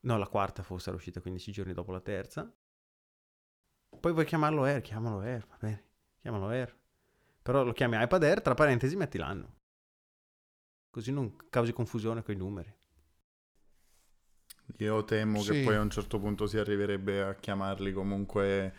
No, 0.00 0.18
la 0.18 0.26
quarta 0.26 0.64
forse 0.64 0.88
era 0.88 0.96
uscita 0.96 1.20
15 1.20 1.52
giorni 1.52 1.74
dopo 1.74 1.92
la 1.92 2.00
terza. 2.00 2.52
Poi 4.00 4.12
vuoi 4.12 4.24
chiamarlo 4.24 4.64
Air, 4.64 4.80
chiamalo 4.80 5.20
Air, 5.20 5.46
va 5.46 5.56
bene, 5.60 5.84
chiamalo 6.18 6.48
Air. 6.48 6.76
Però 7.40 7.62
lo 7.62 7.72
chiami 7.72 8.02
iPad 8.02 8.22
Air, 8.24 8.42
tra 8.42 8.54
parentesi 8.54 8.96
metti 8.96 9.16
l'anno. 9.16 9.58
Così 10.90 11.12
non 11.12 11.36
causi 11.48 11.72
confusione 11.72 12.24
con 12.24 12.34
i 12.34 12.36
numeri. 12.36 12.76
Io 14.78 15.04
temo 15.04 15.40
sì. 15.40 15.52
che 15.52 15.62
poi 15.62 15.76
a 15.76 15.80
un 15.80 15.90
certo 15.90 16.18
punto 16.18 16.46
si 16.46 16.58
arriverebbe 16.58 17.22
a 17.22 17.34
chiamarli 17.34 17.92
comunque 17.92 18.72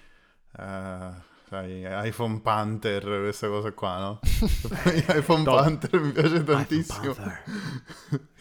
uh, 0.58 1.14
sai, 1.48 1.86
iPhone 2.08 2.42
Panther, 2.42 3.04
queste 3.04 3.48
cose 3.48 3.74
qua, 3.74 3.98
no? 3.98 4.20
iPhone 5.16 5.44
Panther 5.44 6.00
mi 6.00 6.12
piace 6.12 6.44
tantissimo. 6.44 7.16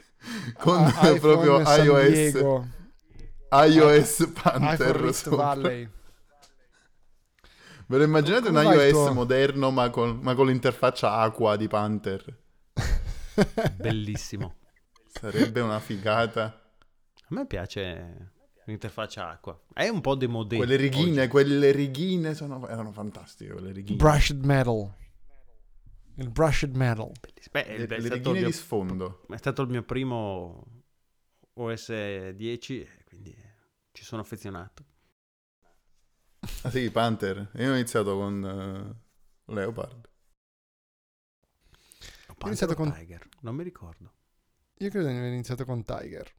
Con 0.58 0.84
ah, 0.84 1.16
proprio 1.20 1.60
iOS. 1.60 2.64
iOS 3.50 4.20
ah, 4.20 4.30
Panther. 4.42 5.12
Valley. 5.28 5.88
Ve 7.88 7.98
lo 7.98 8.02
immaginate 8.02 8.48
Come 8.48 8.64
un 8.64 8.72
iOS 8.72 8.90
tuo... 8.90 9.12
moderno 9.12 9.70
ma 9.70 9.88
con, 9.90 10.18
ma 10.20 10.34
con 10.34 10.48
l'interfaccia 10.48 11.12
acqua 11.18 11.54
di 11.54 11.68
Panther? 11.68 12.24
Bellissimo. 13.76 14.56
Sarebbe 15.06 15.60
una 15.60 15.78
figata. 15.78 16.65
A 17.28 17.34
me 17.34 17.46
piace 17.46 18.34
l'interfaccia 18.66 19.28
acqua. 19.28 19.60
È 19.72 19.88
un 19.88 20.00
po' 20.00 20.14
demodé. 20.14 20.56
Quelle 20.56 20.76
righine, 20.76 21.22
oggi. 21.22 21.28
quelle 21.28 21.72
righine 21.72 22.34
sono, 22.34 22.68
erano 22.68 22.92
fantastiche. 22.92 23.52
Quelle 23.52 23.72
righine. 23.72 23.96
Brushed 23.96 24.44
metal. 24.44 24.94
Il 26.14 26.30
brushed 26.30 26.76
metal. 26.76 27.10
Beh, 27.50 27.78
le, 27.78 27.86
le 27.86 28.08
righine 28.08 28.38
mio, 28.38 28.46
di 28.46 28.52
sfondo. 28.52 29.26
È 29.28 29.36
stato 29.36 29.62
il 29.62 29.68
mio 29.68 29.82
primo 29.82 30.64
OS 31.54 32.30
10, 32.30 32.88
quindi 33.06 33.34
ci 33.90 34.04
sono 34.04 34.22
affezionato. 34.22 34.84
Ah 36.62 36.70
sì, 36.70 36.88
Panther. 36.92 37.50
Io 37.56 37.72
ho 37.72 37.74
iniziato 37.74 38.16
con 38.16 39.02
uh, 39.46 39.52
Leopard. 39.52 40.08
Ho 42.38 42.46
iniziato 42.46 42.74
con 42.74 42.92
Tiger, 42.92 43.26
non 43.40 43.56
mi 43.56 43.64
ricordo. 43.64 44.12
Io 44.78 44.90
credo 44.90 45.08
di 45.08 45.16
aver 45.16 45.32
iniziato 45.32 45.64
con 45.64 45.84
Tiger. 45.84 46.32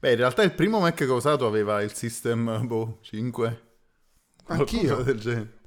Beh, 0.00 0.10
in 0.10 0.16
realtà 0.16 0.42
il 0.42 0.52
primo 0.52 0.80
Mac 0.80 0.94
che 0.94 1.06
ho 1.06 1.16
usato 1.16 1.46
aveva 1.46 1.82
il 1.82 1.92
System 1.92 2.62
boh, 2.66 2.98
5. 3.02 3.62
Anch'io. 4.46 5.02
del 5.02 5.20
genere. 5.20 5.58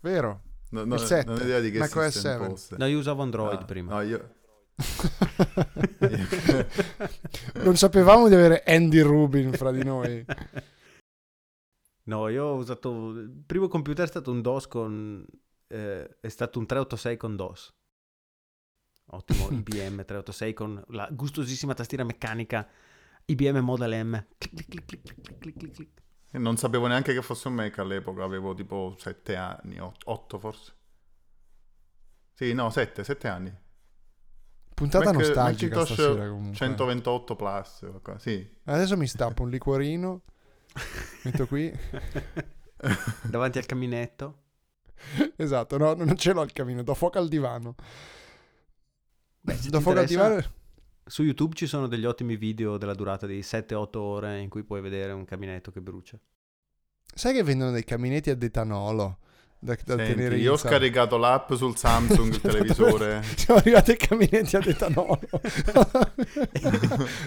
Vero. 0.00 0.40
No, 0.70 0.84
no, 0.84 0.94
il 0.94 1.00
7. 1.00 1.26
Non 1.26 1.38
ho 1.38 1.42
idea 1.42 1.60
di 1.60 1.70
che 1.70 1.78
Mac 1.78 1.94
OS 1.94 2.18
7. 2.18 2.46
Fosse. 2.46 2.76
No, 2.78 2.86
io 2.86 2.98
usavo 2.98 3.22
Android 3.22 3.60
ah, 3.60 3.64
prima. 3.64 3.94
No, 3.94 4.00
io... 4.02 4.34
non 7.62 7.76
sapevamo 7.76 8.26
di 8.28 8.34
avere 8.34 8.64
Andy 8.66 8.98
Rubin 9.00 9.52
fra 9.52 9.70
di 9.70 9.84
noi. 9.84 10.24
No, 12.06 12.28
io 12.28 12.44
ho 12.44 12.56
usato... 12.56 13.12
Il 13.12 13.44
primo 13.46 13.66
computer 13.68 14.04
è 14.04 14.08
stato 14.08 14.30
un 14.30 14.42
DOS 14.42 14.66
con... 14.66 15.24
Eh, 15.66 16.18
è 16.20 16.28
stato 16.28 16.58
un 16.58 16.66
386 16.66 17.16
con 17.16 17.34
DOS. 17.34 17.72
Ottimo 19.06 19.48
IBM 19.50 20.04
386 20.04 20.52
con 20.52 20.84
la 20.88 21.08
gustosissima 21.10 21.72
tastiera 21.74 22.04
meccanica 22.04 22.68
IBM 23.26 23.58
Model 23.58 24.04
M. 24.04 24.26
Clic, 24.36 24.68
clic, 24.68 24.84
clic, 24.84 25.02
clic, 25.02 25.38
clic, 25.38 25.72
clic, 25.72 25.88
Non 26.32 26.56
sapevo 26.56 26.86
neanche 26.86 27.14
che 27.14 27.22
fosse 27.22 27.48
un 27.48 27.54
Mac 27.54 27.78
all'epoca, 27.78 28.22
avevo 28.22 28.54
tipo 28.54 28.94
7 28.98 29.36
anni, 29.36 29.78
8 29.78 30.38
forse. 30.38 30.72
Sì, 32.34 32.52
no, 32.52 32.68
7, 32.68 33.02
7 33.02 33.28
anni. 33.28 33.56
Puntata 34.74 35.12
Mac, 35.12 35.14
nostalgica 35.14 35.76
Macintosh 35.76 36.02
stasera 36.02 36.28
comunque. 36.28 36.56
128 36.56 37.36
Plus, 37.36 37.86
sì. 38.18 38.58
Adesso 38.64 38.96
mi 38.96 39.06
stappo 39.06 39.42
un 39.42 39.50
liquorino, 39.50 40.22
metto 41.24 41.46
qui. 41.46 41.72
Davanti 43.22 43.58
al 43.58 43.66
caminetto. 43.66 44.42
Esatto, 45.36 45.78
no, 45.78 45.94
non 45.94 46.16
ce 46.16 46.32
l'ho 46.32 46.42
il 46.42 46.52
camino, 46.52 46.82
do 46.82 46.94
fuoco 46.94 47.18
al 47.18 47.28
divano. 47.28 47.74
Beh, 49.40 49.58
do 49.68 49.80
fuoco 49.80 50.00
al 50.00 50.06
divano 50.06 50.62
Su 51.06 51.22
YouTube 51.22 51.54
ci 51.54 51.66
sono 51.66 51.86
degli 51.86 52.06
ottimi 52.06 52.36
video 52.36 52.78
della 52.78 52.94
durata 52.94 53.26
di 53.26 53.40
7-8 53.40 53.96
ore 53.98 54.40
in 54.40 54.48
cui 54.48 54.64
puoi 54.64 54.80
vedere 54.80 55.12
un 55.12 55.26
caminetto 55.26 55.70
che 55.70 55.82
brucia. 55.82 56.18
Sai 57.14 57.34
che 57.34 57.42
vendono 57.42 57.72
dei 57.72 57.84
caminetti 57.84 58.30
ad 58.30 58.42
etanolo? 58.42 59.18
Da, 59.64 59.74
da 59.82 59.96
Senti, 59.96 60.12
tenere 60.12 60.36
io 60.36 60.52
ho 60.52 60.56
scaricato 60.58 61.16
l'app 61.16 61.54
sul 61.54 61.74
Samsung, 61.74 62.34
il 62.34 62.40
televisore. 62.42 63.22
Siamo 63.34 63.60
arrivati 63.60 63.92
ai 63.92 63.96
caminetti 63.96 64.56
ad 64.56 64.66
etanolo. 64.66 65.18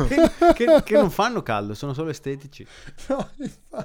che, 0.07 0.31
che, 0.53 0.83
che, 0.83 0.93
non 0.93 1.09
fanno 1.09 1.41
caldo, 1.41 1.73
sono 1.73 1.95
solo 1.95 2.11
estetici. 2.11 2.65
No, 3.07 3.27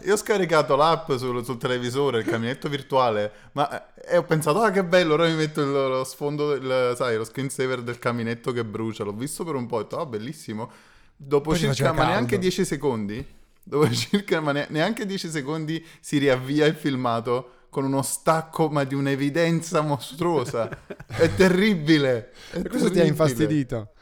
io 0.05 0.13
ho 0.13 0.17
scaricato 0.17 0.77
l'app 0.77 1.13
sul, 1.13 1.43
sul, 1.43 1.57
televisore, 1.57 2.19
il 2.19 2.27
caminetto 2.27 2.69
virtuale, 2.69 3.33
ma 3.53 3.95
e 3.95 4.19
ho 4.19 4.23
pensato, 4.25 4.61
ah 4.61 4.71
che 4.71 4.85
bello, 4.85 5.15
ora 5.15 5.27
mi 5.27 5.35
metto 5.35 5.63
il, 5.63 5.71
lo 5.71 6.05
sfondo, 6.05 6.53
il, 6.53 6.93
sai, 6.95 7.17
lo 7.17 7.25
screensaver 7.25 7.81
del 7.81 7.99
caminetto 7.99 8.53
che 8.53 8.67
brucia. 8.67 9.03
L'ho 9.03 9.15
visto 9.15 9.45
per 9.45 9.55
un 9.55 9.67
po' 9.67 9.77
e 9.77 9.81
ho 9.81 9.83
detto, 9.85 9.99
ah 9.99 10.05
bellissimo. 10.05 10.71
Dopo 11.17 11.51
Poi 11.51 11.59
circa, 11.59 11.93
ma 11.93 12.05
neanche 12.05 12.39
10 12.39 12.67
secondi, 12.67 13.27
dopo 13.63 13.91
circa, 13.91 14.41
ma 14.41 14.53
neanche 14.53 15.07
10 15.07 15.31
secondi 15.31 15.83
si 16.01 16.19
riavvia 16.19 16.67
il 16.67 16.75
filmato 16.75 17.61
con 17.73 17.85
uno 17.85 18.03
stacco 18.03 18.69
ma 18.69 18.85
di 18.85 18.95
un'evidenza 18.95 19.81
mostruosa. 19.81 20.69
è 21.07 21.35
terribile. 21.35 22.33
È 22.51 22.61
questo 22.61 22.91
terribile. 22.91 22.91
ti 22.91 23.01
ha 23.01 23.05
infastidito. 23.05 23.93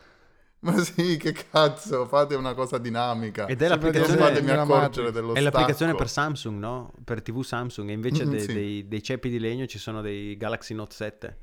Ma 0.62 0.76
sì, 0.82 1.16
che 1.16 1.32
cazzo, 1.32 2.04
fate 2.06 2.34
una 2.34 2.52
cosa 2.54 2.78
dinamica. 2.78 3.46
Ed 3.46 3.62
è 3.62 3.68
l'applicazione, 3.68 4.24
accorgere 4.54 5.12
dello 5.12 5.34
è 5.34 5.40
l'applicazione 5.40 5.94
per 5.94 6.08
Samsung, 6.08 6.58
no? 6.58 6.92
Per 7.04 7.22
TV 7.22 7.42
Samsung. 7.42 7.90
E 7.90 7.92
invece 7.92 8.26
mm, 8.26 8.30
de- 8.30 8.40
sì. 8.40 8.52
dei, 8.52 8.88
dei, 8.88 9.02
ceppi 9.04 9.28
di 9.28 9.38
legno 9.38 9.66
ci 9.66 9.78
sono 9.78 10.00
dei 10.00 10.36
Galaxy 10.36 10.74
Note 10.74 10.94
7. 10.96 11.38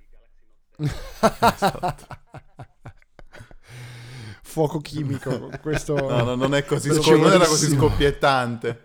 Fuoco 4.44 4.80
chimico. 4.82 5.50
Questo... 5.62 5.96
No, 5.96 6.24
no, 6.26 6.36
non 6.36 6.54
è 6.54 6.66
così, 6.66 6.92
scop- 6.94 7.16
non 7.16 7.32
era 7.32 7.46
così 7.46 7.74
scoppiettante. 7.74 8.84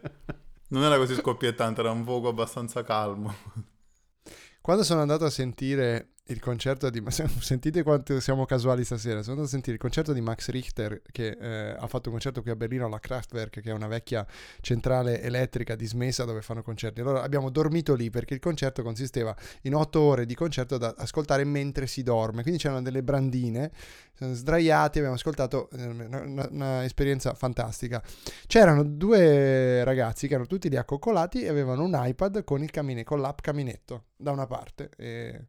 Non 0.72 0.84
era 0.84 0.96
così 0.96 1.14
scoppiettante, 1.14 1.80
era 1.80 1.90
un 1.90 2.02
fuoco 2.02 2.28
abbastanza 2.28 2.82
calmo. 2.82 3.34
Quando 4.62 4.84
sono 4.84 5.02
andato 5.02 5.26
a 5.26 5.30
sentire 5.30 6.11
il 6.26 6.40
concerto 6.40 6.88
di... 6.90 7.02
Sentite 7.10 7.82
quanto 7.82 8.20
siamo 8.20 8.44
casuali 8.44 8.84
stasera. 8.84 9.20
Sono 9.20 9.32
andato 9.32 9.48
a 9.48 9.50
sentire 9.50 9.74
il 9.74 9.80
concerto 9.80 10.12
di 10.12 10.20
Max 10.20 10.48
Richter 10.50 11.02
che 11.10 11.36
eh, 11.38 11.76
ha 11.76 11.86
fatto 11.86 12.08
un 12.08 12.12
concerto 12.12 12.42
qui 12.42 12.50
a 12.50 12.56
Berlino 12.56 12.86
alla 12.86 12.98
Kraftwerk, 12.98 13.60
che 13.60 13.70
è 13.70 13.72
una 13.72 13.88
vecchia 13.88 14.26
centrale 14.60 15.20
elettrica 15.20 15.74
dismessa 15.74 16.24
dove 16.24 16.42
fanno 16.42 16.62
concerti. 16.62 17.00
Allora 17.00 17.22
abbiamo 17.22 17.50
dormito 17.50 17.94
lì 17.94 18.10
perché 18.10 18.34
il 18.34 18.40
concerto 18.40 18.82
consisteva 18.82 19.34
in 19.62 19.74
otto 19.74 20.00
ore 20.00 20.26
di 20.26 20.34
concerto 20.34 20.78
da 20.78 20.94
ascoltare 20.96 21.44
mentre 21.44 21.86
si 21.86 22.02
dorme. 22.02 22.42
Quindi 22.42 22.60
c'erano 22.60 22.82
delle 22.82 23.02
brandine, 23.02 23.70
sdraiati, 24.18 24.98
abbiamo 24.98 25.16
ascoltato 25.16 25.68
eh, 25.70 25.84
un'esperienza 25.84 27.34
fantastica. 27.34 28.02
C'erano 28.46 28.84
due 28.84 29.82
ragazzi 29.84 30.28
che 30.28 30.34
erano 30.34 30.48
tutti 30.48 30.68
lì 30.68 30.76
accoccolati 30.76 31.42
e 31.42 31.48
avevano 31.48 31.82
un 31.84 31.98
iPad 32.00 32.44
con, 32.44 32.62
il 32.62 32.70
camine, 32.70 33.02
con 33.02 33.20
l'app 33.20 33.40
Caminetto 33.40 34.04
da 34.16 34.30
una 34.30 34.46
parte. 34.46 34.90
E 34.96 35.46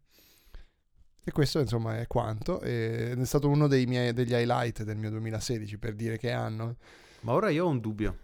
e 1.24 1.32
questo 1.32 1.59
insomma 1.59 1.99
è 1.99 2.07
quanto. 2.07 2.61
Ed 2.61 3.19
è 3.19 3.26
stato 3.26 3.49
uno 3.49 3.67
dei 3.67 3.86
miei, 3.86 4.13
degli 4.13 4.34
highlight 4.34 4.84
del 4.84 4.97
mio 4.97 5.09
2016 5.09 5.78
per 5.78 5.93
dire 5.93 6.17
che 6.17 6.32
anno. 6.32 6.76
Ma 7.21 7.32
ora 7.32 7.49
io 7.49 7.65
ho 7.65 7.69
un 7.69 7.80
dubbio. 7.80 8.17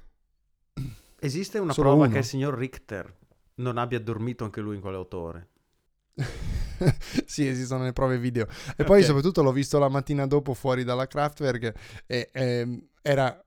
Esiste 1.19 1.59
una 1.59 1.73
Solo 1.73 1.89
prova 1.89 2.05
uno? 2.05 2.13
che 2.13 2.19
il 2.19 2.25
signor 2.25 2.57
Richter 2.57 3.15
non 3.55 3.77
abbia 3.77 3.99
dormito 3.99 4.43
anche 4.43 4.61
lui 4.61 4.75
in 4.75 4.81
quelle 4.81 4.97
otto 4.97 5.17
ore? 5.17 5.47
sì, 7.25 7.47
esistono 7.47 7.83
le 7.83 7.93
prove 7.93 8.17
video. 8.17 8.45
E 8.47 8.71
okay. 8.71 8.85
poi 8.85 9.03
soprattutto 9.03 9.41
l'ho 9.41 9.51
visto 9.51 9.79
la 9.79 9.89
mattina 9.89 10.27
dopo 10.27 10.53
fuori 10.53 10.83
dalla 10.83 11.07
Kraftwerk 11.07 11.63
e, 11.63 11.73
e 12.05 12.29
ehm, 12.31 12.87
era 13.01 13.43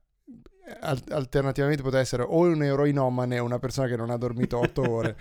alternativamente 0.80 1.82
poteva 1.82 2.02
essere 2.02 2.22
o 2.22 2.38
un 2.40 2.62
eroinomane 2.62 3.38
o 3.38 3.44
una 3.44 3.58
persona 3.58 3.86
che 3.86 3.96
non 3.96 4.10
ha 4.10 4.16
dormito 4.16 4.58
otto 4.58 4.82
ore. 4.88 5.16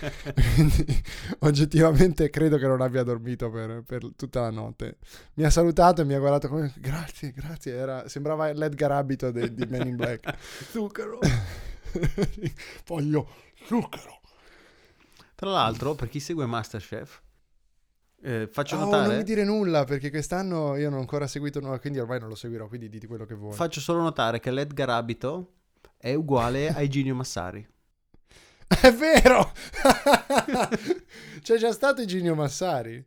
Quindi 0.56 1.04
oggettivamente 1.40 2.30
credo 2.30 2.58
che 2.58 2.68
non 2.68 2.82
abbia 2.82 3.04
dormito 3.04 3.50
per, 3.50 3.84
per, 3.86 4.10
tutta 4.16 4.42
la 4.42 4.50
notte. 4.50 4.98
Mi 5.36 5.44
ha 5.44 5.50
salutato 5.50 6.02
e 6.02 6.06
mi 6.06 6.14
ha 6.14 6.20
guardato 6.20 6.48
come 6.48 6.74
grazie, 6.78 7.32
grazie. 7.32 7.74
Era, 7.74 8.08
sembrava 8.08 8.52
l'Edgar 8.52 8.92
Abito 8.92 9.32
de, 9.32 9.54
di 9.54 9.66
Men 9.68 9.88
in 9.88 9.96
Black. 9.96 10.36
zucchero. 10.72 11.20
Voglio 12.86 13.28
zucchero. 13.66 14.20
Tra 15.36 15.50
l'altro, 15.50 15.96
per 15.96 16.08
chi 16.08 16.20
segue 16.20 16.46
Masterchef, 16.46 17.20
eh, 18.24 18.48
faccio 18.52 18.76
oh, 18.76 18.80
notare. 18.86 19.08
Non 19.08 19.18
mi 19.18 19.24
dire 19.24 19.44
nulla 19.44 19.84
perché 19.84 20.10
quest'anno 20.10 20.76
io 20.76 20.90
non 20.90 21.00
ho 21.00 21.02
ancora 21.02 21.28
seguito 21.28 21.60
nulla, 21.60 21.80
quindi 21.80 22.00
ormai 22.00 22.20
non 22.20 22.30
lo 22.30 22.36
seguirò. 22.36 22.68
Quindi 22.68 22.90
diti 22.90 23.08
quello 23.08 23.26
che 23.26 23.34
vuoi. 23.36 23.54
Faccio 23.54 23.80
solo 23.80 24.02
notare 24.02 24.40
che 24.40 24.52
l'Edgar 24.52 24.90
Abito 24.90 25.54
è 25.98 26.14
uguale 26.14 26.70
a 26.74 26.82
Iginio 26.82 27.16
Massari. 27.16 27.68
È 28.68 28.92
vero! 28.94 29.52
C'è 31.42 31.58
già 31.58 31.72
stato 31.72 32.02
Iginio 32.02 32.36
Massari? 32.36 33.06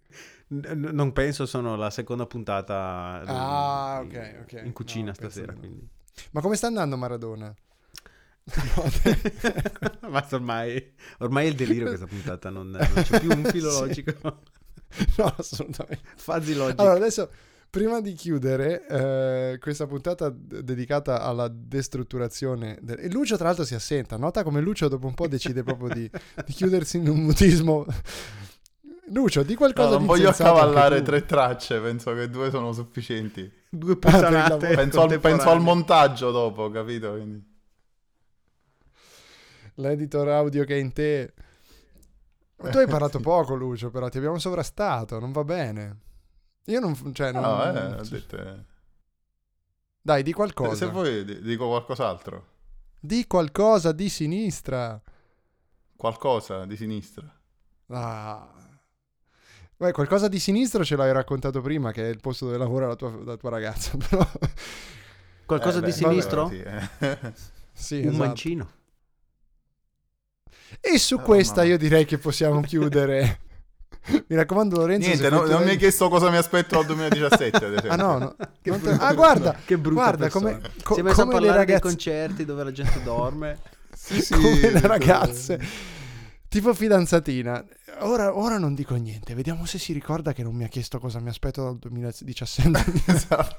N- 0.49 0.91
non 0.93 1.13
penso, 1.13 1.47
sono 1.47 1.75
la 1.77 1.89
seconda 1.91 2.27
puntata 2.27 3.23
ah, 3.25 4.01
in, 4.03 4.09
okay, 4.09 4.37
okay. 4.41 4.67
in 4.67 4.73
cucina 4.73 5.09
no, 5.09 5.15
stasera. 5.15 5.55
Ma 6.33 6.41
come 6.41 6.57
sta 6.57 6.67
andando 6.67 6.97
Maradona? 6.97 7.55
Ma 10.07 10.27
ormai, 10.33 10.95
ormai 11.19 11.47
è 11.47 11.49
il 11.49 11.55
delirio 11.55 11.87
questa 11.87 12.07
puntata, 12.07 12.51
non, 12.51 12.69
non 12.69 13.03
c'è 13.03 13.21
più 13.21 13.31
un 13.31 13.45
filo 13.45 13.71
logico. 13.71 14.43
no, 15.19 15.35
assolutamente. 15.37 16.03
Fuzzy 16.17 16.55
logic. 16.55 16.81
Allora, 16.81 16.97
adesso, 16.97 17.31
prima 17.71 18.01
di 18.01 18.13
chiudere 18.13 18.87
eh, 18.87 19.59
questa 19.59 19.87
puntata 19.87 20.31
d- 20.31 20.61
dedicata 20.61 21.23
alla 21.23 21.49
destrutturazione... 21.49 22.79
De- 22.81 22.95
e 22.95 23.11
Lucio, 23.11 23.37
tra 23.37 23.47
l'altro, 23.47 23.65
si 23.65 23.75
assenta. 23.75 24.17
Nota 24.17 24.43
come 24.43 24.61
Lucio 24.61 24.89
dopo 24.89 25.07
un 25.07 25.15
po' 25.15 25.27
decide 25.27 25.63
proprio 25.63 25.89
di, 25.89 26.11
di 26.45 26.53
chiudersi 26.53 26.99
in 26.99 27.09
un 27.09 27.19
mutismo... 27.19 27.87
Lucio, 29.09 29.43
di 29.43 29.55
qualcosa 29.55 29.91
no, 29.91 29.97
non 29.97 30.07
voglio 30.07 30.31
accavallare 30.31 31.03
tre 31.03 31.27
tracce, 31.27 31.79
penso 31.79 32.15
che 32.15 32.31
due 32.31 32.49
sono 32.49 32.73
sufficienti. 32.73 33.51
Due 33.69 33.97
puttanate. 33.97 34.67
Ah, 34.73 34.77
penso, 34.77 35.03
al, 35.03 35.21
penso, 35.21 35.51
al, 35.51 35.61
montaggio 35.61 36.31
dopo, 36.31 36.71
capito? 36.71 37.13
Quindi. 37.13 37.45
L'editor 39.75 40.29
audio 40.29 40.65
che 40.65 40.77
è 40.77 40.79
in 40.79 40.93
te 40.93 41.35
tu 42.57 42.79
hai 42.79 42.87
parlato 42.89 43.21
poco, 43.21 43.55
Lucio, 43.55 43.91
però 43.91 44.09
ti 44.09 44.19
abbiamo 44.19 44.39
sovrastato, 44.39 45.19
non 45.19 45.33
va 45.33 45.45
bene. 45.45 45.99
Io 46.67 46.81
non... 46.81 46.95
Cioè, 47.13 47.33
non... 47.33 47.43
No, 47.43 47.65
eh, 47.65 48.01
ho 48.01 48.05
detto... 48.09 48.65
Dai, 50.01 50.23
di 50.23 50.33
qualcosa. 50.33 50.75
Se 50.75 50.87
vuoi 50.87 51.25
dico 51.25 51.67
qualcos'altro. 51.67 52.47
Di 53.01 53.27
qualcosa 53.27 53.93
di 53.93 54.09
sinistra. 54.11 55.01
Qualcosa 55.97 56.67
di 56.67 56.77
sinistra. 56.77 57.41
Ah. 57.89 58.49
Beh, 59.77 59.93
qualcosa 59.93 60.29
di 60.29 60.39
sinistra 60.39 60.85
ce 60.85 60.97
l'hai 60.97 61.13
raccontato 61.13 61.61
prima, 61.61 61.91
che 61.91 62.05
è 62.05 62.09
il 62.09 62.21
posto 62.21 62.47
dove 62.47 62.59
lavora 62.59 62.87
la 62.87 62.97
tua, 62.97 63.15
la 63.25 63.37
tua 63.37 63.51
ragazza, 63.51 63.97
però... 64.09 64.27
Qualcosa 65.47 65.79
eh, 65.79 65.81
di 65.81 65.87
beh, 65.87 65.93
sinistro? 65.93 66.49
Sì, 66.49 66.61
eh. 66.61 67.33
sì, 67.73 68.01
Un 68.01 68.09
esatto. 68.09 68.25
mancino. 68.25 68.71
E 70.81 70.99
su 70.99 71.15
oh, 71.15 71.21
questa 71.21 71.57
mamma. 71.57 71.69
io 71.69 71.79
direi 71.79 72.05
che 72.05 72.19
possiamo 72.19 72.61
chiudere. 72.61 73.41
Mi 74.29 74.37
raccomando, 74.37 74.77
Lorenzo. 74.77 75.09
Niente, 75.09 75.31
no, 75.31 75.47
non 75.47 75.63
mi 75.63 75.71
hai 75.71 75.77
chiesto 75.77 76.09
cosa 76.09 76.29
mi 76.31 76.37
aspetto 76.37 76.79
al 76.79 76.87
2017. 76.87 77.57
Ad 77.57 77.63
esempio. 77.65 77.91
ah, 77.91 77.97
no, 77.97 78.19
no. 78.19 78.37
Te... 78.61 78.91
Ah, 78.99 79.15
guarda, 79.15 79.57
che 79.65 79.79
brutta 79.79 80.01
guarda 80.03 80.29
come, 80.29 80.61
co- 80.83 80.95
Si 80.95 81.01
è 81.01 81.03
messo 81.03 81.23
a 81.23 81.27
parlare 81.27 81.57
ragazze... 81.59 81.71
dei 81.73 81.81
concerti 81.81 82.45
dove 82.45 82.65
la 82.65 82.73
gente 82.73 83.03
dorme. 83.03 83.59
sì, 83.95 84.21
sì, 84.21 84.35
come 84.35 84.71
le 84.71 84.81
ragazze. 84.81 85.61
Tipo 86.49 86.75
fidanzatina. 86.75 87.65
Ora, 88.01 88.37
ora, 88.37 88.59
non 88.59 88.75
dico 88.75 88.95
niente, 88.95 89.35
vediamo 89.35 89.67
se 89.67 89.79
si 89.79 89.93
ricorda 89.93 90.33
che 90.33 90.43
non 90.43 90.55
mi 90.55 90.65
ha 90.65 90.69
chiesto 90.69 90.99
cosa 90.99 91.19
mi 91.19 91.29
aspetto 91.29 91.63
dal 91.63 91.79
2017. 91.79 93.03
esatto. 93.07 93.57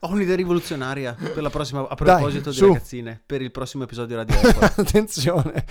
Ho 0.00 0.10
un'idea 0.10 0.36
rivoluzionaria 0.36 1.14
per 1.14 1.42
la 1.42 1.48
prossima, 1.48 1.86
a 1.88 1.94
proposito 1.94 2.50
Dai, 2.50 2.52
di 2.52 2.58
su. 2.58 2.66
ragazzine, 2.66 3.22
per 3.24 3.40
il 3.40 3.50
prossimo 3.50 3.84
episodio 3.84 4.16
Radio 4.16 4.36
Attenzione. 4.58 5.64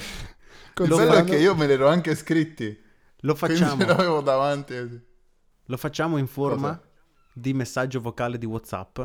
Il 0.77 0.89
bello 0.89 1.13
è 1.13 1.23
che 1.23 1.37
io 1.37 1.55
me 1.55 1.67
li 1.67 1.73
ero 1.73 1.87
anche 1.87 2.15
scritti. 2.15 2.83
Lo 3.19 3.35
facciamo. 3.35 3.81
Ce 3.81 3.87
l'avevo 3.87 4.21
davanti. 4.21 5.01
Lo 5.65 5.77
facciamo 5.77 6.17
in 6.17 6.27
forma 6.27 6.77
Cosa? 6.77 6.89
di 7.33 7.53
messaggio 7.53 8.01
vocale 8.01 8.37
di 8.37 8.45
WhatsApp 8.45 8.99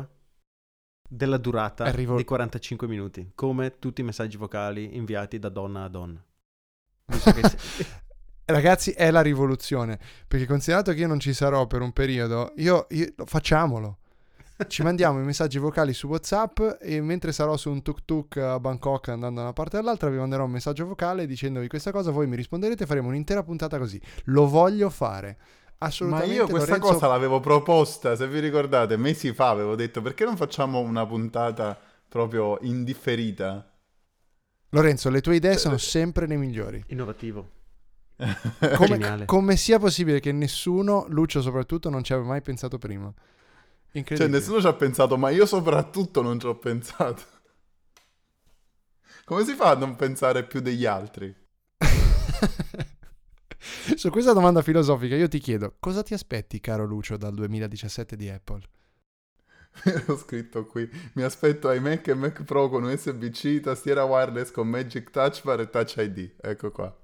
della 1.07 1.37
durata 1.37 1.83
Arrivo... 1.83 2.15
di 2.15 2.23
45 2.23 2.87
minuti, 2.87 3.31
come 3.35 3.79
tutti 3.79 4.01
i 4.01 4.03
messaggi 4.03 4.37
vocali 4.37 4.95
inviati 4.95 5.39
da 5.39 5.49
donna 5.49 5.83
a 5.83 5.87
donna. 5.89 6.23
Ragazzi, 8.45 8.91
è 8.91 9.11
la 9.11 9.21
rivoluzione. 9.21 9.99
Perché 10.27 10.45
considerato 10.45 10.93
che 10.93 10.99
io 10.99 11.07
non 11.07 11.19
ci 11.19 11.33
sarò 11.33 11.67
per 11.67 11.81
un 11.81 11.93
periodo, 11.93 12.53
io, 12.57 12.87
io 12.89 13.13
facciamolo 13.25 14.00
ci 14.67 14.83
mandiamo 14.83 15.19
i 15.19 15.23
messaggi 15.23 15.57
vocali 15.57 15.93
su 15.93 16.07
WhatsApp 16.07 16.59
e 16.81 17.01
mentre 17.01 17.31
sarò 17.31 17.57
su 17.57 17.69
un 17.69 17.81
tuk 17.81 18.05
tuk 18.05 18.37
a 18.37 18.59
Bangkok 18.59 19.09
andando 19.09 19.35
da 19.35 19.41
una 19.43 19.53
parte 19.53 19.77
all'altra 19.77 20.09
vi 20.09 20.17
manderò 20.17 20.45
un 20.45 20.51
messaggio 20.51 20.85
vocale 20.85 21.25
dicendovi 21.25 21.67
questa 21.67 21.91
cosa, 21.91 22.11
voi 22.11 22.27
mi 22.27 22.35
risponderete, 22.35 22.85
faremo 22.85 23.07
un'intera 23.07 23.43
puntata 23.43 23.77
così. 23.77 24.01
Lo 24.25 24.47
voglio 24.47 24.89
fare. 24.89 25.37
assolutamente. 25.79 26.29
Ma 26.29 26.41
io 26.41 26.47
questa 26.47 26.71
Lorenzo... 26.71 26.93
cosa 26.93 27.07
l'avevo 27.07 27.39
proposta, 27.39 28.15
se 28.15 28.27
vi 28.27 28.39
ricordate, 28.39 28.97
mesi 28.97 29.33
fa 29.33 29.49
avevo 29.49 29.75
detto 29.75 30.01
perché 30.01 30.25
non 30.25 30.37
facciamo 30.37 30.79
una 30.79 31.05
puntata 31.05 31.79
proprio 32.07 32.57
indifferita? 32.61 33.71
Lorenzo, 34.69 35.09
le 35.09 35.21
tue 35.21 35.35
idee 35.35 35.57
sono 35.57 35.77
sempre 35.77 36.27
le 36.27 36.37
migliori. 36.37 36.83
Innovativo. 36.87 37.49
come, 38.75 39.25
come, 39.25 39.55
sia 39.55 39.79
possibile 39.79 40.19
che 40.19 40.31
nessuno, 40.31 41.05
Lucio 41.09 41.41
soprattutto, 41.41 41.89
non 41.89 42.03
ci 42.03 42.13
aveva 42.13 42.29
mai 42.29 42.41
pensato 42.41 42.77
prima? 42.77 43.11
Cioè, 43.91 44.27
nessuno 44.27 44.61
ci 44.61 44.67
ha 44.67 44.73
pensato, 44.73 45.17
ma 45.17 45.29
io 45.29 45.45
soprattutto 45.45 46.21
non 46.21 46.39
ci 46.39 46.47
ho 46.47 46.57
pensato. 46.57 47.21
Come 49.25 49.43
si 49.43 49.53
fa 49.53 49.71
a 49.71 49.75
non 49.75 49.95
pensare 49.95 50.45
più 50.45 50.61
degli 50.61 50.85
altri? 50.85 51.33
Su 53.95 54.09
questa 54.09 54.33
domanda 54.33 54.61
filosofica 54.61 55.15
io 55.15 55.27
ti 55.27 55.39
chiedo, 55.39 55.75
cosa 55.79 56.03
ti 56.03 56.13
aspetti, 56.13 56.59
caro 56.59 56.85
Lucio, 56.85 57.17
dal 57.17 57.33
2017 57.33 58.15
di 58.15 58.29
Apple? 58.29 58.61
Ho 60.07 60.17
scritto 60.17 60.65
qui, 60.65 60.89
mi 61.13 61.23
aspetto 61.23 61.71
iMac 61.71 62.07
e 62.07 62.13
Mac 62.13 62.43
Pro 62.43 62.69
con 62.69 62.83
USB-C, 62.83 63.61
tastiera 63.61 64.03
wireless 64.03 64.51
con 64.51 64.67
Magic 64.67 65.09
Touch 65.11 65.43
Bar 65.43 65.61
e 65.61 65.69
Touch 65.69 65.95
ID. 65.97 66.35
Ecco 66.41 66.71
qua. 66.71 67.00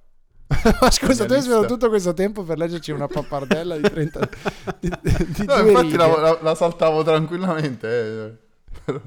Ma 0.82 0.92
scusa, 0.92 1.26
tu 1.26 1.34
hai 1.34 1.42
speso 1.42 1.66
tutto 1.66 1.90
questo 1.90 2.14
tempo 2.14 2.44
per 2.44 2.58
leggerci 2.58 2.92
una 2.92 3.08
pappardella 3.08 3.76
di 3.76 3.82
30 3.82 4.30
di, 4.80 4.90
di 5.02 5.46
No, 5.46 5.58
infatti 5.60 5.96
la, 5.96 6.08
la, 6.20 6.40
la, 6.42 6.56
saltavo 6.56 7.04
tranquillamente. 7.04 8.40
Eh. 8.86 9.02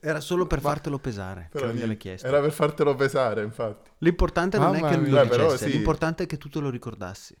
Era 0.00 0.20
solo 0.20 0.46
per 0.46 0.60
fartelo 0.60 0.98
pesare, 0.98 1.48
Però. 1.50 1.66
Era 1.66 2.40
per 2.40 2.52
fartelo 2.52 2.94
pesare, 2.94 3.42
infatti. 3.42 3.90
L'importante 3.98 4.58
non 4.58 4.72
Mamma 4.72 4.88
è 4.88 4.90
che 4.90 4.96
lui 4.96 5.10
lo 5.10 5.24
dicesse, 5.24 5.66
sì. 5.66 5.72
l'importante 5.72 6.22
è 6.22 6.26
che 6.26 6.38
tu 6.38 6.48
te 6.48 6.60
lo 6.60 6.70
ricordassi. 6.70 7.36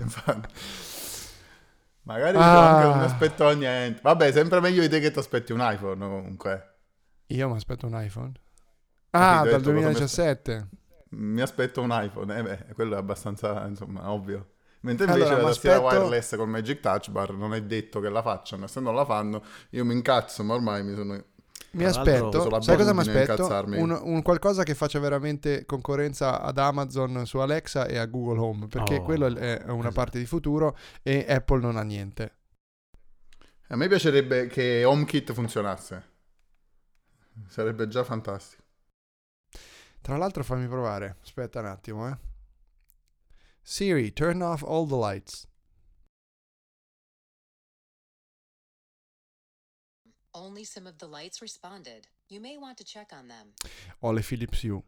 infatti. 0.00 0.48
Magari 2.02 2.36
ah. 2.38 2.82
non 2.82 2.98
mi 2.98 3.04
aspetto 3.04 3.52
niente. 3.52 4.00
Vabbè, 4.02 4.30
sempre 4.30 4.60
meglio 4.60 4.80
di 4.80 4.88
te 4.88 5.00
che 5.00 5.10
ti 5.10 5.18
aspetti 5.18 5.52
un 5.52 5.58
iPhone 5.60 5.98
comunque. 5.98 6.74
Io 7.26 7.48
mi 7.48 7.56
aspetto 7.56 7.86
un 7.86 8.00
iPhone? 8.00 8.32
Ah, 9.10 9.44
dal 9.44 9.60
2017. 9.60 10.68
Mi 11.10 11.40
aspetto 11.40 11.80
un 11.80 11.90
iPhone, 11.92 12.36
eh 12.36 12.42
beh, 12.42 12.74
quello 12.74 12.94
è 12.94 12.98
abbastanza, 12.98 13.64
insomma, 13.66 14.10
ovvio. 14.10 14.54
Mentre 14.80 15.06
invece 15.06 15.26
allora, 15.26 15.42
la 15.42 15.48
tastiera 15.48 15.76
aspetto... 15.76 16.02
wireless 16.02 16.36
col 16.36 16.48
Magic 16.48 16.80
Touch 16.80 17.10
Bar 17.10 17.32
non 17.32 17.54
è 17.54 17.62
detto 17.62 18.00
che 18.00 18.08
la 18.08 18.22
facciano, 18.22 18.66
se 18.66 18.80
non 18.80 18.94
la 18.94 19.04
fanno 19.04 19.42
io 19.70 19.84
mi 19.84 19.94
incazzo, 19.94 20.44
ma 20.44 20.54
ormai 20.54 20.84
mi 20.84 20.94
sono... 20.94 21.24
Mi 21.72 21.84
aspetto, 21.84 22.62
sai 22.62 22.76
cosa 22.76 22.94
mi 22.94 23.00
aspetto? 23.00 23.46
Un, 23.66 23.90
un, 24.02 24.22
qualcosa 24.22 24.62
che 24.62 24.74
faccia 24.74 24.98
veramente 24.98 25.66
concorrenza 25.66 26.40
ad 26.40 26.56
Amazon 26.56 27.26
su 27.26 27.38
Alexa 27.38 27.86
e 27.86 27.98
a 27.98 28.06
Google 28.06 28.38
Home, 28.38 28.66
perché 28.66 28.96
oh, 28.96 29.02
quello 29.02 29.26
è 29.26 29.62
una 29.66 29.78
esatto. 29.78 29.92
parte 29.92 30.18
di 30.18 30.24
futuro 30.24 30.76
e 31.02 31.26
Apple 31.28 31.60
non 31.60 31.76
ha 31.76 31.82
niente. 31.82 32.34
A 33.68 33.76
me 33.76 33.88
piacerebbe 33.88 34.46
che 34.46 34.84
HomeKit 34.84 35.32
funzionasse. 35.32 36.04
Sarebbe 37.48 37.88
già 37.88 38.04
fantastico. 38.04 38.62
Tra 40.06 40.16
l'altro 40.16 40.44
fammi 40.44 40.68
provare, 40.68 41.16
aspetta 41.20 41.58
un 41.58 41.66
attimo, 41.66 42.08
eh. 42.08 42.16
Siri, 43.60 44.12
turn 44.12 44.40
off 44.40 44.62
all 44.62 44.86
the 44.86 44.94
lights. 44.94 45.48
Only 50.30 50.62
some 50.62 50.88
of 50.88 50.94
the 50.98 51.08
lights 51.08 51.40
responded. 51.40 52.06
You 52.28 52.40
may 52.40 52.56
want 52.56 52.76
to 52.76 52.84
check 52.84 53.10
on 53.10 53.26
them. 53.26 53.52
Ho 53.98 54.12
le 54.12 54.22
Philips 54.22 54.62
Hue. 54.62 54.80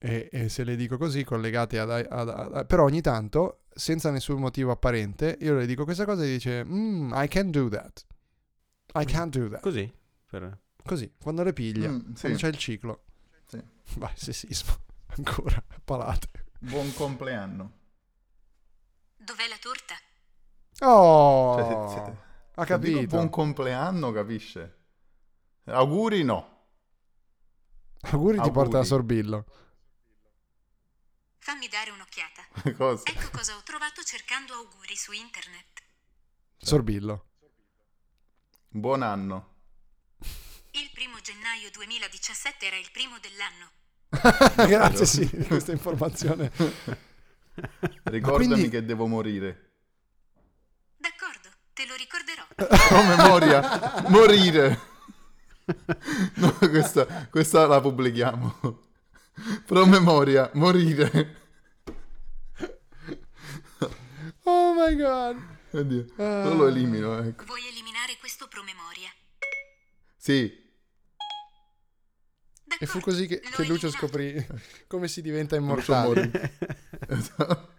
E, 0.00 0.28
e, 0.30 0.50
se 0.50 0.64
le 0.64 0.76
dico 0.76 0.98
così, 0.98 1.24
collegate 1.24 1.78
ad, 1.78 1.90
ad, 1.90 2.06
ad, 2.10 2.28
ad, 2.28 2.66
Però 2.66 2.84
ogni 2.84 3.00
tanto, 3.00 3.62
senza 3.70 4.10
nessun 4.10 4.38
motivo 4.38 4.70
apparente, 4.70 5.38
io 5.40 5.56
le 5.56 5.64
dico 5.64 5.84
questa 5.84 6.04
cosa 6.04 6.24
e 6.24 6.26
dice 6.26 6.62
mm, 6.62 7.14
I 7.14 7.26
can 7.26 7.50
do 7.50 7.70
that. 7.70 8.04
I 8.96 9.06
can 9.06 9.30
do 9.30 9.48
that. 9.48 9.62
Così? 9.62 9.90
Per... 10.26 10.60
Così, 10.84 11.10
quando 11.18 11.42
le 11.42 11.54
piglia, 11.54 11.88
mm, 11.88 12.12
sì. 12.12 12.20
quando 12.20 12.38
c'è 12.38 12.48
il 12.48 12.58
ciclo. 12.58 13.04
Vai, 13.96 14.12
sessismo. 14.16 14.76
Ancora, 15.16 15.62
palate. 15.84 16.46
Buon 16.58 16.92
compleanno. 16.94 17.76
Dov'è 19.16 19.48
la 19.48 19.58
torta? 19.58 19.94
Oh, 20.80 21.56
cioè, 21.56 21.88
se, 21.88 22.04
se, 22.04 22.16
ha 22.54 22.64
capito. 22.64 23.06
buon 23.06 23.28
compleanno, 23.30 24.12
capisce? 24.12 24.76
Auguri 25.64 26.22
no. 26.22 26.66
Auguri, 28.00 28.36
Auguri. 28.36 28.40
ti 28.42 28.50
porta 28.50 28.78
a 28.78 28.84
Sorbillo. 28.84 29.44
Fammi 31.38 31.68
dare 31.68 31.90
un'occhiata. 31.90 32.46
cosa? 32.76 33.02
Ecco 33.06 33.30
cosa 33.30 33.56
ho 33.56 33.62
trovato 33.62 34.02
cercando 34.02 34.54
auguri 34.54 34.94
su 34.96 35.12
internet. 35.12 35.82
Sorbillo. 36.58 37.26
Buon 38.68 39.02
anno. 39.02 39.56
Il 40.72 40.90
primo 40.92 41.20
gennaio 41.20 41.70
2017 41.70 42.66
era 42.66 42.76
il 42.76 42.90
primo 42.92 43.18
dell'anno. 43.18 43.77
Grazie, 44.66 45.06
sì, 45.06 45.28
di 45.30 45.44
questa 45.44 45.72
informazione. 45.72 46.50
Ricordami 48.04 48.46
quindi... 48.46 48.68
che 48.68 48.84
devo 48.84 49.06
morire. 49.06 49.72
D'accordo, 50.96 51.48
te 51.72 51.86
lo 51.86 51.94
ricorderò. 51.94 52.46
Promemoria, 52.88 54.04
morire. 54.08 54.80
No, 56.34 56.52
questa, 56.52 57.28
questa 57.28 57.66
la 57.66 57.80
pubblichiamo. 57.80 58.86
Promemoria, 59.66 60.50
morire. 60.54 61.36
Oh 64.44 64.72
my 64.72 64.96
god. 64.96 65.36
Oddio, 65.70 66.06
uh... 66.16 66.56
lo 66.56 66.66
elimino, 66.66 67.18
ecco. 67.18 67.44
Vuoi 67.44 67.66
eliminare 67.68 68.16
questo 68.18 68.48
promemoria? 68.48 69.10
Sì. 70.16 70.66
E 72.80 72.86
fu 72.86 73.00
così 73.00 73.26
che, 73.26 73.40
che 73.40 73.64
Lucio 73.64 73.90
scoprì 73.90 74.46
come 74.86 75.08
si 75.08 75.20
diventa 75.20 75.56
immortale. 75.56 76.30
esatto. 77.08 77.76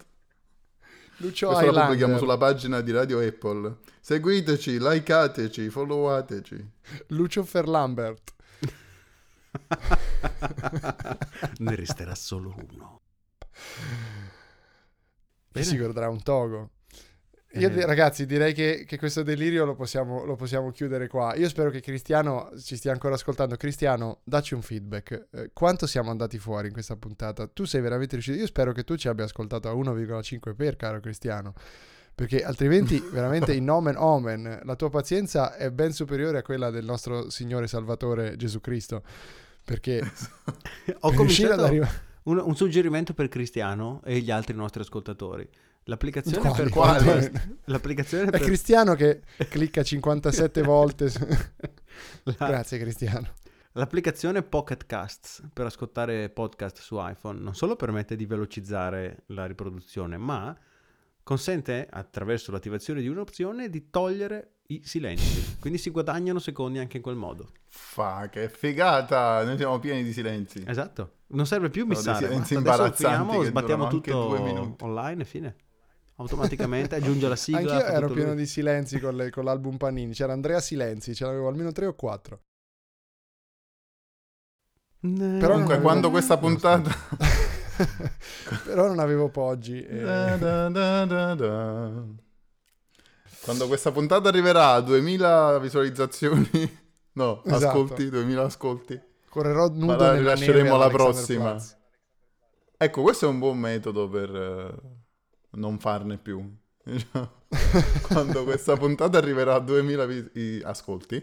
Lucio 1.18 1.48
Questo 1.48 1.66
Highlander. 1.66 1.74
lo 1.74 1.82
pubblichiamo 1.82 2.18
sulla 2.18 2.38
pagina 2.38 2.82
di 2.82 2.92
Radio 2.92 3.20
Apple. 3.20 3.78
Seguiteci, 4.00 4.80
likeateci, 4.80 5.70
followateci. 5.70 6.72
Lucio 7.08 7.44
Ferlambert. 7.44 8.34
ne 11.60 11.76
resterà 11.76 12.16
solo 12.16 12.56
uno. 12.72 13.02
E 15.52 15.64
si 15.64 15.78
guarderà 15.78 16.10
un 16.10 16.24
togo. 16.24 16.72
Io, 17.54 17.68
eh. 17.68 17.86
ragazzi, 17.86 18.28
direi 18.28 18.54
che, 18.54 18.84
che 18.86 18.98
questo 19.00 19.24
delirio 19.24 19.66
lo 19.66 19.74
possiamo, 19.74 20.24
lo 20.24 20.36
possiamo, 20.36 20.70
chiudere 20.70 21.08
qua. 21.08 21.34
Io 21.36 21.50
spero 21.50 21.72
che 21.72 21.80
Cristiano 21.80 22.52
ci 22.62 22.76
stia 22.76 22.92
ancora 22.92 23.16
ascoltando. 23.16 23.56
Cristiano, 23.56 24.20
dacci 24.24 24.54
un 24.54 24.62
feedback. 24.62 25.28
Eh, 25.32 25.50
quanto 25.52 25.88
siamo 25.88 26.12
andati 26.12 26.38
fuori 26.38 26.68
in 26.68 26.74
questa 26.74 26.96
puntata? 26.96 27.48
Tu 27.48 27.66
sei 27.66 27.82
veramente 27.82 28.14
riuscito? 28.14 28.38
Io 28.38 28.46
spero 28.46 28.72
che 28.72 28.84
tu 28.84 28.96
ci 28.98 29.08
abbia 29.08 29.26
ascoltato 29.26 29.68
a 29.68 29.74
1,5 29.74 30.56
per, 30.56 30.76
caro 30.76 31.00
Cristiano. 31.00 31.54
Perché 32.14 32.44
altrimenti, 32.44 33.00
veramente, 33.12 33.56
in 33.56 33.64
nomen 33.64 33.96
omen, 33.98 34.60
la 34.64 34.76
tua 34.76 34.92
pazienza 34.92 35.56
è 35.56 35.72
ben 35.72 35.92
superiore 35.92 36.38
a 36.38 36.42
quella 36.44 36.70
del 36.70 36.86
nostro 36.86 37.32
Signore 37.32 37.66
Salvatore 37.66 38.36
Gesù 38.36 38.62
Cristo. 38.62 39.02
Perché 39.66 40.04
ho 41.00 41.14
cominciato 41.14 41.64
un, 42.24 42.38
un 42.38 42.56
suggerimento 42.56 43.16
per 43.16 43.28
Cristiano 43.28 44.02
e 44.06 44.20
gli 44.20 44.30
altri 44.30 44.54
nostri 44.54 44.82
ascoltatori 44.82 45.50
L'applicazione 45.84 46.50
Quali? 46.50 46.56
per 46.56 46.70
quale? 46.70 47.32
L'applicazione 47.66 48.26
È 48.26 48.30
per... 48.30 48.42
Cristiano 48.42 48.94
che 48.94 49.22
clicca 49.50 49.82
57 49.84 50.62
volte. 50.62 51.10
Su... 51.10 51.26
La... 52.24 52.34
Grazie 52.48 52.78
Cristiano. 52.78 53.34
L'applicazione 53.74 54.44
Pocket 54.44 54.86
Casts 54.86 55.44
per 55.52 55.66
ascoltare 55.66 56.30
podcast 56.30 56.80
su 56.80 56.98
iPhone 57.00 57.40
non 57.40 57.56
solo 57.56 57.76
permette 57.76 58.16
di 58.16 58.26
velocizzare 58.26 59.24
la 59.28 59.46
riproduzione, 59.46 60.18
ma 60.18 60.56
consente 61.24 61.88
attraverso 61.90 62.52
l'attivazione 62.52 63.02
di 63.02 63.08
un'opzione 63.08 63.70
di 63.70 63.90
togliere 63.90 64.56
i 64.68 64.82
silenzi. 64.84 65.58
Quindi 65.60 65.80
si 65.80 65.92
guadagnano 65.92 66.40
secondi 66.40 66.80
anche 66.80 66.98
in 66.98 67.04
quel 67.04 67.16
modo. 67.16 67.52
Fa, 67.68 68.30
che 68.30 68.50
figata! 68.50 69.44
Noi 69.44 69.58
siamo 69.58 69.80
pieni 69.80 70.04
di 70.04 70.14
silenzi. 70.14 70.64
Esatto. 70.66 71.18
Non 71.28 71.46
serve 71.46 71.70
più 71.70 71.86
missare. 71.86 72.26
Silenzi 72.26 72.56
imbarazzanti. 72.56 73.46
sbattiamo 73.46 73.88
tutto 73.88 74.76
online 74.82 75.22
e 75.22 75.26
fine 75.26 75.56
automaticamente 76.20 76.96
aggiunge 76.96 77.28
la 77.28 77.36
sigla. 77.36 77.76
Anch'io 77.76 77.86
ero 77.88 78.10
pieno 78.10 78.30
lui. 78.30 78.38
di 78.38 78.46
silenzi 78.46 79.00
con, 79.00 79.16
le, 79.16 79.30
con, 79.30 79.44
l'album 79.46 79.78
Panini. 79.78 80.14
C'era 80.14 80.34
Andrea 80.34 80.60
Silenzi, 80.60 81.16
ce 81.16 81.26
l'avevo 81.26 81.48
almeno 81.48 81.72
tre 81.72 81.86
o 81.86 81.94
quattro. 81.94 82.42
Però 85.00 85.14
Comunque, 85.14 85.76
avevo... 85.76 85.82
quando 85.82 86.10
questa 86.10 86.38
puntata. 86.38 86.92
Però 88.66 88.88
non 88.88 89.00
avevo 89.00 89.30
Poggi. 89.30 89.82
E... 89.82 90.02
Da, 90.02 90.36
da, 90.36 91.06
da, 91.06 92.04
quando 93.42 93.68
questa 93.68 93.92
puntata 93.92 94.28
arriverà 94.28 94.74
a 94.74 94.82
2000 94.82 95.60
visualizzazioni, 95.60 96.50
no, 97.14 97.44
esatto. 97.46 97.68
ascolti, 97.68 98.10
2000 98.10 98.44
ascolti. 98.44 99.02
Correrò 99.30 99.70
nudo 99.70 99.86
Ma 99.86 99.96
la 99.96 100.16
rilasceremo 100.16 100.76
alla 100.76 100.90
prossima. 100.90 101.56
Ecco, 102.76 103.02
questo 103.02 103.26
è 103.26 103.30
un 103.30 103.40
buon 103.40 103.58
metodo 103.58 104.10
per 104.10 104.99
non 105.52 105.80
farne 105.80 106.18
più. 106.18 106.58
Quando 108.08 108.44
questa 108.44 108.78
puntata 108.78 109.18
arriverà 109.18 109.56
a 109.56 109.60
2000 109.60 110.06
vis- 110.06 110.64
ascolti, 110.64 111.16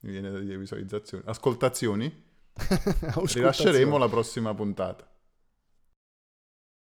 mi 0.00 0.10
viene 0.10 0.30
da 0.30 0.38
dire 0.38 0.56
visualizzazioni, 0.56 1.24
ascoltazioni, 1.26 2.24
rilasceremo 3.14 3.98
la 3.98 4.08
prossima 4.08 4.54
puntata. 4.54 5.06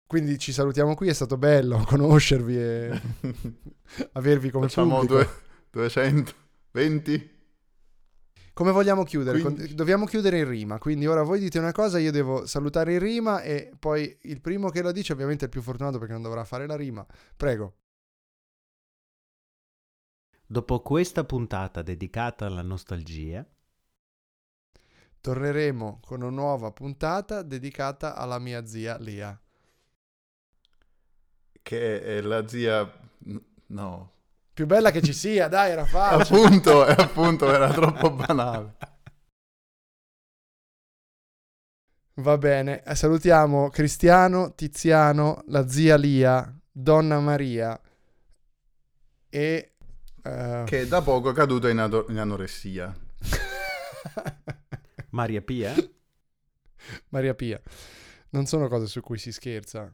Quindi 0.06 0.38
ci 0.38 0.52
salutiamo 0.52 0.96
qui, 0.96 1.08
è 1.08 1.12
stato 1.12 1.36
bello 1.36 1.84
conoscervi 1.86 2.56
e 2.58 3.00
avervi 4.12 4.50
come 4.50 4.66
Facciamo 4.66 4.98
pubblico. 4.98 5.14
Due, 5.14 5.30
220? 5.70 7.38
Come 8.60 8.72
vogliamo 8.72 9.04
chiudere? 9.04 9.40
Quindi... 9.40 9.74
Dobbiamo 9.74 10.04
chiudere 10.04 10.36
in 10.36 10.46
rima, 10.46 10.76
quindi 10.76 11.06
ora 11.06 11.22
voi 11.22 11.40
dite 11.40 11.58
una 11.58 11.72
cosa, 11.72 11.98
io 11.98 12.12
devo 12.12 12.44
salutare 12.44 12.92
in 12.92 12.98
rima 12.98 13.40
e 13.40 13.72
poi 13.78 14.18
il 14.24 14.42
primo 14.42 14.68
che 14.68 14.82
lo 14.82 14.92
dice 14.92 15.14
ovviamente 15.14 15.44
è 15.44 15.46
il 15.46 15.50
più 15.50 15.62
fortunato 15.62 15.96
perché 15.96 16.12
non 16.12 16.20
dovrà 16.20 16.44
fare 16.44 16.66
la 16.66 16.76
rima. 16.76 17.06
Prego. 17.34 17.76
Dopo 20.46 20.82
questa 20.82 21.24
puntata 21.24 21.80
dedicata 21.80 22.44
alla 22.44 22.60
nostalgia, 22.60 23.48
torneremo 25.22 26.00
con 26.04 26.20
una 26.20 26.28
nuova 26.28 26.70
puntata 26.70 27.40
dedicata 27.40 28.14
alla 28.14 28.38
mia 28.38 28.66
zia 28.66 28.98
Lia. 28.98 29.40
Che 31.62 32.02
è 32.02 32.20
la 32.20 32.46
zia... 32.46 32.92
No, 33.68 34.12
più 34.60 34.66
bella 34.66 34.90
che 34.90 35.00
ci 35.00 35.14
sia, 35.14 35.48
dai, 35.48 35.70
era 35.70 35.86
facile. 35.86 36.22
appunto, 36.22 36.84
è 36.84 36.94
appunto, 36.98 37.50
era 37.50 37.72
troppo 37.72 38.10
banale. 38.10 38.76
Va 42.16 42.36
bene, 42.36 42.82
eh, 42.82 42.94
salutiamo 42.94 43.70
Cristiano, 43.70 44.54
Tiziano, 44.54 45.42
la 45.46 45.66
zia 45.66 45.96
Lia, 45.96 46.54
Donna 46.70 47.20
Maria 47.20 47.80
e... 49.30 49.72
Uh... 50.22 50.64
Che 50.64 50.86
da 50.86 51.00
poco 51.00 51.30
è 51.30 51.32
caduto 51.32 51.66
in, 51.66 51.78
ado- 51.78 52.04
in 52.10 52.18
anoressia. 52.18 52.94
Maria 55.08 55.40
Pia? 55.40 55.74
Maria 57.08 57.34
Pia. 57.34 57.58
Non 58.30 58.44
sono 58.44 58.68
cose 58.68 58.86
su 58.86 59.00
cui 59.00 59.16
si 59.16 59.32
scherza. 59.32 59.90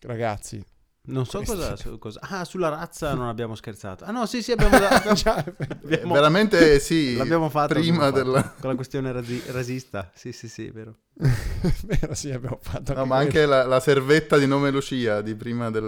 Ragazzi, 0.00 0.62
non 1.06 1.26
so 1.26 1.42
cosa, 1.42 1.76
su, 1.76 1.98
cosa, 1.98 2.20
Ah, 2.22 2.44
sulla 2.44 2.70
razza 2.70 3.12
non 3.14 3.28
abbiamo 3.28 3.54
scherzato. 3.54 4.04
Ah 4.04 4.10
no, 4.10 4.24
sì, 4.24 4.42
sì, 4.42 4.52
abbiamo... 4.52 4.76
abbiamo, 4.76 5.12
abbiamo 5.84 6.14
Veramente 6.14 6.78
sì. 6.78 7.16
L'abbiamo 7.16 7.50
fatto. 7.50 7.74
Prima 7.74 8.10
della... 8.10 8.42
Fatto, 8.42 8.60
con 8.60 8.70
la 8.70 8.76
questione 8.76 9.12
rasi, 9.12 9.42
rasista. 9.48 10.10
Sì, 10.14 10.32
sì, 10.32 10.48
sì, 10.48 10.70
vero. 10.70 10.96
vero, 11.84 12.14
sì, 12.14 12.30
abbiamo 12.30 12.58
fatto. 12.60 12.94
No, 12.94 13.04
ma 13.04 13.18
anche 13.18 13.44
la, 13.44 13.66
la, 13.66 13.80
servetta 13.80 14.38
di 14.38 14.46
nome 14.46 14.70
Lucia 14.70 15.20
di 15.20 15.34
prima 15.34 15.70
del, 15.70 15.82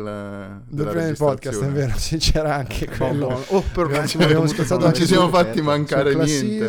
della 0.69 0.91
prima 0.91 1.05
del 1.05 1.17
podcast, 1.17 1.62
è 1.62 1.69
vero, 1.69 1.97
sì, 1.97 2.19
c'era 2.19 2.57
anche 2.57 2.85
eh, 2.85 2.97
quello. 2.97 3.43
Oh, 3.49 3.62
per 3.73 3.87
abbiamo, 3.87 4.25
abbiamo 4.25 4.47
scherzato 4.47 4.85
Non 4.85 4.95
ci 4.95 5.07
siamo 5.07 5.29
fatti 5.31 5.62
mancare 5.62 6.14
niente. 6.14 6.67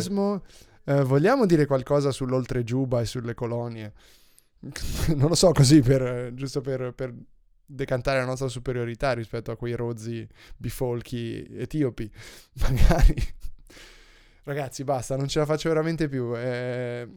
Eh, 0.86 1.04
vogliamo 1.04 1.45
dire 1.45 1.66
qualcosa 1.66 2.12
sull'oltregiuba 2.12 3.02
e 3.02 3.06
sulle 3.06 3.34
colonie? 3.34 3.93
non 5.16 5.28
lo 5.28 5.36
so, 5.36 5.52
così 5.52 5.82
per, 5.82 6.32
giusto 6.34 6.62
per, 6.62 6.93
per 6.93 7.14
decantare 7.68 8.20
la 8.20 8.26
nostra 8.26 8.47
superiorità 8.47 9.13
rispetto 9.13 9.51
a 9.51 9.57
quei 9.57 9.76
rozzi 9.76 10.28
bifolchi 10.55 11.45
etiopi. 11.57 12.09
Magari. 12.61 13.15
Ragazzi, 14.43 14.86
basta, 14.86 15.18
non 15.18 15.28
ce 15.28 15.39
la 15.39 15.45
faccio 15.45 15.68
veramente 15.68 16.07
più. 16.07 16.36
Eh, 16.36 17.07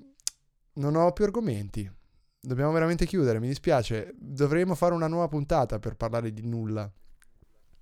non 0.75 0.97
ho 0.97 1.13
più 1.13 1.25
argomenti. 1.25 1.91
Dobbiamo 2.43 2.73
veramente 2.73 3.07
chiudere, 3.07 3.39
mi 3.39 3.47
dispiace. 3.47 4.13
Dovremmo 4.17 4.75
fare 4.75 4.95
una 4.95 5.07
nuova 5.07 5.29
puntata 5.29 5.79
per 5.79 5.95
parlare 5.95 6.33
di 6.33 6.45
nulla. 6.47 6.91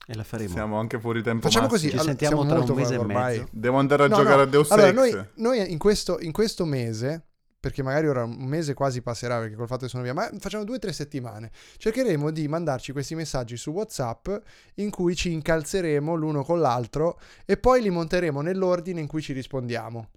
E 0.06 0.14
la 0.14 0.24
faremo. 0.24 0.50
Siamo 0.50 0.78
anche 0.78 0.98
fuori 0.98 1.22
tempo. 1.22 1.46
Facciamo 1.46 1.68
massimo. 1.68 1.90
così. 1.90 1.98
Ci 1.98 2.04
sentiamo 2.04 2.44
tra 2.44 2.58
un 2.58 2.74
mese 2.74 2.96
ormai. 2.96 3.36
e 3.36 3.38
mezzo. 3.38 3.50
Devo 3.52 3.78
andare 3.78 4.04
a 4.04 4.08
no, 4.08 4.16
giocare 4.16 4.36
no. 4.36 4.42
a 4.42 4.46
Deus 4.46 4.70
allora, 4.70 4.88
Ex. 4.88 4.94
Noi, 4.94 5.26
noi 5.36 5.72
in, 5.72 5.78
questo, 5.78 6.18
in 6.20 6.32
questo 6.32 6.64
mese 6.64 7.26
perché 7.60 7.82
magari 7.82 8.06
ora 8.06 8.24
un 8.24 8.44
mese 8.44 8.74
quasi 8.74 9.02
passerà 9.02 9.38
perché 9.38 9.56
col 9.56 9.66
fatto 9.66 9.84
che 9.84 9.88
sono 9.88 10.02
via, 10.02 10.14
ma 10.14 10.30
facciamo 10.38 10.64
due 10.64 10.76
o 10.76 10.78
tre 10.78 10.92
settimane. 10.92 11.50
Cercheremo 11.76 12.30
di 12.30 12.46
mandarci 12.46 12.92
questi 12.92 13.14
messaggi 13.14 13.56
su 13.56 13.70
WhatsApp 13.70 14.28
in 14.74 14.90
cui 14.90 15.16
ci 15.16 15.32
incalzeremo 15.32 16.14
l'uno 16.14 16.44
con 16.44 16.60
l'altro 16.60 17.20
e 17.44 17.56
poi 17.56 17.82
li 17.82 17.90
monteremo 17.90 18.40
nell'ordine 18.40 19.00
in 19.00 19.06
cui 19.06 19.22
ci 19.22 19.32
rispondiamo. 19.32 20.10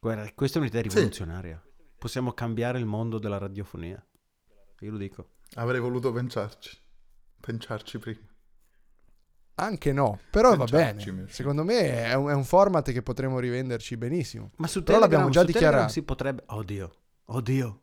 Guarda, 0.00 0.30
questa 0.34 0.58
è 0.58 0.60
un'idea 0.62 0.80
rivoluzionaria. 0.80 1.60
Sì. 1.62 1.68
Possiamo 1.98 2.32
cambiare 2.32 2.78
il 2.78 2.86
mondo 2.86 3.18
della 3.18 3.36
radiofonia. 3.36 4.02
Io 4.80 4.90
lo 4.90 4.96
dico. 4.96 5.32
Avrei 5.54 5.80
voluto 5.80 6.10
pensarci. 6.10 6.74
Pensarci 7.38 7.98
prima. 7.98 8.29
Anche 9.60 9.92
no, 9.92 10.18
però 10.30 10.56
va 10.56 10.64
bene. 10.64 11.26
Secondo 11.28 11.64
me 11.64 12.04
è 12.04 12.14
un, 12.14 12.30
è 12.30 12.34
un, 12.34 12.44
format 12.44 12.90
che 12.92 13.02
potremmo 13.02 13.38
rivenderci 13.38 13.96
benissimo. 13.96 14.52
Ma 14.56 14.66
su 14.66 14.82
però 14.82 14.98
Telegram, 14.98 15.10
l'abbiamo 15.10 15.30
già 15.30 15.44
dichiarato. 15.44 15.70
Telegram 15.70 15.92
si 15.92 16.02
potrebbe... 16.02 16.42
Oddio, 16.46 16.94
oddio. 17.26 17.80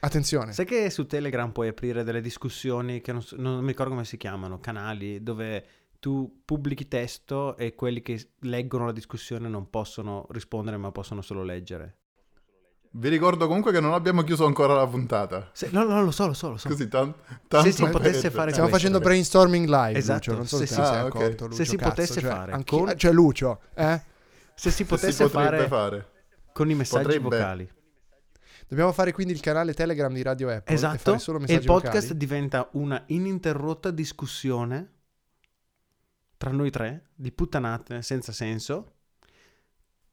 Attenzione. 0.00 0.52
Sai 0.52 0.64
che 0.66 0.88
su 0.90 1.06
Telegram 1.06 1.50
puoi 1.50 1.68
aprire 1.68 2.04
delle 2.04 2.20
discussioni 2.20 3.00
che 3.00 3.12
non, 3.12 3.24
non 3.38 3.60
mi 3.60 3.68
ricordo 3.68 3.92
come 3.92 4.04
si 4.04 4.16
chiamano, 4.16 4.60
canali, 4.60 5.22
dove 5.22 5.66
tu 5.98 6.42
pubblichi 6.44 6.86
testo 6.86 7.56
e 7.56 7.74
quelli 7.74 8.02
che 8.02 8.34
leggono 8.40 8.86
la 8.86 8.92
discussione 8.92 9.48
non 9.48 9.68
possono 9.68 10.26
rispondere 10.30 10.76
ma 10.76 10.92
possono 10.92 11.22
solo 11.22 11.42
leggere. 11.42 11.96
Vi 12.98 13.10
ricordo 13.10 13.46
comunque 13.46 13.72
che 13.72 13.80
non 13.80 13.92
abbiamo 13.92 14.22
chiuso 14.22 14.46
ancora 14.46 14.72
la 14.74 14.86
puntata. 14.86 15.50
Se, 15.52 15.68
no, 15.70 15.84
no, 15.84 16.02
lo 16.02 16.10
so, 16.10 16.28
lo 16.28 16.32
so, 16.32 16.48
lo 16.48 16.56
so. 16.56 16.68
Così 16.68 16.88
tan- 16.88 17.12
tanto 17.46 17.66
Se 17.68 17.72
si 17.72 17.86
potesse 17.86 18.30
fare 18.30 18.50
Stiamo 18.52 18.68
questo. 18.70 18.88
facendo 18.88 18.98
brainstorming 19.00 19.66
live, 19.66 19.98
esatto. 19.98 20.30
Lucio, 20.30 20.34
non 20.34 20.46
so 20.46 20.56
se, 20.56 20.66
se 20.66 20.74
si 20.74 20.80
sei 20.80 20.96
ah, 20.96 21.00
accorto, 21.00 21.18
okay. 21.18 21.48
Lucio, 21.48 21.52
Se 21.54 21.64
si 21.66 21.76
cazzo, 21.76 21.88
potesse 21.90 22.20
cioè, 22.20 22.30
fare. 22.30 22.52
Anche, 22.52 22.76
Con... 22.76 22.92
Cioè 22.96 23.12
Lucio, 23.12 23.60
eh? 23.74 24.00
Se 24.54 24.70
si 24.70 24.84
potesse 24.84 25.12
se 25.12 25.24
si 25.24 25.30
fare, 25.30 25.66
fare, 25.66 26.08
con 26.54 26.70
i 26.70 26.74
messaggi 26.74 27.04
Potrebbe. 27.04 27.24
vocali. 27.36 27.72
Dobbiamo 28.66 28.92
fare 28.92 29.12
quindi 29.12 29.34
il 29.34 29.40
canale 29.40 29.74
Telegram 29.74 30.12
di 30.12 30.22
Radio 30.22 30.48
Apple 30.48 30.74
Esatto. 30.74 30.94
e 30.94 30.98
fare 30.98 31.18
solo 31.18 31.40
E 31.46 31.52
il 31.52 31.64
podcast 31.64 32.02
vocali. 32.06 32.18
diventa 32.18 32.68
una 32.72 33.02
ininterrotta 33.06 33.90
discussione 33.90 34.92
tra 36.38 36.50
noi 36.50 36.70
tre 36.70 37.10
di 37.14 37.30
puttanate 37.30 38.00
senza 38.00 38.32
senso 38.32 38.94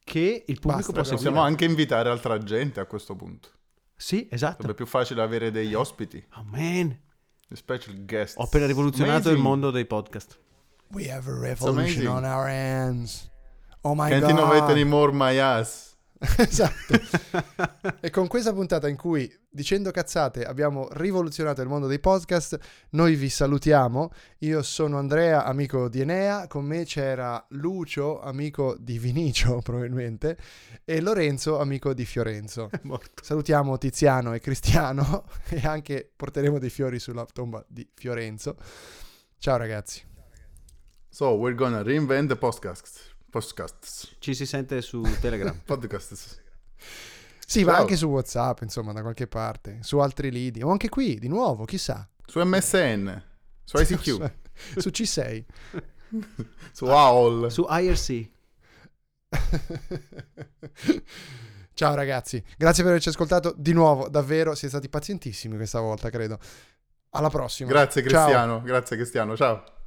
che 0.04 0.44
il 0.48 0.60
pubblico 0.60 0.92
Basta, 0.92 1.04
seguire. 1.04 1.16
possiamo 1.16 1.42
anche 1.42 1.66
invitare 1.66 2.10
altra 2.10 2.38
gente 2.38 2.80
a 2.80 2.86
questo 2.86 3.16
punto. 3.16 3.50
Sì, 3.96 4.28
esatto. 4.30 4.56
Sarebbe 4.62 4.74
più 4.74 4.86
facile 4.86 5.22
avere 5.22 5.50
degli 5.52 5.74
ospiti, 5.74 6.24
Oh 6.36 6.44
man, 6.44 6.98
special 7.54 8.04
guests. 8.06 8.38
ho 8.38 8.44
appena 8.44 8.66
rivoluzionato 8.66 9.14
Amazing. 9.30 9.36
il 9.38 9.42
mondo 9.42 9.72
dei 9.72 9.86
podcast. 9.86 10.40
We 10.90 11.10
have 11.12 11.30
a 11.30 11.40
revolution 11.40 12.08
on 12.08 12.24
our 12.26 12.48
hands. 12.48 13.30
Oh 13.82 13.96
my 13.96 14.10
Can't 14.10 14.22
god. 14.22 14.30
innovate 14.32 14.72
anymore 14.72 15.12
my 15.14 15.38
ass. 15.38 15.93
esatto. 16.38 17.00
e 18.00 18.10
con 18.10 18.28
questa 18.28 18.54
puntata 18.54 18.88
in 18.88 18.96
cui 18.96 19.32
dicendo 19.50 19.92
cazzate 19.92 20.46
abbiamo 20.46 20.88
rivoluzionato 20.92 21.62
il 21.62 21.68
mondo 21.68 21.88
dei 21.88 22.00
podcast, 22.00 22.58
noi 22.92 23.16
vi 23.16 23.30
salutiamo. 23.30 24.12
Io 24.40 24.62
sono 24.64 24.98
Andrea, 24.98 25.44
amico 25.44 25.90
di 25.90 26.02
Enea, 26.02 26.48
con 26.48 26.66
me 26.66 26.86
c'era 26.86 27.46
Lucio, 27.50 28.22
amico 28.22 28.76
di 28.80 28.98
Vinicio 28.98 29.60
probabilmente, 29.64 30.38
e 30.86 31.02
Lorenzo, 31.02 31.60
amico 31.60 31.94
di 31.94 32.06
Fiorenzo. 32.06 32.70
Salutiamo 33.22 33.78
Tiziano 33.78 34.34
e 34.34 34.40
Cristiano 34.40 35.26
e 35.50 35.62
anche 35.64 36.10
porteremo 36.16 36.58
dei 36.58 36.70
fiori 36.70 37.00
sulla 37.00 37.26
tomba 37.32 37.64
di 37.68 37.88
Fiorenzo. 37.94 38.56
Ciao 39.38 39.58
ragazzi. 39.58 40.02
So, 41.10 41.36
we're 41.36 41.56
gonna 41.56 41.84
reinvent 41.84 42.30
the 42.30 42.36
podcast. 42.36 43.13
Podcasts. 43.34 44.16
Ci 44.20 44.36
si 44.36 44.46
sente 44.46 44.80
su 44.84 45.02
Telegram. 45.20 45.60
Podcasts. 45.66 46.40
Sì, 47.48 47.64
ma 47.64 47.72
Ciao. 47.72 47.82
anche 47.82 47.96
su 47.96 48.06
WhatsApp, 48.06 48.62
insomma, 48.62 48.94
da 48.94 49.02
qualche 49.02 49.26
parte, 49.26 49.80
su 49.82 49.98
altri 49.98 50.30
lidi, 50.30 50.62
o 50.62 50.70
anche 50.70 50.88
qui, 50.88 51.18
di 51.18 51.28
nuovo, 51.28 51.66
chissà. 51.66 52.08
Su 52.28 52.40
MSN. 52.40 53.24
Su 53.64 53.78
ICQ. 53.78 54.32
su 54.78 54.90
C6. 54.90 55.44
su 56.72 56.86
AOL. 56.86 57.50
su 57.52 57.66
IRC. 57.68 58.30
Ciao 61.74 61.96
ragazzi, 61.96 62.44
grazie 62.56 62.84
per 62.84 62.92
averci 62.92 63.10
ascoltato 63.10 63.52
di 63.58 63.74
nuovo, 63.74 64.08
davvero 64.08 64.54
siete 64.54 64.76
stati 64.76 64.90
pazientissimi 64.90 65.56
questa 65.56 65.80
volta, 65.80 66.12
credo. 66.12 66.38
Alla 67.16 67.30
prossima. 67.32 67.70
Grazie 67.70 68.08
Ciao. 68.08 68.26
Cristiano. 68.26 68.62
Grazie 68.62 68.96
Cristiano. 68.96 69.36
Ciao. 69.36 69.83